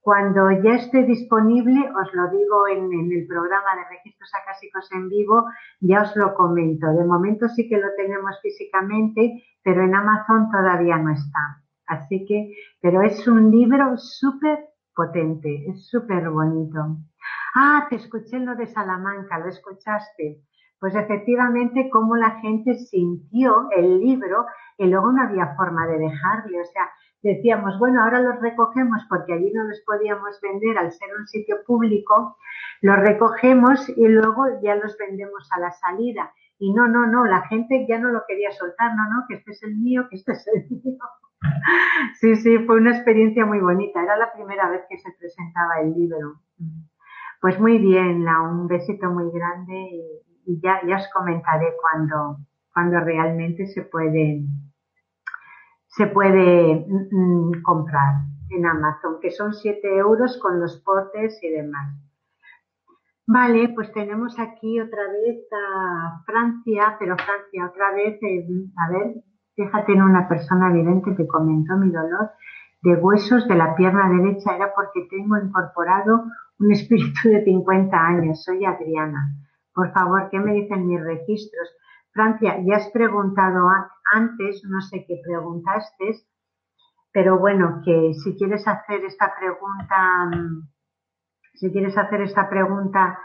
Cuando 0.03 0.51
ya 0.63 0.77
esté 0.77 1.03
disponible, 1.03 1.79
os 1.91 2.15
lo 2.15 2.31
digo 2.31 2.69
en, 2.69 3.13
el 3.13 3.27
programa 3.27 3.77
de 3.77 3.97
registros 3.97 4.31
acásicos 4.41 4.89
en 4.93 5.09
vivo, 5.09 5.45
ya 5.81 6.03
os 6.03 6.17
lo 6.17 6.35
comento. 6.35 6.87
De 6.93 7.05
momento 7.05 7.49
sí 7.49 7.69
que 7.69 7.77
lo 7.77 7.89
tenemos 7.97 8.41
físicamente, 8.41 9.45
pero 9.63 9.83
en 9.83 9.95
Amazon 9.95 10.51
todavía 10.51 10.97
no 10.97 11.13
está. 11.13 11.63
Así 11.87 12.25
que, 12.25 12.55
pero 12.81 13.03
es 13.03 13.27
un 13.29 13.51
libro 13.51 13.99
súper 13.99 14.71
potente, 14.95 15.67
es 15.69 15.89
súper 15.89 16.31
bonito. 16.31 16.97
Ah, 17.55 17.87
te 17.91 17.97
escuché 17.97 18.39
lo 18.39 18.55
de 18.55 18.67
Salamanca, 18.67 19.39
¿lo 19.39 19.49
escuchaste? 19.49 20.43
Pues 20.79 20.95
efectivamente, 20.95 21.91
cómo 21.91 22.17
la 22.17 22.41
gente 22.41 22.75
sintió 22.75 23.69
el 23.77 24.01
libro 24.01 24.47
y 24.79 24.87
luego 24.87 25.13
no 25.13 25.23
había 25.23 25.55
forma 25.57 25.87
de 25.87 25.99
dejarle. 25.99 26.61
O 26.61 26.65
sea, 26.65 26.91
decíamos, 27.23 27.79
bueno, 27.79 28.03
ahora 28.03 28.21
los 28.21 28.41
recogemos 28.41 29.05
porque 29.09 29.35
allí 29.35 29.53
no 29.53 29.65
los 29.65 29.81
podíamos 29.85 30.41
vender 30.41 30.79
al 30.79 30.93
ser 30.93 31.09
un 31.19 31.27
sitio 31.27 31.57
público, 31.67 32.39
los 32.81 32.97
recogemos 32.99 33.89
y 33.91 34.09
luego 34.09 34.45
ya 34.63 34.77
los 34.77 34.97
vendemos 34.97 35.49
a 35.53 35.61
la 35.61 35.71
salida. 35.73 36.33
Y 36.59 36.73
no, 36.73 36.87
no, 36.89 37.07
no, 37.07 37.25
la 37.25 37.47
gente 37.49 37.87
ya 37.89 37.99
no 37.99 38.11
lo 38.11 38.23
quería 38.29 38.53
soltar, 38.53 38.95
no, 38.95 39.05
no, 39.05 39.25
que 39.29 39.37
este 39.37 39.51
es 39.53 39.63
el 39.63 39.77
mío, 39.77 40.07
que 40.09 40.17
este 40.17 40.33
es 40.33 40.47
el 40.55 40.65
mío. 40.71 40.99
Sí, 42.21 42.37
sí, 42.37 42.59
fue 42.67 42.77
una 42.77 42.91
experiencia 42.91 43.47
muy 43.47 43.61
bonita. 43.61 44.03
Era 44.03 44.15
la 44.17 44.31
primera 44.31 44.69
vez 44.69 44.83
que 44.91 44.99
se 44.99 45.11
presentaba 45.19 45.81
el 45.81 45.95
libro. 45.95 46.39
Pues 47.41 47.59
muy 47.59 47.79
bien, 47.79 48.25
la, 48.25 48.43
un 48.43 48.67
besito 48.69 49.09
muy 49.11 49.31
grande 49.33 49.91
y, 50.45 50.61
ya, 50.61 50.81
os 50.95 51.09
comentaré 51.13 51.75
cuando, 51.81 52.37
cuando 52.73 53.01
realmente 53.01 53.67
se 53.67 53.83
puede, 53.83 54.43
se 55.87 56.07
puede 56.09 56.87
mm, 56.87 57.17
mm, 57.17 57.63
comprar 57.63 58.25
en 58.51 58.67
Amazon, 58.67 59.21
que 59.23 59.31
son 59.31 59.55
7 59.55 59.97
euros 59.97 60.39
con 60.39 60.61
los 60.61 60.83
portes 60.85 61.39
y 61.43 61.51
demás. 61.51 61.97
Vale, 63.27 63.71
pues 63.75 63.91
tenemos 63.93 64.39
aquí 64.39 64.79
otra 64.81 65.05
vez 65.05 65.47
a 65.53 66.23
Francia, 66.27 66.97
pero 66.99 67.17
Francia 67.17 67.71
otra 67.71 67.93
vez, 67.93 68.21
eh, 68.23 68.45
a 68.77 68.91
ver, 68.91 69.15
fíjate 69.55 69.93
en 69.93 70.03
una 70.03 70.29
persona 70.29 70.71
evidente 70.71 71.15
que 71.17 71.27
comentó 71.27 71.77
mi 71.77 71.91
dolor 71.91 72.33
de 72.83 72.97
huesos 72.97 73.47
de 73.47 73.55
la 73.55 73.75
pierna 73.77 74.11
derecha 74.11 74.57
era 74.57 74.75
porque 74.75 75.07
tengo 75.09 75.37
incorporado 75.39 76.25
un 76.61 76.73
espíritu 76.73 77.29
de 77.29 77.45
50 77.45 77.97
años. 77.97 78.45
Soy 78.45 78.65
Adriana. 78.65 79.35
Por 79.75 79.93
favor, 79.93 80.29
¿qué 80.31 80.39
me 80.39 80.53
dicen 80.53 80.87
mis 80.87 81.03
registros? 81.03 81.69
Francia, 82.13 82.59
ya 82.65 82.77
has 82.77 82.91
preguntado 82.91 83.69
antes, 84.13 84.63
no 84.65 84.81
sé 84.81 85.05
qué 85.07 85.21
preguntaste, 85.25 86.17
pero 87.13 87.39
bueno, 87.39 87.81
que 87.85 88.13
si 88.15 88.37
quieres 88.37 88.67
hacer 88.67 89.05
esta 89.05 89.33
pregunta, 89.39 90.27
mm, 90.27 90.69
si 91.55 91.71
quieres 91.71 91.97
hacer 91.97 92.23
esta 92.23 92.49
pregunta 92.49 93.19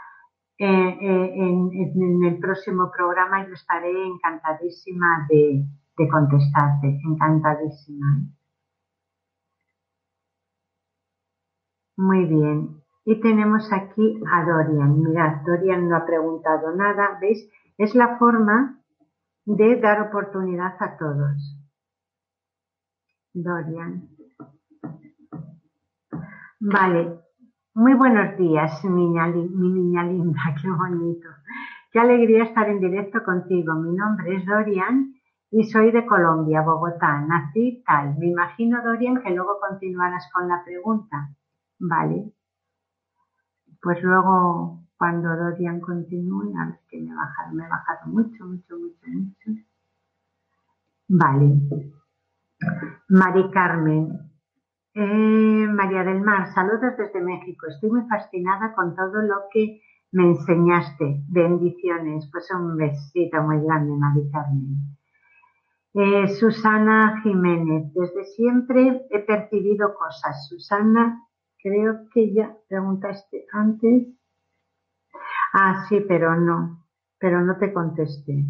eh, 0.58 0.66
eh, 0.66 1.32
en, 1.36 2.24
el 2.24 2.38
próximo 2.38 2.90
programa, 2.96 3.46
yo 3.46 3.52
estaré 3.52 4.06
encantadísima 4.06 5.26
de, 5.28 5.64
de 5.98 6.08
contestarte, 6.08 7.00
encantadísima. 7.04 8.22
Muy 11.96 12.24
bien. 12.26 12.85
Y 13.08 13.20
tenemos 13.20 13.72
aquí 13.72 14.20
a 14.32 14.44
Dorian. 14.44 15.00
Mirad, 15.00 15.42
Dorian 15.46 15.88
no 15.88 15.96
ha 15.96 16.04
preguntado 16.04 16.74
nada. 16.74 17.16
¿Veis? 17.20 17.48
Es 17.78 17.94
la 17.94 18.18
forma 18.18 18.80
de 19.44 19.76
dar 19.80 20.08
oportunidad 20.08 20.74
a 20.80 20.96
todos. 20.96 21.56
Dorian. 23.32 24.08
Vale. 26.58 27.20
Muy 27.74 27.94
buenos 27.94 28.36
días, 28.38 28.84
mi 28.84 29.06
niña 29.06 30.02
linda. 30.02 30.40
Qué 30.60 30.68
bonito. 30.68 31.28
Qué 31.92 32.00
alegría 32.00 32.42
estar 32.42 32.68
en 32.68 32.80
directo 32.80 33.22
contigo. 33.22 33.74
Mi 33.74 33.94
nombre 33.94 34.34
es 34.34 34.46
Dorian 34.46 35.14
y 35.52 35.62
soy 35.62 35.92
de 35.92 36.04
Colombia, 36.06 36.62
Bogotá. 36.62 37.20
Nací 37.20 37.84
tal. 37.86 38.18
Me 38.18 38.26
imagino, 38.26 38.82
Dorian, 38.82 39.22
que 39.22 39.30
luego 39.30 39.60
continuarás 39.60 40.28
con 40.32 40.48
la 40.48 40.64
pregunta. 40.64 41.28
Vale. 41.78 42.32
Pues 43.82 44.02
luego, 44.02 44.82
cuando 44.96 45.28
Dorian 45.36 45.80
continúe, 45.80 46.52
a 46.58 46.66
ver 46.66 46.80
que 46.88 47.00
me 47.00 47.12
ha 47.12 47.16
bajado, 47.16 47.54
me 47.54 47.64
ha 47.64 47.68
bajado 47.68 48.06
mucho, 48.06 48.44
mucho, 48.46 48.78
mucho, 48.78 49.06
mucho. 49.06 49.60
Vale. 51.08 51.60
Mari 53.08 53.50
Carmen. 53.50 54.30
Eh, 54.94 55.68
María 55.68 56.04
del 56.04 56.22
Mar, 56.22 56.52
saludos 56.54 56.96
desde 56.96 57.20
México. 57.20 57.66
Estoy 57.66 57.90
muy 57.90 58.08
fascinada 58.08 58.74
con 58.74 58.96
todo 58.96 59.20
lo 59.22 59.42
que 59.52 59.82
me 60.12 60.30
enseñaste. 60.30 61.22
Bendiciones. 61.28 62.28
Pues 62.32 62.50
un 62.50 62.76
besito 62.76 63.42
muy 63.42 63.60
grande, 63.60 63.92
Mari 63.92 64.30
Carmen. 64.30 64.96
Eh, 65.98 66.28
Susana 66.28 67.20
Jiménez, 67.22 67.92
desde 67.94 68.24
siempre 68.24 69.06
he 69.10 69.18
percibido 69.20 69.94
cosas. 69.94 70.46
Susana 70.48 71.22
Creo 71.62 72.08
que 72.12 72.32
ya 72.32 72.56
preguntaste 72.68 73.46
antes. 73.52 74.08
Ah, 75.52 75.86
sí, 75.88 76.04
pero 76.06 76.36
no. 76.36 76.86
Pero 77.18 77.40
no 77.40 77.56
te 77.58 77.72
contesté. 77.72 78.44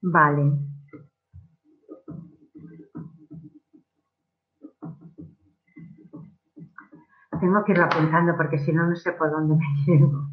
Vale. 0.00 0.52
Tengo 7.40 7.64
que 7.64 7.72
irlo 7.72 7.84
apuntando 7.84 8.36
porque 8.36 8.58
si 8.58 8.72
no, 8.72 8.88
no 8.88 8.96
sé 8.96 9.12
por 9.12 9.30
dónde 9.30 9.56
me 9.56 9.84
llevo. 9.86 10.28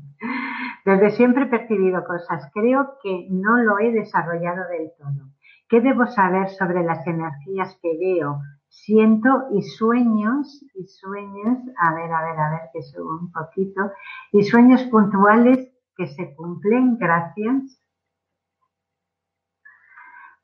Desde 0.85 1.11
siempre 1.11 1.43
he 1.43 1.47
percibido 1.47 2.03
cosas. 2.03 2.49
Creo 2.53 2.97
que 3.01 3.27
no 3.29 3.57
lo 3.57 3.79
he 3.79 3.91
desarrollado 3.91 4.67
del 4.69 4.91
todo. 4.97 5.29
¿Qué 5.67 5.81
debo 5.81 6.05
saber 6.07 6.49
sobre 6.49 6.83
las 6.83 7.05
energías 7.07 7.77
que 7.81 7.97
veo, 7.99 8.39
siento 8.75 9.47
y 9.51 9.61
sueños, 9.61 10.63
y 10.75 10.85
sueños, 10.85 11.59
a 11.77 11.93
ver, 11.95 12.11
a 12.11 12.21
ver, 12.21 12.39
a 12.39 12.49
ver, 12.51 12.61
que 12.73 12.83
subo 12.83 13.19
un 13.19 13.31
poquito, 13.31 13.91
y 14.31 14.43
sueños 14.43 14.83
puntuales 14.83 15.71
que 15.95 16.07
se 16.07 16.35
cumplen, 16.35 16.97
gracias. 16.97 17.81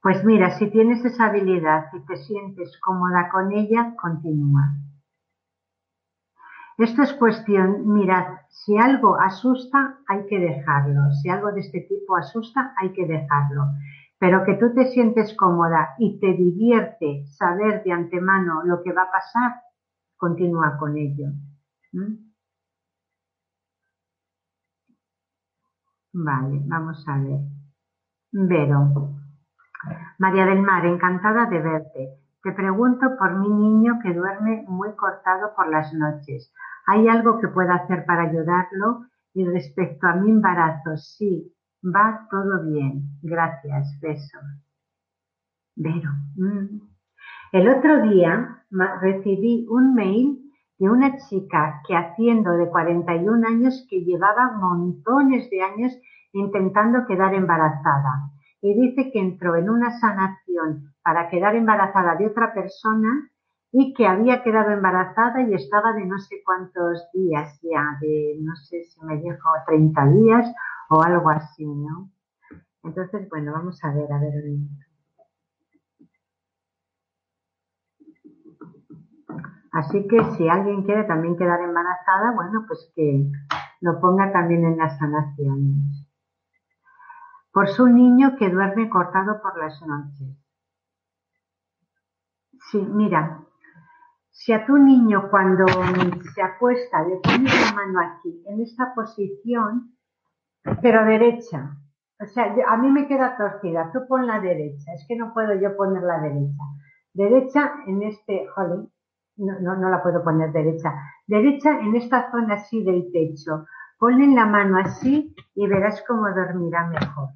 Pues 0.02 0.24
mira, 0.24 0.58
si 0.58 0.72
tienes 0.72 1.04
esa 1.06 1.26
habilidad 1.26 1.86
y 1.94 2.00
te 2.06 2.16
sientes 2.16 2.80
cómoda 2.80 3.30
con 3.30 3.52
ella, 3.52 3.94
continúa. 4.02 4.76
Esto 6.78 7.04
es 7.04 7.14
cuestión, 7.14 7.94
mirad, 7.94 8.40
si 8.50 8.78
algo 8.78 9.20
asusta, 9.20 10.00
hay 10.08 10.26
que 10.26 10.40
dejarlo. 10.40 11.12
Si 11.22 11.30
algo 11.30 11.52
de 11.52 11.60
este 11.60 11.82
tipo 11.82 12.16
asusta, 12.16 12.74
hay 12.78 12.92
que 12.94 13.06
dejarlo 13.06 13.66
pero 14.22 14.46
que 14.46 14.54
tú 14.54 14.72
te 14.76 14.86
sientes 14.92 15.36
cómoda 15.36 15.96
y 15.98 16.20
te 16.20 16.34
divierte 16.34 17.26
saber 17.26 17.82
de 17.84 17.92
antemano 17.92 18.62
lo 18.64 18.84
que 18.84 18.94
va 18.94 19.02
a 19.02 19.12
pasar, 19.12 19.64
continúa 20.16 20.78
con 20.78 20.96
ello. 20.96 21.26
Vale, 26.14 26.62
vamos 26.66 27.04
a 27.08 27.18
ver. 27.18 27.40
Vero. 28.32 28.92
María 30.20 30.46
del 30.46 30.62
Mar, 30.62 30.86
encantada 30.86 31.48
de 31.48 31.60
verte. 31.60 32.10
Te 32.44 32.52
pregunto 32.52 33.18
por 33.18 33.40
mi 33.40 33.50
niño 33.50 33.98
que 34.04 34.14
duerme 34.14 34.66
muy 34.68 34.96
cortado 34.96 35.56
por 35.56 35.68
las 35.68 35.92
noches. 35.96 36.54
¿Hay 36.86 37.08
algo 37.08 37.40
que 37.40 37.48
pueda 37.48 37.74
hacer 37.74 38.06
para 38.06 38.30
ayudarlo? 38.30 39.08
Y 39.34 39.46
respecto 39.46 40.06
a 40.06 40.14
mi 40.14 40.30
embarazo, 40.30 40.96
sí, 40.98 41.56
Va 41.84 42.28
todo 42.30 42.64
bien. 42.64 43.04
Gracias. 43.22 44.00
Besos. 44.00 44.44
Vero. 45.76 46.10
Mm. 46.36 46.82
El 47.54 47.70
otro 47.70 48.02
día 48.10 48.64
recibí 49.02 49.66
un 49.70 49.94
mail 49.94 50.40
de 50.78 50.90
una 50.90 51.18
chica 51.18 51.82
que 51.88 51.96
haciendo 51.96 52.52
de 52.54 52.70
41 52.70 53.48
años 53.48 53.86
que 53.90 54.04
llevaba 54.04 54.58
montones 54.58 55.50
de 55.50 55.62
años 55.62 55.92
intentando 56.34 57.06
quedar 57.08 57.34
embarazada. 57.34 58.32
Y 58.62 58.74
dice 58.80 59.12
que 59.12 59.20
entró 59.20 59.56
en 59.56 59.70
una 59.70 59.92
sanación 60.00 60.94
para 61.04 61.30
quedar 61.30 61.56
embarazada 61.56 62.16
de 62.16 62.28
otra 62.28 62.54
persona 62.54 63.30
y 63.72 63.94
que 63.94 64.06
había 64.06 64.44
quedado 64.44 64.72
embarazada 64.72 65.42
y 65.44 65.54
estaba 65.54 65.94
de 65.94 66.06
no 66.06 66.20
sé 66.20 66.42
cuántos 66.46 67.08
días 67.14 67.60
ya, 67.64 67.98
de 68.02 68.38
no 68.42 68.56
sé 68.56 68.84
si 68.84 69.04
me 69.06 69.18
dijo 69.18 69.50
30 69.66 70.06
días 70.08 70.54
o 70.90 71.02
algo 71.02 71.30
así, 71.30 71.66
¿no? 71.66 72.10
Entonces, 72.84 73.30
bueno, 73.30 73.54
vamos 73.54 73.82
a 73.84 73.94
ver, 73.94 74.12
a 74.12 74.20
ver 74.20 74.34
Así 79.72 80.06
que 80.06 80.22
si 80.36 80.50
alguien 80.50 80.84
quiere 80.84 81.06
también 81.06 81.38
quedar 81.38 81.62
embarazada, 81.62 82.34
bueno, 82.36 82.66
pues 82.68 82.92
que 82.94 83.26
lo 83.80 84.02
ponga 84.02 84.32
también 84.34 84.66
en 84.66 84.78
las 84.78 84.98
sanaciones. 84.98 86.06
Por 87.54 87.70
su 87.70 87.88
niño 87.88 88.36
que 88.38 88.50
duerme 88.50 88.90
cortado 88.90 89.42
por 89.42 89.58
las 89.58 89.82
noches. 89.82 90.38
Sí, 92.70 92.80
mira, 92.80 93.41
si 94.44 94.54
a 94.54 94.66
tu 94.66 94.76
niño 94.76 95.30
cuando 95.30 95.66
se 96.34 96.42
acuesta 96.42 97.04
le 97.04 97.18
pones 97.18 97.54
la 97.62 97.76
mano 97.76 98.00
aquí, 98.00 98.42
en 98.48 98.62
esta 98.62 98.92
posición, 98.96 99.96
pero 100.82 101.06
derecha. 101.06 101.78
O 102.20 102.26
sea, 102.26 102.52
a 102.68 102.78
mí 102.78 102.90
me 102.90 103.08
queda 103.08 103.38
torcida. 103.38 103.92
Tú 103.94 104.00
pon 104.08 104.26
la 104.26 104.40
derecha. 104.40 104.94
Es 104.94 105.06
que 105.08 105.16
no 105.16 105.32
puedo 105.34 105.54
yo 105.54 105.78
poner 105.78 106.02
la 106.02 106.20
derecha. 106.22 106.64
Derecha 107.14 107.74
en 107.86 108.02
este, 108.02 108.48
joder, 108.56 108.88
no, 109.38 109.76
no, 109.76 109.90
la 109.90 110.02
puedo 110.02 110.24
poner 110.24 110.52
derecha. 110.52 110.92
Derecha 111.28 111.80
en 111.80 111.96
esta 111.96 112.32
zona 112.32 112.56
así 112.56 112.84
del 112.84 113.12
techo. 113.12 113.66
Ponle 114.00 114.26
la 114.34 114.48
mano 114.48 114.80
así 114.80 115.36
y 115.54 115.68
verás 115.68 116.04
cómo 116.08 116.28
dormirá 116.34 116.88
mejor. 116.88 117.30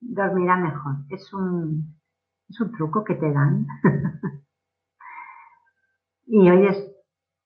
Dormirá 0.00 0.56
mejor. 0.56 0.96
Es 1.10 1.32
un, 1.32 1.96
es 2.48 2.60
un 2.60 2.72
truco 2.72 3.04
que 3.04 3.14
te 3.14 3.32
dan. 3.32 3.68
y 6.26 6.50
oyes, 6.50 6.92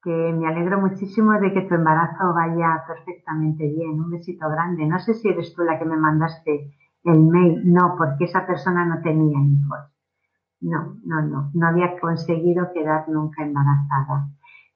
que 0.03 0.11
me 0.11 0.49
alegro 0.49 0.81
muchísimo 0.81 1.33
de 1.39 1.53
que 1.53 1.63
tu 1.63 1.75
embarazo 1.75 2.33
vaya 2.33 2.83
perfectamente 2.87 3.69
bien. 3.69 4.01
Un 4.01 4.11
besito 4.11 4.49
grande. 4.49 4.87
No 4.87 4.99
sé 4.99 5.15
si 5.15 5.29
eres 5.29 5.55
tú 5.55 5.63
la 5.63 5.79
que 5.79 5.85
me 5.85 5.97
mandaste 5.97 6.75
el 7.05 7.21
mail. 7.21 7.61
No, 7.71 7.97
porque 7.99 8.25
esa 8.25 8.47
persona 8.47 8.87
no 8.87 9.03
tenía 9.03 9.39
hijos. 9.39 9.79
No, 10.61 10.97
no, 11.05 11.23
no. 11.23 11.51
No 11.53 11.67
había 11.67 11.99
conseguido 12.01 12.73
quedar 12.73 13.09
nunca 13.09 13.43
embarazada. 13.43 14.29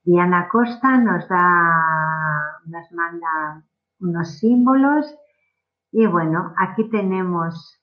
Diana 0.04 0.48
Costa 0.48 0.98
nos 0.98 1.26
da, 1.28 2.60
nos 2.66 2.92
manda 2.92 3.64
unos 4.00 4.38
símbolos 4.38 5.14
y 5.90 6.06
bueno, 6.06 6.52
aquí 6.58 6.90
tenemos 6.90 7.80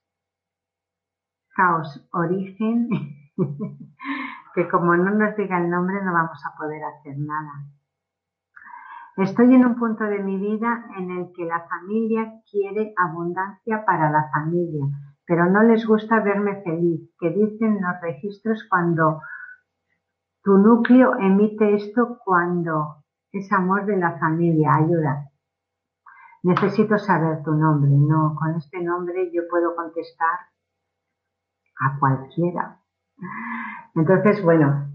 caos 1.56 2.08
origen 2.12 2.90
que 4.54 4.68
como 4.70 4.96
no 4.96 5.12
nos 5.12 5.36
diga 5.36 5.58
el 5.58 5.70
nombre 5.70 6.04
no 6.04 6.14
vamos 6.14 6.44
a 6.46 6.58
poder 6.58 6.84
hacer 6.84 7.18
nada. 7.18 7.66
Estoy 9.18 9.54
en 9.54 9.66
un 9.66 9.76
punto 9.76 10.06
de 10.06 10.20
mi 10.20 10.38
vida 10.38 10.86
en 10.98 11.12
el 11.12 11.32
que 11.34 11.46
la 11.46 11.68
familia 11.68 12.42
quiere 12.50 12.94
abundancia 12.98 13.84
para 13.86 14.10
la 14.10 14.30
familia, 14.32 14.86
pero 15.26 15.50
no 15.50 15.64
les 15.64 15.86
gusta 15.86 16.22
verme 16.22 16.62
feliz, 16.64 17.12
que 17.20 17.30
dicen 17.30 17.80
los 17.82 18.02
registros 18.02 18.66
cuando 18.70 19.22
tu 20.44 20.58
núcleo 20.58 21.18
emite 21.20 21.76
esto 21.76 22.20
cuando 22.24 23.04
es 23.32 23.52
amor 23.52 23.86
de 23.86 23.98
la 23.98 24.18
familia, 24.18 24.74
ayuda. 24.76 25.28
necesito 26.44 26.98
saber 26.98 27.44
tu 27.44 27.54
nombre. 27.54 27.92
No, 27.92 28.36
con 28.36 28.56
este 28.56 28.82
nombre 28.82 29.30
yo 29.32 29.44
puedo 29.50 29.76
contestar 29.76 30.40
a 31.80 32.00
cualquiera. 32.00 32.81
Entonces, 33.96 34.44
bueno, 34.44 34.88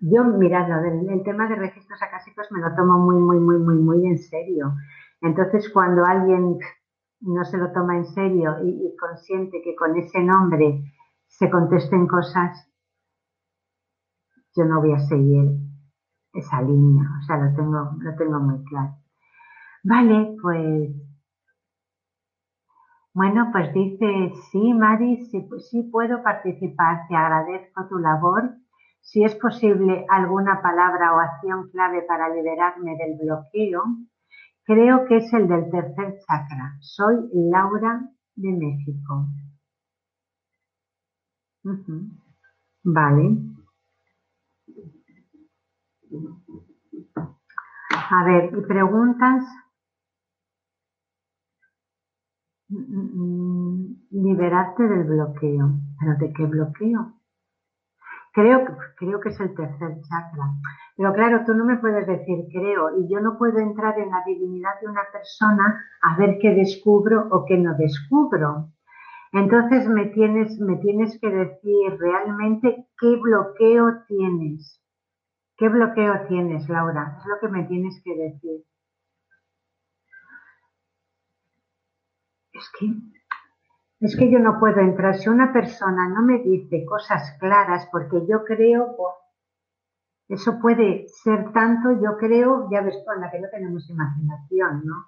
yo, 0.00 0.24
mirad, 0.24 0.68
el, 0.86 1.22
tema 1.24 1.48
de 1.48 1.56
registros 1.56 2.02
acásicos 2.02 2.46
me 2.50 2.60
lo 2.60 2.74
tomo 2.74 2.98
muy, 2.98 3.16
muy, 3.16 3.38
muy, 3.38 3.58
muy, 3.58 3.76
muy 3.76 4.06
en 4.06 4.18
serio. 4.18 4.74
Entonces, 5.20 5.70
cuando 5.72 6.04
alguien 6.04 6.58
no 7.20 7.44
se 7.44 7.56
lo 7.56 7.72
toma 7.72 7.96
en 7.96 8.04
serio 8.04 8.56
y, 8.64 8.68
y 8.68 8.96
consiente 8.96 9.62
que 9.62 9.74
con 9.76 9.96
ese 9.96 10.22
nombre 10.22 10.82
se 11.26 11.50
contesten 11.50 12.06
cosas, 12.06 12.68
yo 14.56 14.64
no 14.64 14.80
voy 14.80 14.92
a 14.92 14.98
seguir 14.98 15.50
esa 16.32 16.60
línea, 16.62 17.04
o 17.20 17.22
sea, 17.24 17.38
lo 17.38 17.54
tengo, 17.54 17.96
lo 17.98 18.14
tengo 18.16 18.40
muy 18.40 18.62
claro. 18.64 18.96
Vale, 19.84 20.36
pues 20.40 20.90
bueno, 23.14 23.50
pues 23.52 23.72
dice, 23.72 24.32
sí, 24.50 24.74
Mari, 24.74 25.24
sí, 25.26 25.48
sí 25.70 25.82
puedo 25.84 26.20
participar, 26.24 27.06
te 27.08 27.14
agradezco 27.14 27.86
tu 27.88 27.98
labor. 27.98 28.56
Si 29.00 29.22
es 29.22 29.36
posible 29.36 30.04
alguna 30.08 30.60
palabra 30.60 31.14
o 31.14 31.20
acción 31.20 31.70
clave 31.70 32.02
para 32.02 32.28
liberarme 32.34 32.96
del 32.96 33.16
bloqueo, 33.22 33.84
creo 34.64 35.06
que 35.06 35.18
es 35.18 35.32
el 35.32 35.46
del 35.46 35.70
tercer 35.70 36.18
chakra. 36.26 36.76
Soy 36.80 37.14
Laura 37.32 38.00
de 38.34 38.50
México. 38.50 39.28
Vale. 42.82 43.38
A 48.10 48.24
ver, 48.24 48.52
y 48.58 48.60
preguntas. 48.66 49.44
Liberarte 54.10 54.82
del 54.88 55.04
bloqueo. 55.04 55.70
¿Pero 55.98 56.16
de 56.18 56.32
qué 56.32 56.46
bloqueo? 56.46 57.14
Creo, 58.32 58.64
creo 58.96 59.20
que 59.20 59.28
es 59.28 59.40
el 59.40 59.54
tercer 59.54 60.00
chakra. 60.00 60.44
Pero 60.96 61.12
claro, 61.12 61.44
tú 61.46 61.54
no 61.54 61.64
me 61.64 61.76
puedes 61.78 62.06
decir 62.06 62.46
creo 62.52 62.98
y 62.98 63.08
yo 63.08 63.20
no 63.20 63.38
puedo 63.38 63.58
entrar 63.58 63.98
en 63.98 64.10
la 64.10 64.22
divinidad 64.26 64.80
de 64.80 64.88
una 64.88 65.02
persona 65.12 65.84
a 66.02 66.16
ver 66.16 66.38
qué 66.40 66.54
descubro 66.54 67.28
o 67.30 67.44
qué 67.46 67.58
no 67.58 67.74
descubro. 67.76 68.70
Entonces 69.32 69.88
me 69.88 70.06
tienes, 70.06 70.58
me 70.60 70.76
tienes 70.76 71.18
que 71.20 71.28
decir 71.28 71.98
realmente 71.98 72.86
qué 73.00 73.16
bloqueo 73.16 74.02
tienes. 74.06 74.80
¿Qué 75.56 75.68
bloqueo 75.68 76.26
tienes, 76.28 76.68
Laura? 76.68 77.16
Es 77.18 77.26
lo 77.26 77.38
que 77.40 77.48
me 77.48 77.64
tienes 77.64 78.00
que 78.04 78.16
decir. 78.16 78.64
Es 82.54 82.70
que, 82.78 82.86
es 84.00 84.16
que 84.16 84.30
yo 84.30 84.38
no 84.38 84.58
puedo 84.58 84.80
entrar. 84.80 85.16
Si 85.16 85.28
una 85.28 85.52
persona 85.52 86.08
no 86.08 86.22
me 86.22 86.38
dice 86.38 86.84
cosas 86.84 87.36
claras, 87.38 87.88
porque 87.90 88.26
yo 88.28 88.44
creo, 88.44 88.96
eso 90.28 90.58
puede 90.60 91.06
ser 91.08 91.52
tanto, 91.52 91.92
yo 92.00 92.16
creo, 92.16 92.68
ya 92.70 92.80
ves 92.80 92.96
tú, 93.04 93.10
que 93.30 93.40
no 93.40 93.48
tenemos 93.50 93.90
imaginación, 93.90 94.82
¿no? 94.84 95.06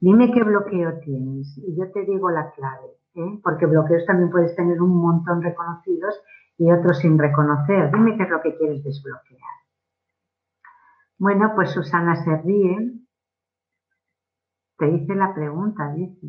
Dime 0.00 0.32
qué 0.32 0.42
bloqueo 0.42 0.98
tienes 0.98 1.56
y 1.58 1.76
yo 1.76 1.92
te 1.92 2.04
digo 2.04 2.28
la 2.28 2.50
clave, 2.50 2.88
¿eh? 3.14 3.40
porque 3.44 3.66
bloqueos 3.66 4.04
también 4.04 4.30
puedes 4.32 4.56
tener 4.56 4.82
un 4.82 5.00
montón 5.00 5.40
reconocidos 5.40 6.20
y 6.58 6.72
otros 6.72 6.98
sin 6.98 7.16
reconocer. 7.18 7.92
Dime 7.92 8.16
qué 8.16 8.24
es 8.24 8.30
lo 8.30 8.42
que 8.42 8.56
quieres 8.56 8.82
desbloquear. 8.82 9.40
Bueno, 11.18 11.52
pues 11.54 11.70
Susana 11.70 12.16
se 12.16 12.36
ríe. 12.38 12.98
Te 14.76 14.88
hice 14.88 15.14
la 15.14 15.32
pregunta, 15.32 15.92
dice. 15.94 16.26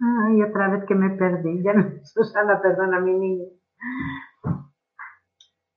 Ay, 0.00 0.42
otra 0.42 0.68
vez 0.70 0.84
que 0.86 0.94
me 0.94 1.10
perdí. 1.10 1.62
Ya 1.62 1.72
no, 1.72 1.84
Susana, 2.02 2.60
perdona, 2.60 3.00
mi 3.00 3.14
niño. 3.14 3.44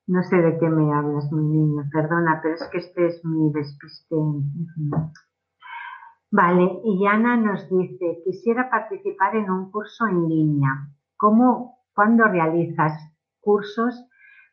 No 0.08 0.24
sé 0.24 0.38
de 0.38 0.58
qué 0.58 0.70
me 0.70 0.94
hablas, 0.94 1.32
mi 1.32 1.44
niño. 1.44 1.84
Perdona, 1.92 2.40
pero 2.42 2.56
es 2.56 2.68
que 2.72 2.78
este 2.78 3.08
es 3.08 3.26
mi 3.26 3.52
despiste. 3.52 4.16
Vale, 6.32 6.82
y 6.84 7.06
Ana 7.06 7.38
nos 7.38 7.70
dice, 7.70 8.22
quisiera 8.26 8.70
participar 8.70 9.36
en 9.36 9.50
un 9.50 9.72
curso 9.72 10.08
en 10.08 10.28
línea. 10.28 10.90
¿Cómo, 11.18 11.80
cuándo 11.94 12.26
realizas 12.26 12.94
cursos? 13.40 14.08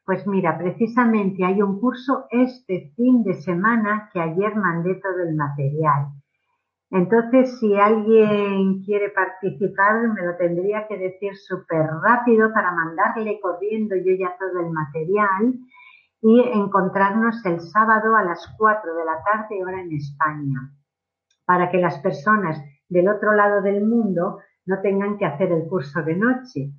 Pues 0.04 0.26
mira, 0.26 0.58
precisamente 0.58 1.44
hay 1.44 1.62
un 1.62 1.80
curso 1.80 2.26
este 2.30 2.92
fin 2.94 3.24
de 3.24 3.34
semana 3.34 4.10
que 4.12 4.20
ayer 4.20 4.54
mandé 4.54 4.94
todo 4.96 5.20
el 5.22 5.34
material. 5.34 6.12
Entonces, 6.94 7.58
si 7.58 7.74
alguien 7.74 8.84
quiere 8.84 9.10
participar, 9.10 10.06
me 10.14 10.22
lo 10.24 10.36
tendría 10.36 10.86
que 10.86 10.96
decir 10.96 11.36
súper 11.36 11.86
rápido 12.00 12.52
para 12.54 12.70
mandarle 12.70 13.40
corriendo 13.40 13.96
yo 13.96 14.12
ya 14.16 14.36
todo 14.38 14.60
el 14.60 14.70
material 14.70 15.54
y 16.22 16.40
encontrarnos 16.40 17.44
el 17.46 17.60
sábado 17.60 18.14
a 18.14 18.22
las 18.22 18.46
4 18.56 18.94
de 18.94 19.04
la 19.04 19.20
tarde 19.24 19.64
hora 19.64 19.80
en 19.80 19.92
España, 19.92 20.70
para 21.44 21.68
que 21.68 21.78
las 21.78 21.98
personas 21.98 22.62
del 22.88 23.08
otro 23.08 23.34
lado 23.34 23.60
del 23.60 23.84
mundo 23.84 24.38
no 24.64 24.80
tengan 24.80 25.18
que 25.18 25.26
hacer 25.26 25.50
el 25.50 25.66
curso 25.68 26.00
de 26.04 26.14
noche. 26.14 26.70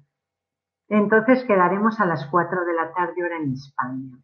Entonces 0.88 1.44
quedaremos 1.44 2.00
a 2.00 2.06
las 2.06 2.26
4 2.28 2.64
de 2.64 2.74
la 2.74 2.94
tarde 2.94 3.22
hora 3.22 3.36
en 3.36 3.52
España. 3.52 4.18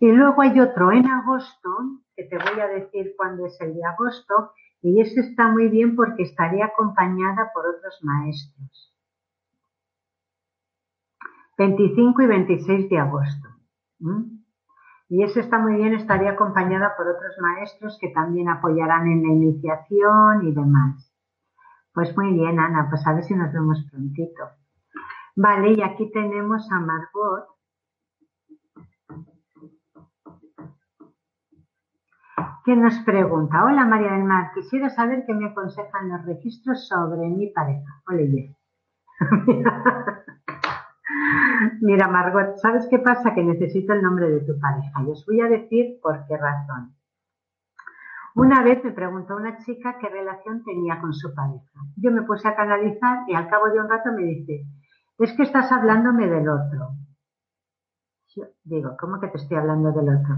Y 0.00 0.10
luego 0.10 0.42
hay 0.42 0.58
otro 0.58 0.90
en 0.90 1.08
agosto, 1.08 1.70
que 2.16 2.24
te 2.24 2.36
voy 2.36 2.58
a 2.58 2.66
decir 2.66 3.14
cuándo 3.16 3.46
es 3.46 3.60
el 3.60 3.74
de 3.74 3.84
agosto, 3.84 4.50
y 4.82 5.00
eso 5.00 5.20
está 5.20 5.48
muy 5.48 5.68
bien 5.68 5.94
porque 5.94 6.24
estaría 6.24 6.66
acompañada 6.66 7.50
por 7.54 7.66
otros 7.66 7.98
maestros. 8.02 8.92
25 11.56 12.22
y 12.22 12.26
26 12.26 12.90
de 12.90 12.98
agosto. 12.98 13.48
Y 15.08 15.22
eso 15.22 15.38
está 15.38 15.58
muy 15.58 15.76
bien, 15.76 15.94
estaría 15.94 16.32
acompañada 16.32 16.96
por 16.96 17.06
otros 17.06 17.36
maestros 17.40 17.96
que 18.00 18.08
también 18.08 18.48
apoyarán 18.48 19.06
en 19.06 19.22
la 19.22 19.28
iniciación 19.28 20.48
y 20.48 20.52
demás. 20.52 21.12
Pues 21.94 22.16
muy 22.16 22.32
bien, 22.32 22.58
Ana, 22.58 22.88
pues 22.90 23.06
a 23.06 23.12
ver 23.12 23.22
si 23.22 23.34
nos 23.34 23.52
vemos 23.52 23.86
prontito. 23.90 24.42
Vale, 25.36 25.72
y 25.72 25.82
aquí 25.82 26.10
tenemos 26.10 26.70
a 26.72 26.80
Margot, 26.80 27.46
que 32.64 32.76
nos 32.76 32.98
pregunta, 33.00 33.64
hola 33.64 33.84
María 33.84 34.12
del 34.12 34.24
Mar, 34.24 34.52
quisiera 34.54 34.88
saber 34.90 35.24
qué 35.26 35.34
me 35.34 35.46
aconsejan 35.46 36.08
los 36.08 36.24
registros 36.24 36.86
sobre 36.86 37.28
mi 37.28 37.48
pareja. 37.48 38.02
Ole, 38.08 38.56
Mira, 41.80 42.08
Margot, 42.08 42.56
¿sabes 42.56 42.86
qué 42.88 42.98
pasa? 42.98 43.34
Que 43.34 43.42
necesito 43.42 43.92
el 43.92 44.02
nombre 44.02 44.28
de 44.30 44.40
tu 44.40 44.58
pareja 44.58 45.02
y 45.02 45.10
os 45.10 45.24
voy 45.26 45.40
a 45.40 45.48
decir 45.48 45.98
por 46.00 46.24
qué 46.26 46.36
razón. 46.36 46.94
Una 48.34 48.62
vez 48.62 48.82
me 48.82 48.92
preguntó 48.92 49.36
una 49.36 49.58
chica 49.58 49.98
qué 50.00 50.08
relación 50.08 50.64
tenía 50.64 51.00
con 51.00 51.12
su 51.12 51.34
pareja. 51.34 51.80
Yo 51.96 52.10
me 52.10 52.22
puse 52.22 52.48
a 52.48 52.56
canalizar 52.56 53.24
y 53.28 53.34
al 53.34 53.48
cabo 53.48 53.68
de 53.70 53.80
un 53.80 53.88
rato 53.88 54.10
me 54.12 54.22
dice, 54.22 54.64
es 55.18 55.32
que 55.36 55.42
estás 55.42 55.70
hablándome 55.70 56.26
del 56.28 56.48
otro. 56.48 56.96
Yo 58.34 58.44
digo, 58.64 58.96
¿cómo 58.98 59.20
que 59.20 59.28
te 59.28 59.36
estoy 59.36 59.58
hablando 59.58 59.92
del 59.92 60.08
otro? 60.08 60.36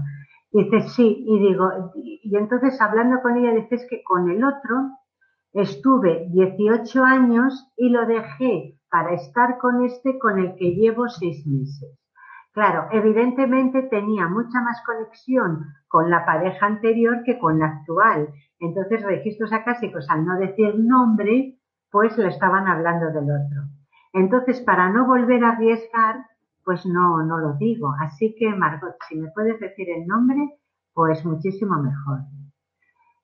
Dice, 0.51 0.87
sí, 0.89 1.25
y 1.27 1.39
digo, 1.39 1.91
y 2.25 2.35
entonces 2.37 2.81
hablando 2.81 3.21
con 3.21 3.37
ella, 3.37 3.53
dices 3.53 3.85
que 3.87 4.03
con 4.03 4.29
el 4.31 4.43
otro 4.43 4.89
estuve 5.53 6.27
18 6.31 7.03
años 7.03 7.71
y 7.77 7.89
lo 7.89 8.05
dejé 8.07 8.79
para 8.89 9.13
estar 9.13 9.59
con 9.59 9.85
este 9.85 10.17
con 10.17 10.39
el 10.39 10.55
que 10.55 10.71
llevo 10.71 11.07
seis 11.07 11.45
meses. 11.45 11.99
Claro, 12.51 12.87
evidentemente 12.91 13.83
tenía 13.83 14.27
mucha 14.27 14.59
más 14.61 14.81
conexión 14.85 15.65
con 15.87 16.09
la 16.09 16.25
pareja 16.25 16.65
anterior 16.65 17.21
que 17.23 17.37
con 17.37 17.59
la 17.59 17.67
actual. 17.67 18.29
Entonces, 18.59 19.03
registros 19.03 19.53
acásicos, 19.53 20.09
al 20.09 20.25
no 20.25 20.39
decir 20.39 20.73
nombre, 20.79 21.59
pues 21.91 22.17
le 22.17 22.29
estaban 22.29 22.67
hablando 22.67 23.07
del 23.07 23.25
otro. 23.25 23.61
Entonces, 24.13 24.61
para 24.61 24.89
no 24.89 25.05
volver 25.05 25.43
a 25.43 25.49
arriesgar, 25.49 26.25
pues 26.63 26.85
no, 26.85 27.21
no 27.23 27.37
lo 27.37 27.53
digo. 27.53 27.93
Así 27.99 28.33
que, 28.39 28.49
Margot, 28.55 28.95
si 29.09 29.15
me 29.17 29.29
puedes 29.35 29.59
decir 29.59 29.89
el 29.89 30.07
nombre, 30.07 30.57
pues 30.95 31.23
muchísimo 31.25 31.75
mejor. 31.83 32.21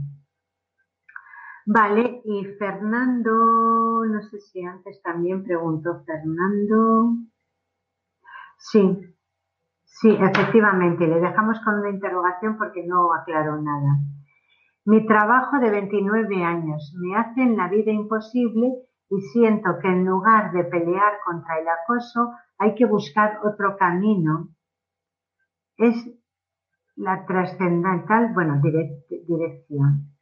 Vale, 1.65 2.21
y 2.25 2.45
Fernando, 2.57 4.05
no 4.05 4.21
sé 4.23 4.39
si 4.39 4.63
antes 4.63 5.01
también 5.03 5.43
preguntó 5.43 6.01
Fernando. 6.03 7.15
Sí, 8.57 9.13
sí, 9.83 10.17
efectivamente, 10.19 11.05
le 11.05 11.19
dejamos 11.19 11.59
con 11.63 11.75
una 11.75 11.91
interrogación 11.91 12.57
porque 12.57 12.87
no 12.87 13.13
aclaró 13.13 13.61
nada. 13.61 13.99
Mi 14.85 15.05
trabajo 15.05 15.59
de 15.59 15.69
29 15.69 16.43
años 16.43 16.95
me 16.97 17.15
hace 17.15 17.41
en 17.41 17.55
la 17.55 17.67
vida 17.67 17.91
imposible 17.91 18.88
y 19.09 19.21
siento 19.33 19.79
que 19.81 19.87
en 19.87 20.05
lugar 20.05 20.51
de 20.51 20.63
pelear 20.65 21.13
contra 21.25 21.59
el 21.59 21.67
acoso 21.67 22.31
hay 22.57 22.75
que 22.75 22.85
buscar 22.85 23.39
otro 23.43 23.75
camino. 23.77 24.49
Es 25.77 25.95
la 26.95 27.25
trascendental, 27.25 28.33
bueno, 28.33 28.61
dirección. 28.61 30.15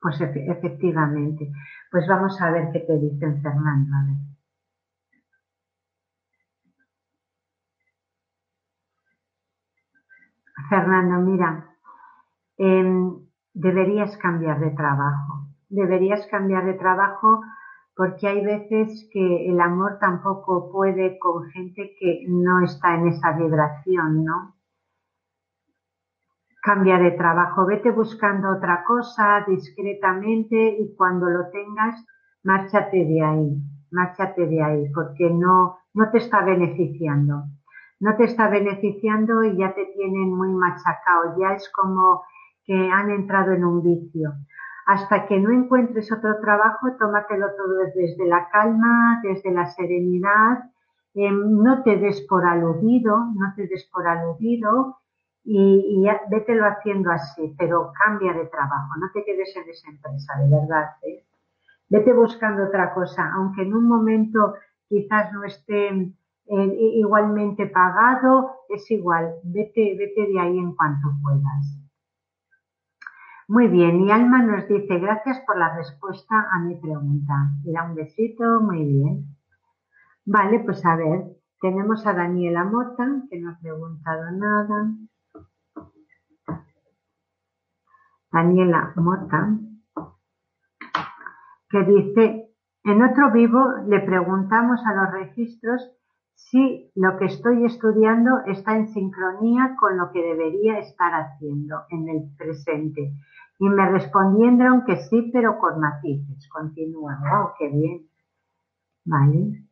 Pues 0.00 0.20
efectivamente. 0.20 1.50
Pues 1.90 2.06
vamos 2.08 2.40
a 2.40 2.50
ver 2.50 2.70
qué 2.72 2.80
te 2.80 2.98
dicen 2.98 3.42
Fernando. 3.42 3.96
A 3.96 4.04
ver. 4.06 4.36
Fernando, 10.68 11.20
mira, 11.20 11.76
em, 12.56 13.20
deberías 13.52 14.16
cambiar 14.16 14.58
de 14.58 14.70
trabajo. 14.70 15.45
Deberías 15.68 16.26
cambiar 16.28 16.64
de 16.64 16.74
trabajo 16.74 17.42
porque 17.96 18.28
hay 18.28 18.44
veces 18.44 19.08
que 19.10 19.48
el 19.48 19.58
amor 19.58 19.98
tampoco 19.98 20.70
puede 20.70 21.18
con 21.18 21.48
gente 21.50 21.96
que 21.98 22.24
no 22.28 22.62
está 22.62 22.94
en 22.94 23.08
esa 23.08 23.32
vibración, 23.32 24.22
¿no? 24.22 24.54
Cambia 26.62 26.98
de 26.98 27.12
trabajo, 27.12 27.64
vete 27.64 27.90
buscando 27.90 28.50
otra 28.50 28.84
cosa 28.84 29.44
discretamente 29.48 30.76
y 30.78 30.94
cuando 30.94 31.26
lo 31.26 31.48
tengas, 31.50 32.04
márchate 32.42 33.04
de 33.04 33.22
ahí, 33.22 33.56
márchate 33.90 34.46
de 34.46 34.62
ahí, 34.62 34.92
porque 34.92 35.30
no, 35.30 35.78
no 35.94 36.10
te 36.10 36.18
está 36.18 36.44
beneficiando. 36.44 37.44
No 37.98 38.14
te 38.16 38.24
está 38.24 38.50
beneficiando 38.50 39.42
y 39.42 39.56
ya 39.56 39.74
te 39.74 39.86
tienen 39.86 40.36
muy 40.36 40.50
machacado, 40.50 41.38
ya 41.40 41.54
es 41.54 41.70
como 41.72 42.24
que 42.66 42.90
han 42.90 43.10
entrado 43.10 43.52
en 43.52 43.64
un 43.64 43.82
vicio. 43.82 44.34
Hasta 44.86 45.26
que 45.26 45.38
no 45.40 45.50
encuentres 45.50 46.12
otro 46.12 46.38
trabajo, 46.40 46.92
tómatelo 46.96 47.48
todo 47.56 47.74
desde 47.92 48.24
la 48.26 48.48
calma, 48.50 49.20
desde 49.22 49.50
la 49.50 49.66
serenidad, 49.66 50.70
em, 51.14 51.62
no 51.62 51.82
te 51.82 51.96
des 51.96 52.20
por 52.28 52.44
aludido, 52.46 53.16
no 53.34 53.52
te 53.56 53.66
des 53.66 53.84
por 53.92 54.06
aludido 54.06 54.98
y, 55.44 56.04
y 56.06 56.30
vételo 56.30 56.66
haciendo 56.66 57.10
así, 57.10 57.54
pero 57.58 57.92
cambia 58.04 58.32
de 58.32 58.46
trabajo, 58.46 58.94
no 59.00 59.10
te 59.12 59.24
quedes 59.24 59.56
en 59.56 59.68
esa 59.68 59.90
empresa, 59.90 60.34
de 60.38 60.50
verdad. 60.50 60.90
¿eh? 61.02 61.24
Vete 61.88 62.12
buscando 62.12 62.64
otra 62.64 62.94
cosa, 62.94 63.32
aunque 63.34 63.62
en 63.62 63.74
un 63.74 63.88
momento 63.88 64.54
quizás 64.88 65.32
no 65.32 65.42
esté 65.42 65.88
eh, 65.88 66.76
igualmente 66.94 67.66
pagado, 67.66 68.60
es 68.68 68.88
igual, 68.90 69.34
vete, 69.42 69.96
vete 69.98 70.26
de 70.32 70.38
ahí 70.38 70.58
en 70.58 70.76
cuanto 70.76 71.08
puedas. 71.22 71.85
Muy 73.48 73.68
bien, 73.68 74.00
y 74.00 74.10
Alma 74.10 74.42
nos 74.42 74.66
dice, 74.66 74.98
gracias 74.98 75.38
por 75.46 75.56
la 75.56 75.76
respuesta 75.76 76.48
a 76.50 76.58
mi 76.58 76.74
pregunta. 76.80 77.52
Le 77.64 77.72
da 77.72 77.84
un 77.84 77.94
besito, 77.94 78.60
muy 78.60 78.84
bien. 78.84 79.36
Vale, 80.24 80.58
pues 80.64 80.84
a 80.84 80.96
ver, 80.96 81.26
tenemos 81.60 82.04
a 82.08 82.12
Daniela 82.12 82.64
Mota, 82.64 83.06
que 83.30 83.38
no 83.38 83.50
ha 83.50 83.58
preguntado 83.60 84.32
nada. 84.32 84.90
Daniela 88.32 88.92
Mota, 88.96 89.56
que 91.70 91.84
dice, 91.84 92.50
en 92.82 93.02
otro 93.02 93.30
vivo 93.30 93.64
le 93.86 94.00
preguntamos 94.00 94.80
a 94.84 94.92
los 94.92 95.12
registros 95.12 95.88
si 96.36 96.92
lo 96.94 97.18
que 97.18 97.24
estoy 97.24 97.64
estudiando 97.64 98.30
está 98.46 98.76
en 98.76 98.88
sincronía 98.88 99.74
con 99.80 99.96
lo 99.96 100.12
que 100.12 100.22
debería 100.22 100.78
estar 100.78 101.12
haciendo 101.12 101.84
en 101.90 102.08
el 102.08 102.36
presente. 102.36 103.12
Y 103.58 103.68
me 103.68 103.90
respondieron 103.90 104.84
que 104.84 104.96
sí, 104.96 105.30
pero 105.32 105.58
con 105.58 105.80
matices. 105.80 106.48
Continúa. 106.50 107.18
Oh, 107.34 107.54
qué 107.58 107.68
bien. 107.70 108.06
Vale. 109.06 109.64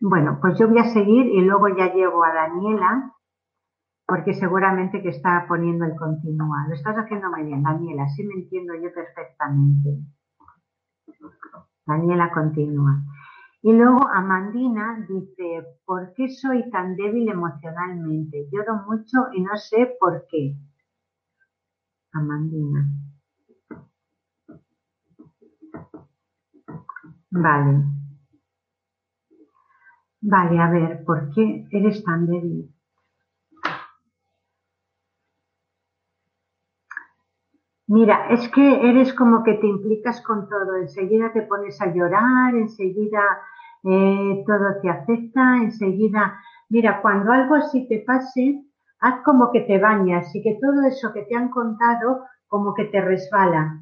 Bueno, 0.00 0.38
pues 0.40 0.56
yo 0.58 0.68
voy 0.68 0.78
a 0.78 0.84
seguir 0.84 1.26
y 1.26 1.40
luego 1.40 1.68
ya 1.68 1.92
llevo 1.92 2.22
a 2.24 2.32
Daniela 2.32 3.12
porque 4.06 4.32
seguramente 4.32 5.02
que 5.02 5.10
está 5.10 5.44
poniendo 5.48 5.84
el 5.84 5.96
continúa. 5.96 6.66
Lo 6.68 6.74
estás 6.74 6.96
haciendo 6.96 7.28
muy 7.28 7.44
bien, 7.44 7.62
Daniela, 7.62 8.08
sí 8.08 8.24
me 8.24 8.34
entiendo 8.34 8.74
yo 8.74 8.92
perfectamente. 8.94 9.98
Daniela 11.84 12.30
continúa. 12.32 13.02
Y 13.62 13.72
luego 13.72 14.06
Amandina 14.08 15.04
dice, 15.08 15.64
¿por 15.84 16.12
qué 16.14 16.28
soy 16.28 16.70
tan 16.70 16.94
débil 16.96 17.28
emocionalmente? 17.28 18.48
Lloro 18.52 18.84
mucho 18.86 19.32
y 19.34 19.42
no 19.42 19.56
sé 19.56 19.96
por 19.98 20.26
qué. 20.30 20.54
Amandina. 22.12 22.88
Vale. 27.30 27.84
Vale, 30.20 30.58
a 30.60 30.70
ver, 30.70 31.04
¿por 31.04 31.30
qué 31.34 31.66
eres 31.70 32.04
tan 32.04 32.26
débil? 32.26 32.72
Mira, 37.88 38.28
es 38.28 38.46
que 38.50 38.90
eres 38.90 39.14
como 39.14 39.42
que 39.42 39.54
te 39.54 39.66
implicas 39.66 40.20
con 40.20 40.46
todo, 40.46 40.76
enseguida 40.76 41.32
te 41.32 41.40
pones 41.40 41.80
a 41.80 41.86
llorar, 41.86 42.54
enseguida 42.54 43.22
eh, 43.82 44.44
todo 44.46 44.80
te 44.82 44.90
afecta, 44.90 45.56
enseguida, 45.56 46.38
mira, 46.68 47.00
cuando 47.00 47.32
algo 47.32 47.54
así 47.54 47.88
te 47.88 48.04
pase, 48.06 48.62
haz 49.00 49.22
como 49.24 49.50
que 49.50 49.62
te 49.62 49.78
bañas 49.78 50.34
y 50.34 50.42
que 50.42 50.58
todo 50.60 50.86
eso 50.86 51.14
que 51.14 51.22
te 51.22 51.34
han 51.34 51.48
contado 51.48 52.26
como 52.46 52.74
que 52.74 52.84
te 52.84 53.00
resbala, 53.00 53.80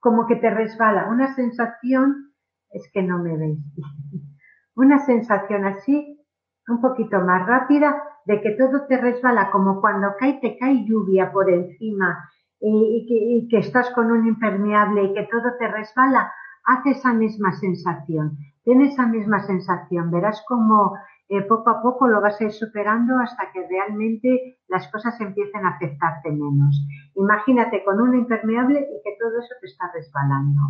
como 0.00 0.26
que 0.26 0.36
te 0.36 0.48
resbala, 0.48 1.10
una 1.10 1.34
sensación, 1.34 2.32
es 2.70 2.90
que 2.90 3.02
no 3.02 3.18
me 3.18 3.36
veis, 3.36 3.58
una 4.76 4.98
sensación 5.00 5.66
así, 5.66 6.24
un 6.68 6.80
poquito 6.80 7.20
más 7.20 7.46
rápida, 7.46 8.02
de 8.24 8.40
que 8.40 8.52
todo 8.52 8.86
te 8.86 8.96
resbala, 8.96 9.50
como 9.50 9.82
cuando 9.82 10.14
cae, 10.18 10.38
te 10.40 10.56
cae 10.56 10.86
lluvia 10.86 11.30
por 11.30 11.50
encima 11.50 12.30
y, 12.66 13.46
que, 13.50 13.58
estás 13.58 13.90
con 13.90 14.10
un 14.10 14.26
impermeable 14.26 15.04
y 15.04 15.14
que 15.14 15.28
todo 15.30 15.52
te 15.58 15.68
resbala, 15.68 16.32
haz 16.64 16.86
esa 16.86 17.12
misma 17.12 17.52
sensación, 17.52 18.38
ten 18.64 18.80
esa 18.80 19.06
misma 19.06 19.40
sensación, 19.40 20.10
verás 20.10 20.42
como 20.48 20.96
eh, 21.28 21.42
poco 21.42 21.70
a 21.70 21.82
poco 21.82 22.08
lo 22.08 22.22
vas 22.22 22.40
a 22.40 22.44
ir 22.44 22.52
superando 22.52 23.18
hasta 23.18 23.52
que 23.52 23.66
realmente 23.68 24.58
las 24.68 24.90
cosas 24.90 25.20
empiecen 25.20 25.64
a 25.66 25.70
afectarte 25.70 26.30
menos. 26.30 26.86
Imagínate 27.14 27.84
con 27.84 28.00
un 28.00 28.14
impermeable 28.14 28.80
y 28.80 29.02
que 29.02 29.16
todo 29.20 29.38
eso 29.38 29.54
te 29.60 29.66
está 29.66 29.90
resbalando. 29.92 30.60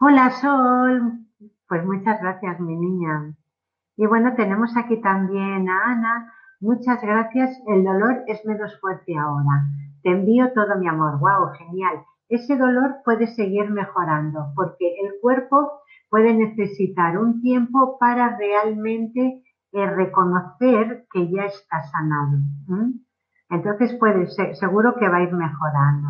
Hola 0.00 0.30
Sol, 0.30 1.26
pues 1.68 1.84
muchas 1.84 2.20
gracias 2.20 2.60
mi 2.60 2.76
niña. 2.76 3.34
Y 3.96 4.06
bueno, 4.06 4.34
tenemos 4.34 4.74
aquí 4.76 5.00
también 5.02 5.68
a 5.68 5.84
Ana 5.84 6.32
Muchas 6.62 7.02
gracias, 7.02 7.58
el 7.66 7.82
dolor 7.82 8.22
es 8.28 8.46
menos 8.46 8.78
fuerte 8.80 9.18
ahora. 9.18 9.66
Te 10.04 10.12
envío 10.12 10.52
todo 10.52 10.78
mi 10.78 10.86
amor. 10.86 11.18
Wow, 11.18 11.50
genial. 11.58 12.04
Ese 12.28 12.56
dolor 12.56 12.98
puede 13.04 13.26
seguir 13.26 13.68
mejorando 13.68 14.52
porque 14.54 14.94
el 15.02 15.14
cuerpo 15.20 15.82
puede 16.08 16.32
necesitar 16.32 17.18
un 17.18 17.42
tiempo 17.42 17.98
para 17.98 18.36
realmente 18.36 19.42
eh, 19.72 19.86
reconocer 19.90 21.04
que 21.12 21.28
ya 21.32 21.46
está 21.46 21.82
sanado. 21.90 22.38
Entonces 23.50 23.94
puede 23.98 24.28
ser, 24.28 24.54
seguro 24.54 24.94
que 24.94 25.08
va 25.08 25.16
a 25.16 25.22
ir 25.24 25.32
mejorando. 25.32 26.08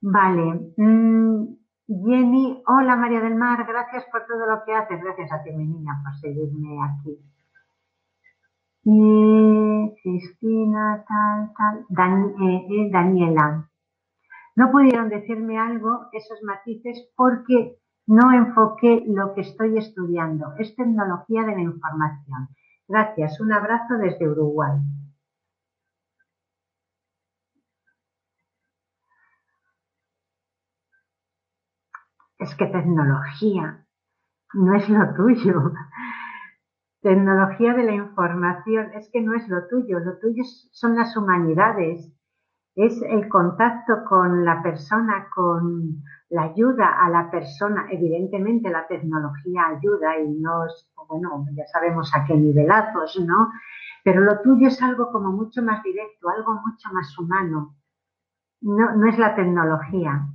Vale. 0.00 0.60
Mm, 0.76 1.56
Jenny, 1.88 2.62
hola 2.68 2.94
María 2.94 3.20
del 3.20 3.34
Mar, 3.34 3.66
gracias 3.66 4.04
por 4.12 4.26
todo 4.26 4.46
lo 4.46 4.62
que 4.64 4.74
haces. 4.74 5.02
Gracias 5.02 5.32
a 5.32 5.42
ti, 5.42 5.50
mi 5.50 5.66
niña, 5.66 6.00
por 6.04 6.14
seguirme 6.20 6.78
aquí. 6.84 7.18
Y 8.84 9.94
Cristina, 10.02 11.04
tal, 11.08 11.52
tal. 11.56 12.34
Eh, 12.42 12.90
Daniela. 12.92 13.70
No 14.56 14.70
pudieron 14.70 15.08
decirme 15.08 15.58
algo 15.58 16.06
esos 16.12 16.42
matices 16.42 17.10
porque 17.16 17.78
no 18.06 18.32
enfoqué 18.32 19.02
lo 19.06 19.34
que 19.34 19.40
estoy 19.40 19.78
estudiando. 19.78 20.54
Es 20.58 20.76
tecnología 20.76 21.42
de 21.44 21.56
la 21.56 21.62
información. 21.62 22.48
Gracias. 22.86 23.40
Un 23.40 23.52
abrazo 23.52 23.94
desde 23.98 24.28
Uruguay. 24.28 24.78
es 32.44 32.54
que 32.56 32.66
tecnología 32.66 33.86
no 34.54 34.74
es 34.76 34.88
lo 34.88 35.14
tuyo. 35.14 35.72
Tecnología 37.04 37.74
de 37.74 37.82
la 37.84 37.92
información 37.92 38.92
es 38.94 39.10
que 39.12 39.20
no 39.20 39.34
es 39.34 39.46
lo 39.46 39.68
tuyo, 39.68 39.98
lo 39.98 40.16
tuyo 40.20 40.42
son 40.72 40.96
las 40.96 41.14
humanidades, 41.18 42.10
es 42.74 43.02
el 43.02 43.28
contacto 43.28 44.04
con 44.08 44.42
la 44.42 44.62
persona, 44.62 45.28
con 45.34 46.02
la 46.30 46.44
ayuda 46.44 47.04
a 47.04 47.10
la 47.10 47.30
persona. 47.30 47.88
Evidentemente 47.90 48.70
la 48.70 48.86
tecnología 48.86 49.66
ayuda 49.76 50.18
y 50.18 50.30
no 50.40 50.64
es, 50.64 50.90
bueno, 51.06 51.44
ya 51.52 51.66
sabemos 51.66 52.10
a 52.14 52.24
qué 52.24 52.34
nivelazos, 52.34 53.20
¿no? 53.20 53.50
Pero 54.02 54.22
lo 54.22 54.40
tuyo 54.40 54.68
es 54.68 54.80
algo 54.80 55.12
como 55.12 55.30
mucho 55.30 55.60
más 55.62 55.82
directo, 55.82 56.30
algo 56.30 56.54
mucho 56.54 56.88
más 56.94 57.18
humano. 57.18 57.76
No, 58.62 58.96
no 58.96 59.06
es 59.10 59.18
la 59.18 59.34
tecnología 59.34 60.26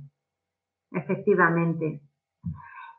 efectivamente. 0.92 2.00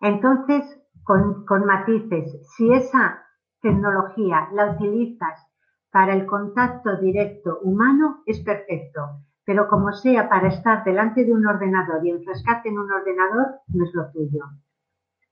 Entonces, 0.01 0.63
con, 1.03 1.45
matices, 1.65 2.37
si 2.55 2.71
esa 2.73 3.23
tecnología 3.61 4.49
la 4.53 4.71
utilizas 4.71 5.47
para 5.91 6.13
el 6.13 6.25
contacto 6.25 6.97
directo 6.97 7.59
humano, 7.63 8.23
es 8.25 8.39
perfecto. 8.39 9.21
Pero 9.43 9.67
como 9.67 9.91
sea 9.91 10.29
para 10.29 10.47
estar 10.47 10.83
delante 10.83 11.25
de 11.25 11.33
un 11.33 11.45
ordenador 11.45 12.05
y 12.05 12.11
enfrescarte 12.11 12.69
en 12.69 12.79
un 12.79 12.91
ordenador, 12.91 13.59
no 13.67 13.85
es 13.85 13.93
lo 13.93 14.11
tuyo. 14.11 14.45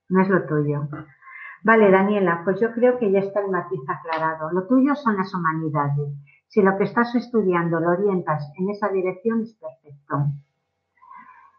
No 0.08 0.22
es 0.22 0.28
lo 0.28 0.44
tuyo. 0.46 0.88
Vale, 1.62 1.90
Daniela, 1.90 2.42
pues 2.44 2.60
yo 2.60 2.72
creo 2.72 2.98
que 2.98 3.10
ya 3.10 3.20
está 3.20 3.40
el 3.40 3.50
matiz 3.50 3.80
aclarado. 3.88 4.50
Lo 4.50 4.66
tuyo 4.66 4.94
son 4.96 5.16
las 5.16 5.32
humanidades. 5.32 6.08
Si 6.48 6.60
lo 6.62 6.76
que 6.76 6.84
estás 6.84 7.14
estudiando 7.14 7.78
lo 7.78 7.90
orientas 7.90 8.50
en 8.58 8.70
esa 8.70 8.88
dirección, 8.88 9.42
es 9.42 9.54
perfecto. 9.54 10.26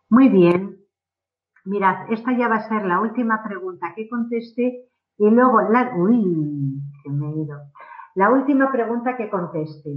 Muy 0.09 0.27
bien, 0.27 0.81
Mirad, 1.63 2.11
esta 2.11 2.35
ya 2.35 2.47
va 2.47 2.55
a 2.55 2.67
ser 2.67 2.85
la 2.85 2.99
última 2.99 3.43
pregunta 3.43 3.93
que 3.95 4.09
conteste 4.09 4.89
y 5.21 5.29
luego 5.29 5.61
la... 5.61 5.93
Uy, 5.95 6.81
me 7.05 7.35
ido. 7.35 7.59
La 8.15 8.31
última 8.31 8.71
pregunta 8.71 9.15
que 9.15 9.29
conteste. 9.29 9.91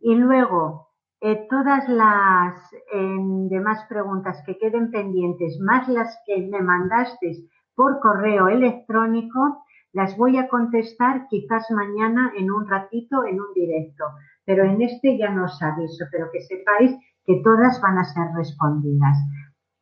Y 0.00 0.16
luego 0.16 0.88
eh, 1.20 1.46
todas 1.48 1.88
las 1.88 2.58
em, 2.92 3.48
demás 3.48 3.86
preguntas 3.88 4.42
que 4.44 4.58
queden 4.58 4.90
pendientes, 4.90 5.60
más 5.60 5.86
las 5.86 6.18
que 6.26 6.48
me 6.48 6.60
mandaste 6.60 7.36
por 7.76 8.00
correo 8.00 8.48
electrónico, 8.48 9.64
las 9.92 10.16
voy 10.16 10.38
a 10.38 10.48
contestar 10.48 11.28
quizás 11.28 11.70
mañana 11.70 12.32
en 12.36 12.50
un 12.50 12.68
ratito 12.68 13.24
en 13.24 13.40
un 13.40 13.54
directo. 13.54 14.04
Pero 14.44 14.64
en 14.64 14.82
este 14.82 15.16
ya 15.16 15.30
no 15.30 15.44
os 15.44 15.62
aviso, 15.62 16.04
pero 16.10 16.30
que 16.32 16.40
sepáis 16.40 16.96
que 17.24 17.40
todas 17.44 17.80
van 17.80 17.98
a 17.98 18.04
ser 18.04 18.26
respondidas. 18.34 19.18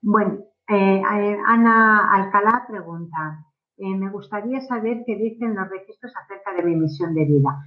Bueno, 0.03 0.39
eh, 0.69 1.03
Ana 1.47 2.13
Alcalá 2.13 2.67
pregunta, 2.69 3.47
eh, 3.83 3.97
me 3.97 4.11
gustaría 4.11 4.61
saber 4.61 5.03
qué 5.05 5.17
dicen 5.17 5.57
los 5.57 5.69
registros 5.69 6.13
acerca 6.17 6.55
de 6.55 6.63
mi 6.63 6.77
misión 6.77 7.15
de 7.15 7.25
vida. 7.25 7.65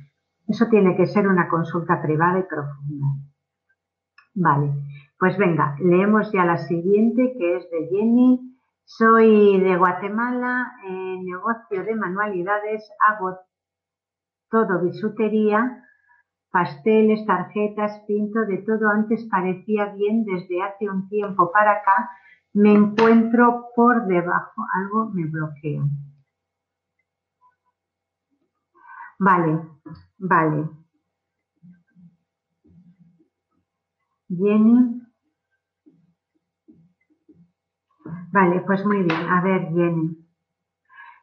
Eso 0.48 0.68
tiene 0.70 0.96
que 0.96 1.08
ser 1.08 1.28
una 1.28 1.50
consulta 1.50 2.02
privada 2.02 2.40
y 2.40 2.44
profunda. 2.44 3.08
Vale, 4.34 4.72
pues 5.20 5.38
venga, 5.38 5.76
leemos 5.80 6.32
ya 6.32 6.46
la 6.46 6.58
siguiente 6.58 7.34
que 7.38 7.58
es 7.58 7.70
de 7.70 7.88
Jenny. 7.90 8.52
Soy 8.86 9.60
de 9.60 9.76
Guatemala, 9.78 10.72
negocio 11.24 11.84
de 11.84 11.96
manualidades, 11.96 12.90
hago 13.08 13.40
todo 14.50 14.82
bisutería, 14.84 15.84
pasteles, 16.52 17.26
tarjetas, 17.26 18.00
pinto, 18.08 18.46
de 18.46 18.60
todo 18.60 18.90
antes 18.90 19.28
parecía 19.30 19.88
bien 19.88 20.24
desde 20.24 20.62
hace 20.62 20.90
un 20.90 21.10
tiempo 21.10 21.52
para 21.52 21.72
acá 21.72 22.10
me 22.56 22.74
encuentro 22.74 23.68
por 23.76 24.08
debajo, 24.08 24.66
algo 24.74 25.12
me 25.14 25.26
bloquea. 25.28 25.84
Vale, 29.20 29.54
vale. 30.18 30.70
Jenny. 34.30 35.02
Vale, 38.32 38.62
pues 38.68 38.86
muy 38.86 38.98
bien. 39.04 39.12
A 39.30 39.42
ver, 39.42 39.70
Jenny. 39.74 40.25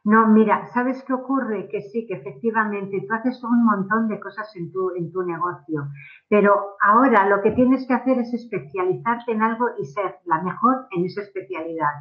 No, 0.05 0.27
mira, 0.27 0.67
¿sabes 0.73 1.01
qué 1.03 1.13
ocurre? 1.13 1.69
Que 1.69 1.81
sí, 1.81 2.05
que 2.05 2.15
efectivamente 2.15 3.05
tú 3.07 3.13
haces 3.13 3.41
un 3.41 3.63
montón 3.63 4.09
de 4.09 4.19
cosas 4.19 4.53
en 4.57 4.69
tu, 4.69 4.91
en 4.97 5.09
tu 5.13 5.23
negocio, 5.23 5.87
pero 6.27 6.75
ahora 6.81 7.25
lo 7.29 7.41
que 7.41 7.51
tienes 7.51 7.87
que 7.87 7.93
hacer 7.93 8.19
es 8.19 8.33
especializarte 8.33 9.31
en 9.31 9.41
algo 9.41 9.65
y 9.79 9.85
ser 9.85 10.19
la 10.25 10.41
mejor 10.41 10.87
en 10.91 11.05
esa 11.05 11.21
especialidad. 11.21 11.93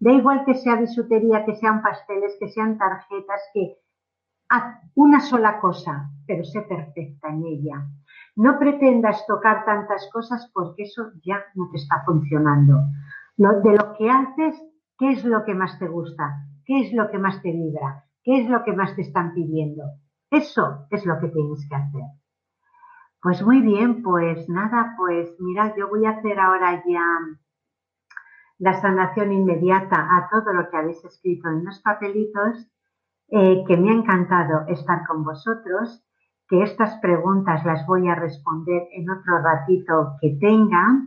Da 0.00 0.12
igual 0.12 0.46
que 0.46 0.54
sea 0.54 0.76
bisutería, 0.76 1.44
que 1.44 1.54
sean 1.56 1.82
pasteles, 1.82 2.34
que 2.40 2.48
sean 2.48 2.78
tarjetas, 2.78 3.42
que 3.52 3.76
haz 4.48 4.80
una 4.94 5.20
sola 5.20 5.60
cosa, 5.60 6.08
pero 6.26 6.44
sé 6.44 6.62
perfecta 6.62 7.28
en 7.28 7.44
ella. 7.44 7.86
No 8.34 8.58
pretendas 8.58 9.26
tocar 9.26 9.66
tantas 9.66 10.08
cosas 10.10 10.50
porque 10.54 10.84
eso 10.84 11.10
ya 11.22 11.44
no 11.54 11.68
te 11.70 11.76
está 11.76 12.02
funcionando. 12.06 12.80
de 13.36 13.76
lo 13.76 13.94
que 13.98 14.10
haces, 14.10 14.54
¿qué 14.98 15.10
es 15.10 15.24
lo 15.24 15.44
que 15.44 15.54
más 15.54 15.78
te 15.78 15.86
gusta? 15.86 16.46
¿Qué 16.72 16.80
es 16.86 16.92
lo 16.94 17.10
que 17.10 17.18
más 17.18 17.42
te 17.42 17.52
vibra? 17.52 18.06
¿Qué 18.24 18.40
es 18.40 18.48
lo 18.48 18.64
que 18.64 18.72
más 18.72 18.96
te 18.96 19.02
están 19.02 19.34
pidiendo? 19.34 19.82
Eso 20.30 20.86
es 20.90 21.04
lo 21.04 21.20
que 21.20 21.28
tienes 21.28 21.68
que 21.68 21.74
hacer. 21.74 22.04
Pues 23.20 23.42
muy 23.44 23.60
bien, 23.60 24.02
pues 24.02 24.48
nada, 24.48 24.94
pues 24.96 25.36
mira, 25.38 25.76
yo 25.76 25.90
voy 25.90 26.06
a 26.06 26.12
hacer 26.12 26.40
ahora 26.40 26.82
ya 26.86 27.04
la 28.56 28.80
sanación 28.80 29.32
inmediata 29.32 29.96
a 30.16 30.30
todo 30.30 30.54
lo 30.54 30.70
que 30.70 30.76
habéis 30.78 31.04
escrito 31.04 31.50
en 31.50 31.62
los 31.66 31.78
papelitos, 31.80 32.66
eh, 33.28 33.64
que 33.68 33.76
me 33.76 33.90
ha 33.90 33.94
encantado 33.94 34.66
estar 34.68 35.06
con 35.06 35.24
vosotros, 35.24 36.02
que 36.48 36.62
estas 36.62 36.98
preguntas 37.00 37.66
las 37.66 37.86
voy 37.86 38.08
a 38.08 38.14
responder 38.14 38.88
en 38.92 39.10
otro 39.10 39.42
ratito 39.42 40.16
que 40.22 40.38
tenga 40.40 41.02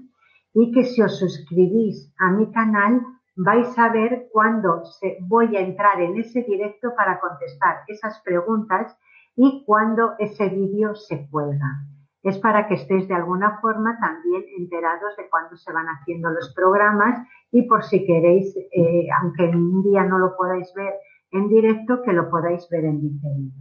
y 0.53 0.71
que 0.71 0.83
si 0.83 1.01
os 1.01 1.17
suscribís 1.17 2.13
a 2.19 2.29
mi 2.29 2.51
canal 2.51 3.01
vais 3.35 3.77
a 3.77 3.89
ver 3.89 4.27
cuándo 4.31 4.83
voy 5.21 5.55
a 5.55 5.61
entrar 5.61 5.99
en 6.01 6.17
ese 6.17 6.43
directo 6.43 6.93
para 6.95 7.19
contestar 7.19 7.83
esas 7.87 8.19
preguntas 8.21 8.97
y 9.35 9.63
cuándo 9.65 10.13
ese 10.19 10.49
vídeo 10.49 10.95
se 10.95 11.27
cuelga. 11.29 11.83
Es 12.23 12.39
para 12.39 12.67
que 12.67 12.75
estéis 12.75 13.07
de 13.07 13.13
alguna 13.13 13.59
forma 13.59 13.99
también 13.99 14.43
enterados 14.57 15.15
de 15.17 15.29
cuándo 15.29 15.55
se 15.57 15.71
van 15.71 15.85
haciendo 15.87 16.29
los 16.31 16.53
programas 16.55 17.27
y 17.51 17.63
por 17.63 17.83
si 17.83 18.05
queréis, 18.05 18.55
eh, 18.57 19.07
aunque 19.21 19.45
en 19.45 19.55
un 19.55 19.83
día 19.83 20.03
no 20.05 20.17
lo 20.17 20.35
podáis 20.35 20.73
ver 20.73 20.93
en 21.31 21.49
directo, 21.49 22.01
que 22.01 22.13
lo 22.13 22.29
podáis 22.29 22.67
ver 22.69 22.85
en 22.85 23.01
diferido. 23.01 23.53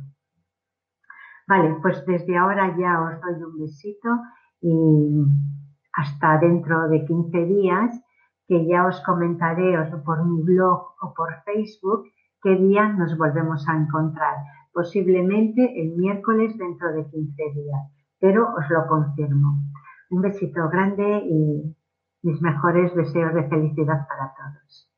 Vale, 1.47 1.77
pues 1.83 2.07
desde 2.07 2.37
ahora 2.39 2.75
ya 2.79 3.03
os 3.03 3.21
doy 3.21 3.43
un 3.43 3.61
besito 3.61 4.09
y 4.63 5.25
hasta 5.93 6.39
dentro 6.39 6.89
de 6.89 7.05
15 7.05 7.45
días 7.45 8.04
que 8.47 8.67
ya 8.67 8.87
os 8.87 9.01
comentaré 9.03 9.79
o 9.79 10.05
por 10.05 10.25
mi 10.25 10.43
blog 10.43 10.95
o 11.03 11.15
por 11.15 11.31
Facebook 11.45 12.05
qué 12.43 12.57
día 12.57 12.89
nos 12.93 13.17
volvemos 13.17 13.67
a 13.69 13.77
encontrar. 13.77 14.37
Posiblemente 14.73 15.81
el 15.81 15.97
miércoles 15.97 16.57
dentro 16.59 16.93
de 16.93 17.09
15 17.09 17.43
días, 17.55 17.83
pero 18.21 18.49
os 18.55 18.69
lo 18.71 18.87
confirmo. 18.87 19.63
Un 20.11 20.21
besito 20.21 20.69
grande 20.69 21.25
y 21.25 21.75
mis 22.23 22.43
mejores 22.43 22.95
deseos 22.95 23.35
de 23.35 23.49
felicidad 23.49 24.07
para 24.09 24.35
todos. 24.35 24.94